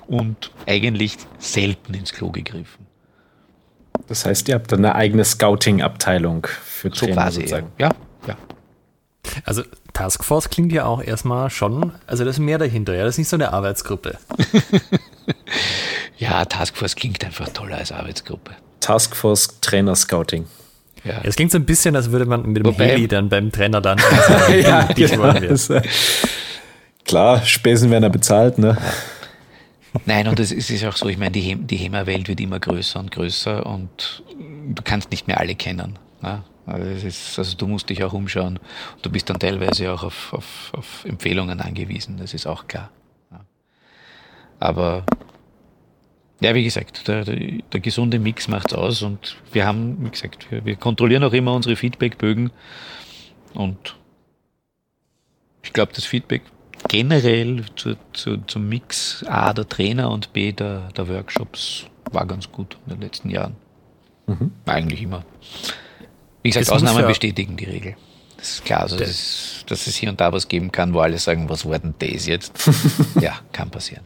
[0.07, 2.87] und eigentlich selten ins Klo gegriffen.
[4.07, 7.71] Das heißt, ihr habt eine eigene Scouting-Abteilung für Trainer so quasi, sozusagen.
[7.77, 7.91] Ja,
[8.27, 8.35] ja.
[9.45, 13.19] Also Taskforce klingt ja auch erstmal schon, also da ist mehr dahinter, ja, das ist
[13.19, 14.17] nicht so eine Arbeitsgruppe.
[16.19, 18.51] ja, Taskforce klingt einfach toller als Arbeitsgruppe.
[18.81, 20.45] Taskforce Trainer Scouting.
[21.05, 21.21] Ja.
[21.23, 23.79] Es klingt so ein bisschen, als würde man mit dem Wobei, Heli dann beim Trainer
[23.79, 23.97] dann.
[24.61, 25.31] ja, genau.
[25.31, 25.81] Ist, äh,
[27.05, 28.77] klar, Spesen werden ja bezahlt, ne?
[30.05, 33.11] Nein, und es ist auch so, ich meine, die, die HEMA-Welt wird immer größer und
[33.11, 34.23] größer und
[34.75, 35.97] du kannst nicht mehr alle kennen.
[36.21, 36.43] Ne?
[36.65, 38.59] Also, ist, also, du musst dich auch umschauen.
[39.01, 42.91] Du bist dann teilweise auch auf, auf, auf Empfehlungen angewiesen, das ist auch klar.
[44.59, 45.05] Aber
[46.41, 50.63] ja, wie gesagt, der, der, gesunde Mix macht's aus und wir haben, wie gesagt, wir,
[50.65, 52.51] wir kontrollieren auch immer unsere Feedbackbögen
[53.53, 53.95] und
[55.63, 56.41] ich glaube, das Feedback
[56.87, 62.51] generell zu, zu, zum Mix A der Trainer und B der, der Workshops war ganz
[62.51, 63.55] gut in den letzten Jahren.
[64.27, 64.51] Mhm.
[64.65, 65.25] Eigentlich immer.
[66.41, 67.95] Wie gesagt, das Ausnahmen bestätigen die Regel.
[68.37, 70.99] Das ist klar, also das ist, dass es hier und da was geben kann, wo
[70.99, 72.53] alle sagen, was war denn das jetzt?
[73.19, 74.05] ja, kann passieren.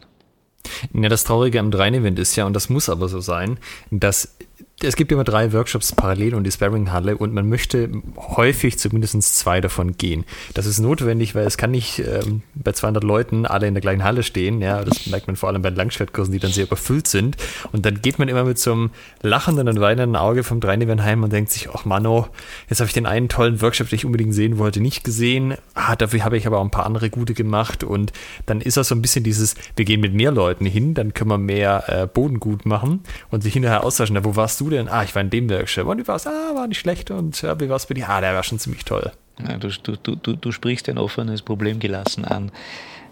[0.92, 3.58] Ja, das Traurige am Drein-Event ist ja, und das muss aber so sein,
[3.90, 4.36] dass
[4.84, 9.60] es gibt immer drei Workshops parallel und die Sparring-Halle und man möchte häufig zumindest zwei
[9.60, 10.24] davon gehen.
[10.54, 14.04] Das ist notwendig, weil es kann nicht ähm, bei 200 Leuten alle in der gleichen
[14.04, 14.60] Halle stehen.
[14.60, 17.36] Ja, das merkt man vor allem bei Langschwertkursen, die dann sehr überfüllt sind.
[17.72, 18.90] Und dann geht man immer mit so einem
[19.22, 22.28] lachenden und weinenden Auge vom Dreiniven heim und denkt sich, ach Mano,
[22.68, 25.54] jetzt habe ich den einen tollen Workshop, den ich unbedingt sehen wollte, nicht gesehen.
[25.74, 27.84] Ah, dafür habe ich aber auch ein paar andere gute gemacht.
[27.84, 28.12] Und
[28.46, 31.30] dann ist das so ein bisschen dieses, wir gehen mit mehr Leuten hin, dann können
[31.30, 33.00] wir mehr äh, Boden gut machen
[33.30, 34.16] und sich hinterher austauschen.
[34.16, 34.73] Ja, wo warst du denn?
[34.88, 35.86] Ah, ich war in dem Workshop.
[35.86, 36.26] Und wie war es?
[36.26, 37.10] Ah, war nicht schlecht.
[37.10, 38.08] Und ja, wie war es bei dir?
[38.08, 39.12] Ah, der war schon ziemlich toll.
[39.46, 42.52] Ja, du, du, du, du sprichst ein offenes Problem gelassen an.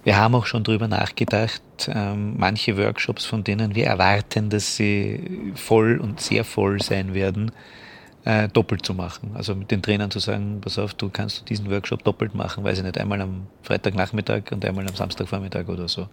[0.05, 5.53] Wir haben auch schon darüber nachgedacht, ähm, manche Workshops, von denen wir erwarten, dass sie
[5.55, 7.53] voll und sehr voll sein werden,
[8.25, 9.31] äh, doppelt zu machen.
[9.35, 12.79] Also mit den Trainern zu sagen, pass auf, du kannst diesen Workshop doppelt machen, weiß
[12.79, 16.09] ich nicht, einmal am Freitagnachmittag und einmal am Samstagvormittag oder so.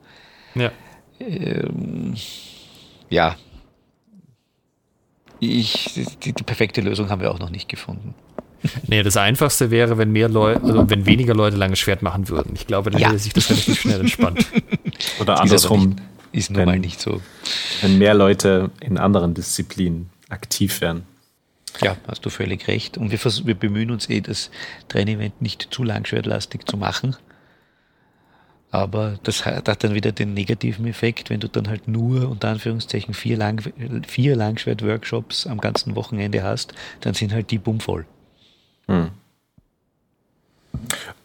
[0.54, 0.72] Ja.
[1.20, 2.14] Ähm,
[3.10, 3.36] ja.
[5.40, 8.14] Ich, die, die perfekte Lösung haben wir auch noch nicht gefunden.
[8.88, 12.54] Nee, das Einfachste wäre, wenn mehr Leute, also wenn weniger Leute lange Schwert machen würden.
[12.56, 13.08] Ich glaube, dann ja.
[13.08, 14.46] hätte sich das relativ schnell entspannt.
[15.20, 15.96] Oder andersrum.
[16.32, 17.22] Ist nun mal nicht so.
[17.82, 21.04] Wenn mehr Leute in anderen Disziplinen aktiv wären.
[21.82, 22.98] Ja, hast du völlig recht.
[22.98, 24.52] Und wir, wir bemühen uns eh, das
[24.90, 27.16] Trainevent nicht zu langschwertlastig zu machen.
[28.72, 33.16] Aber das hat dann wieder den negativen Effekt, wenn du dann halt nur unter Anführungszeichen
[33.16, 33.62] vier, Lang
[34.06, 38.06] vier Langschwert-Workshops am ganzen Wochenende hast, dann sind halt die bummvoll.
[38.88, 39.10] Hm.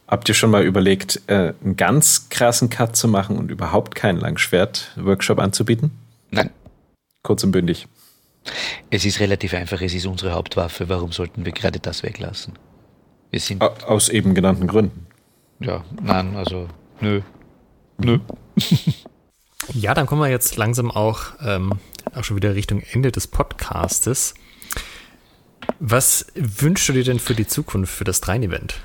[0.09, 4.21] Habt ihr schon mal überlegt, äh, einen ganz krassen Cut zu machen und überhaupt keinen
[4.21, 5.91] Langschwert-Workshop anzubieten?
[6.31, 6.51] Nein.
[7.23, 7.87] Kurz und bündig.
[8.91, 10.89] Es ist relativ einfach, es ist unsere Hauptwaffe.
[10.89, 12.55] Warum sollten wir gerade das weglassen?
[13.31, 15.07] Wir sind Aus eben genannten Gründen.
[15.61, 16.69] Ja, nein, also
[17.01, 17.21] nö.
[17.99, 18.19] Nö.
[19.73, 21.73] ja, dann kommen wir jetzt langsam auch, ähm,
[22.15, 24.35] auch schon wieder Richtung Ende des Podcastes.
[25.79, 28.81] Was wünschst du dir denn für die Zukunft, für das Drein-Event?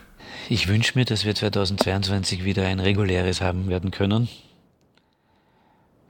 [0.49, 4.29] Ich wünsche mir, dass wir 2022 wieder ein reguläres haben werden können.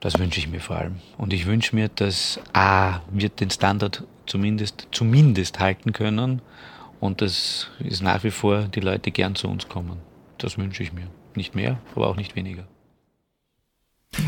[0.00, 0.96] Das wünsche ich mir vor allem.
[1.18, 6.40] Und ich wünsche mir, dass A, wir den Standard zumindest, zumindest halten können
[7.00, 9.98] und dass es nach wie vor die Leute gern zu uns kommen.
[10.38, 11.08] Das wünsche ich mir.
[11.34, 12.66] Nicht mehr, aber auch nicht weniger.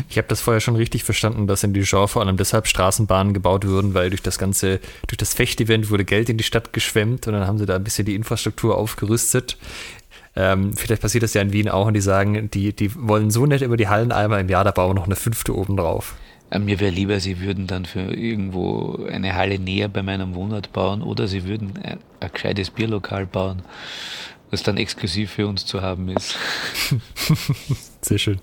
[0.09, 3.67] Ich habe das vorher schon richtig verstanden, dass in Dijon vor allem deshalb Straßenbahnen gebaut
[3.67, 7.33] wurden, weil durch das ganze, durch das Fechtevent wurde Geld in die Stadt geschwemmt und
[7.33, 9.57] dann haben sie da ein bisschen die Infrastruktur aufgerüstet.
[10.35, 13.45] Ähm, vielleicht passiert das ja in Wien auch und die sagen, die, die wollen so
[13.45, 16.15] nett immer die Hallen einmal im Jahr, da bauen wir noch eine fünfte oben drauf.
[16.49, 20.71] Äh, mir wäre lieber, sie würden dann für irgendwo eine Halle näher bei meinem Wohnort
[20.71, 23.63] bauen oder sie würden ein, ein gescheites Bierlokal bauen,
[24.53, 26.37] was dann exklusiv für uns zu haben ist.
[28.01, 28.39] Sehr schön.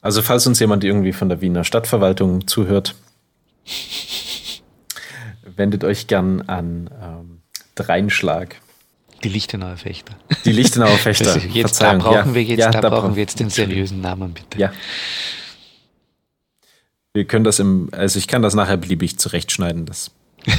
[0.00, 2.96] Also falls uns jemand irgendwie von der Wiener Stadtverwaltung zuhört,
[5.44, 7.42] wendet euch gern an ähm,
[7.76, 8.56] Dreinschlag.
[9.22, 10.16] Die Lichtenauer Fechter.
[10.44, 11.38] Die Lichtenauer Fechter.
[11.38, 14.34] jetzt, da brauchen, ja, wir jetzt, ja, da, da brauchen wir jetzt den seriösen Namen,
[14.34, 14.58] bitte.
[14.58, 14.72] Ja.
[17.12, 19.86] Wir können das im, also ich kann das nachher beliebig zurechtschneiden.
[19.86, 20.10] Das.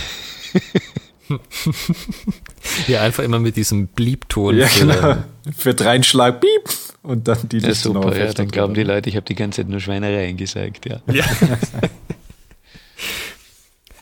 [2.88, 4.58] ja, einfach immer mit diesem Bliebton.
[4.58, 5.18] Ja, für, genau.
[5.56, 6.70] für Dreinschlag, Piep
[7.04, 9.70] und dann die ja, super, ja, dann glauben die Leute, ich habe die ganze Zeit
[9.70, 11.02] nur Schweinereien gesagt, ja.
[11.12, 11.26] ja.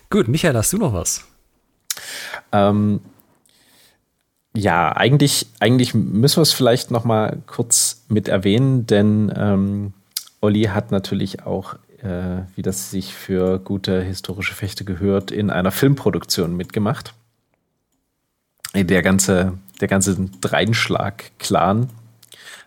[0.10, 1.24] Gut, Michael, hast du noch was?
[2.52, 3.02] Ähm,
[4.56, 9.94] ja, eigentlich, eigentlich müssen wir es vielleicht noch mal kurz mit erwähnen, denn ähm,
[10.42, 15.72] Olli hat natürlich auch, äh, wie das sich für gute historische Fechte gehört, in einer
[15.72, 17.14] Filmproduktion mitgemacht.
[18.76, 21.90] Der ganze, der ganze Dreinschlag-Clan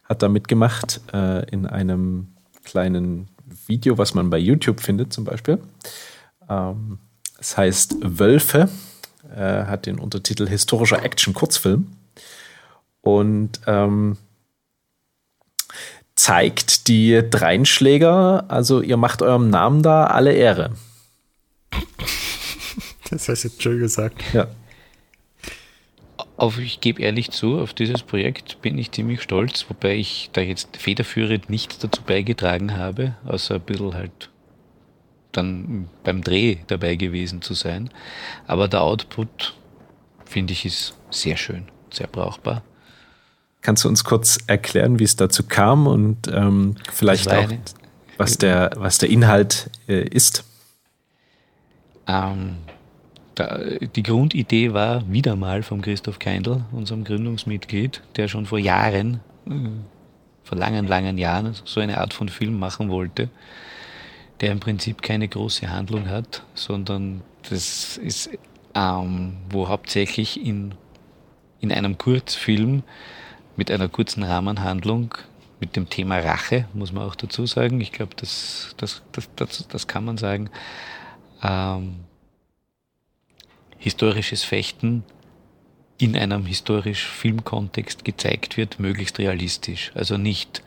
[0.05, 2.29] hat da mitgemacht äh, in einem
[2.65, 3.29] kleinen
[3.67, 5.59] Video, was man bei YouTube findet zum Beispiel.
[6.49, 6.99] Ähm,
[7.39, 8.69] es heißt Wölfe,
[9.35, 11.87] äh, hat den Untertitel Historischer Action-Kurzfilm
[13.01, 14.17] und ähm,
[16.15, 20.73] zeigt die Dreinschläger, also ihr macht eurem Namen da alle Ehre.
[23.11, 24.23] Das hast du jetzt schön gesagt.
[24.33, 24.49] Ja.
[26.43, 30.41] Auf, ich gebe ehrlich zu, auf dieses Projekt bin ich ziemlich stolz, wobei ich da
[30.41, 34.29] jetzt federführend nichts dazu beigetragen habe, außer ein bisschen halt
[35.31, 37.91] dann beim Dreh dabei gewesen zu sein.
[38.49, 39.55] Aber der Output,
[40.25, 42.65] finde ich, ist sehr schön, sehr brauchbar.
[43.61, 47.61] Kannst du uns kurz erklären, wie es dazu kam und ähm, vielleicht auch, eine,
[48.19, 50.43] was, der, was der Inhalt äh, ist?
[52.09, 52.57] Ähm,
[53.39, 59.53] die Grundidee war wieder mal von Christoph Keindl, unserem Gründungsmitglied, der schon vor Jahren, äh,
[60.45, 63.31] vor langen, langen Jahren, so eine Art von Film machen wollte.
[64.41, 68.29] der im Prinzip keine große Handlung hat, sondern das ist,
[68.75, 70.75] ähm, wo hauptsächlich in,
[71.61, 72.83] in einem Kurzfilm
[73.57, 75.15] mit einer kurzen Rahmenhandlung
[75.61, 77.81] mit dem Thema Rache, muss man auch dazu sagen.
[77.81, 80.51] Ich glaube, das, das, das, das, das kann man sagen.
[81.41, 82.01] Ähm,
[83.83, 85.03] historisches Fechten
[85.99, 89.91] in einem historisch Filmkontext gezeigt wird, möglichst realistisch.
[89.95, 90.63] Also nicht,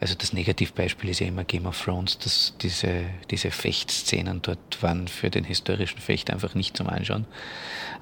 [0.00, 5.06] also das Negativbeispiel ist ja immer Game of Thrones, dass diese, diese Fechtszenen dort waren
[5.06, 7.26] für den historischen Fecht einfach nicht zum Anschauen.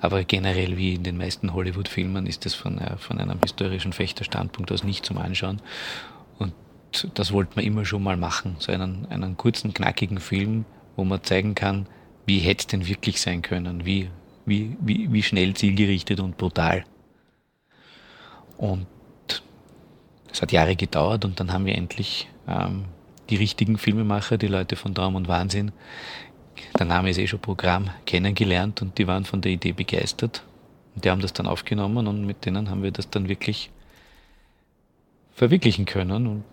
[0.01, 4.71] Aber generell wie in den meisten Hollywood-Filmen ist das von, äh, von einem historischen Fechterstandpunkt
[4.71, 5.61] aus nicht zum Anschauen.
[6.39, 6.55] Und
[7.15, 11.25] das wollte man immer schon mal machen, so einen, einen kurzen, knackigen Film, wo man
[11.25, 11.87] zeigen kann,
[12.27, 14.11] wie hätte es denn wirklich sein können, wie,
[14.47, 16.85] wie, wie, wie schnell zielgerichtet und brutal.
[18.57, 18.87] Und
[20.31, 22.85] es hat Jahre gedauert und dann haben wir endlich ähm,
[23.29, 25.73] die richtigen Filmemacher, die Leute von Traum und Wahnsinn,
[26.79, 30.43] der Name ist eh schon Programm, kennengelernt und die waren von der Idee begeistert.
[30.95, 33.71] Und die haben das dann aufgenommen und mit denen haben wir das dann wirklich
[35.35, 36.45] verwirklichen können und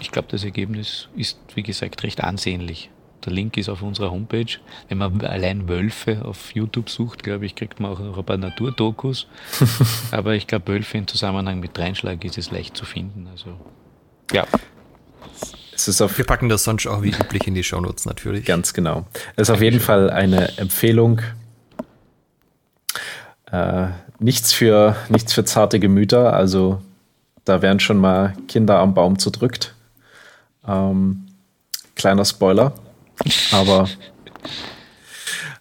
[0.00, 2.90] ich glaube, das Ergebnis ist, wie gesagt, recht ansehnlich.
[3.24, 4.58] Der Link ist auf unserer Homepage.
[4.88, 8.36] Wenn man allein Wölfe auf YouTube sucht, glaube ich, kriegt man auch noch ein paar
[8.36, 9.26] Naturdokus.
[10.10, 13.28] Aber ich glaube, Wölfe im Zusammenhang mit Dreinschlag ist es leicht zu finden.
[13.30, 13.58] Also,
[14.32, 14.46] ja.
[15.76, 18.44] Wir packen das sonst auch wie üblich in die Shownotes natürlich.
[18.44, 19.06] Ganz genau.
[19.36, 21.20] Es ist auf jeden Fall eine Empfehlung.
[23.50, 23.88] Äh,
[24.18, 26.32] nichts, für, nichts für zarte Gemüter.
[26.32, 26.80] Also
[27.44, 29.74] da werden schon mal Kinder am Baum zerdrückt.
[30.66, 31.26] Ähm,
[31.94, 32.72] kleiner Spoiler.
[33.52, 33.88] Aber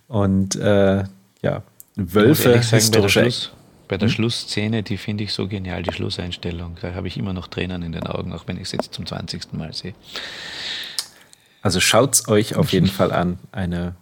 [0.08, 1.04] und äh,
[1.42, 1.64] ja,
[1.96, 3.20] Wölfe, sagen, historische.
[3.20, 3.52] Bei der, Schluss,
[3.88, 4.14] bei der hm?
[4.14, 6.78] Schlussszene, die finde ich so genial, die Schlusseinstellung.
[6.82, 9.06] Da habe ich immer noch Tränen in den Augen, auch wenn ich es jetzt zum
[9.06, 9.54] 20.
[9.54, 9.94] Mal sehe.
[11.62, 13.40] Also schaut es euch auf jeden Fall an.
[13.52, 13.96] Eine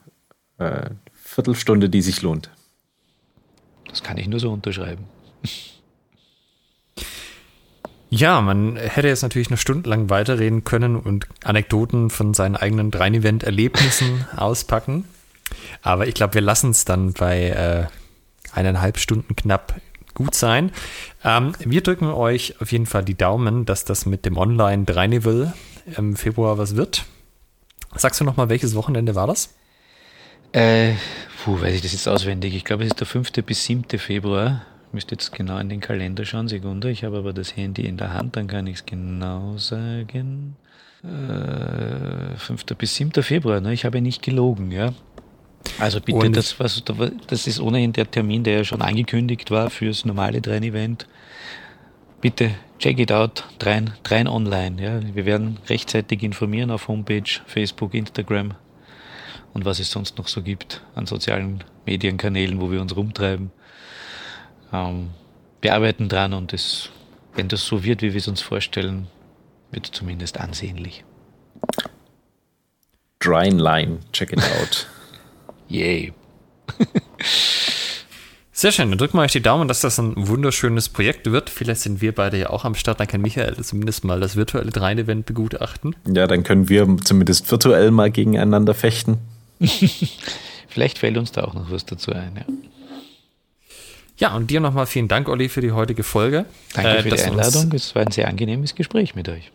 [0.57, 2.49] äh, Viertelstunde, die sich lohnt.
[3.88, 5.06] Das kann ich nur so unterschreiben.
[8.22, 14.27] Ja, man hätte jetzt natürlich noch stundenlang weiterreden können und Anekdoten von seinen eigenen Drein-Event-Erlebnissen
[14.38, 15.06] auspacken.
[15.81, 17.88] Aber ich glaube, wir lassen es dann bei äh,
[18.53, 19.73] eineinhalb Stunden knapp
[20.14, 20.72] gut sein.
[21.23, 25.56] Ähm, wir drücken euch auf jeden Fall die Daumen, dass das mit dem Online Dreinival
[25.98, 27.06] im Februar was wird.
[27.95, 29.56] Sagst du nochmal, welches Wochenende war das?
[30.52, 30.93] Äh,
[31.43, 32.53] puh, weiß ich das jetzt auswendig.
[32.53, 33.31] Ich glaube, es ist der 5.
[33.43, 33.98] bis 7.
[33.98, 34.61] Februar.
[34.91, 36.91] Ich müsste jetzt genau in den Kalender schauen, Sekunde.
[36.91, 40.57] Ich habe aber das Handy in der Hand, dann kann ich es genau sagen.
[41.01, 42.65] Äh, 5.
[42.77, 43.23] bis 7.
[43.23, 43.72] Februar, ne?
[43.72, 44.93] ich habe nicht gelogen, ja.
[45.80, 46.84] Also bitte, das, was,
[47.27, 51.07] das ist ohnehin der Termin, der ja schon angekündigt war fürs normale Train-Event.
[52.19, 54.84] Bitte check it out, Train, Train online.
[54.84, 54.99] Ja.
[55.15, 58.55] Wir werden rechtzeitig informieren auf Homepage, Facebook, Instagram
[59.53, 63.51] und was es sonst noch so gibt an sozialen Medienkanälen, wo wir uns rumtreiben.
[64.73, 65.10] Ähm,
[65.61, 66.89] wir arbeiten dran und es,
[67.35, 69.07] wenn das so wird, wie wir es uns vorstellen,
[69.72, 71.03] wird es zumindest ansehnlich.
[73.19, 74.88] Drying Line, check it out.
[75.68, 76.14] Yay.
[78.53, 81.49] Sehr schön, dann drücken wir euch die Daumen, dass das ein wunderschönes Projekt wird.
[81.49, 84.69] Vielleicht sind wir beide ja auch am Start, dann kann Michael zumindest mal das virtuelle
[84.69, 85.95] Drein-Event begutachten.
[86.06, 89.18] Ja, dann können wir zumindest virtuell mal gegeneinander fechten.
[90.68, 92.45] Vielleicht fällt uns da auch noch was dazu ein, ja.
[94.22, 96.45] Ja, und dir nochmal vielen Dank, Olli, für die heutige Folge.
[96.76, 97.72] Danke äh, für die Einladung.
[97.73, 99.52] Es war ein sehr angenehmes Gespräch mit euch.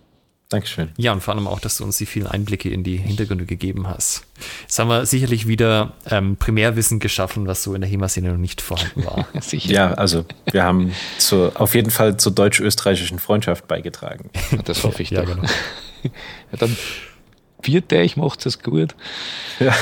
[0.48, 0.90] Dankeschön.
[0.96, 3.86] Ja, und vor allem auch, dass du uns die vielen Einblicke in die Hintergründe gegeben
[3.86, 4.26] hast.
[4.62, 8.60] Jetzt haben wir sicherlich wieder ähm, Primärwissen geschaffen, was so in der HEMA-Szene noch nicht
[8.60, 9.28] vorhanden war.
[9.52, 14.30] ja, also wir haben zu, auf jeden Fall zur deutsch-österreichischen Freundschaft beigetragen.
[14.64, 15.28] Das hoffe ich ja, doch.
[15.28, 15.42] Genau.
[16.02, 16.76] ja, dann
[17.62, 18.96] vierte, ich macht es gut.
[19.60, 19.72] Ja,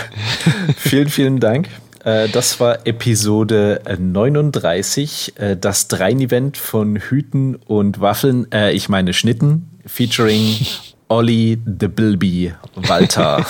[0.76, 1.68] vielen, vielen Dank.
[2.04, 9.14] Äh, das war Episode 39, äh, das Drein-Event von Hüten und Waffeln, äh, ich meine
[9.14, 10.66] Schnitten, featuring
[11.08, 13.44] Olli the Bilby Walter.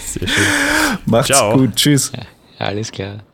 [0.00, 0.44] Sehr schön.
[1.06, 1.56] Macht's Ciao.
[1.56, 1.74] gut.
[1.76, 2.12] Tschüss.
[2.14, 2.22] Ja,
[2.58, 3.24] alles klar.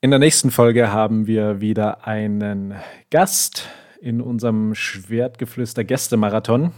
[0.00, 2.74] In der nächsten Folge haben wir wieder einen
[3.10, 3.68] Gast
[4.00, 6.72] in unserem Schwertgeflüster Gästemarathon.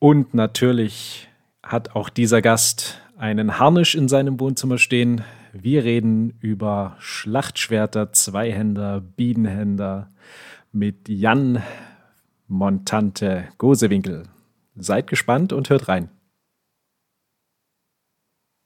[0.00, 1.27] Und natürlich
[1.68, 5.22] hat auch dieser Gast einen Harnisch in seinem Wohnzimmer stehen.
[5.52, 10.08] Wir reden über Schlachtschwerter, Zweihänder, Bienenhänder
[10.72, 11.62] mit Jan
[12.46, 14.24] Montante Gosewinkel.
[14.76, 16.08] Seid gespannt und hört rein.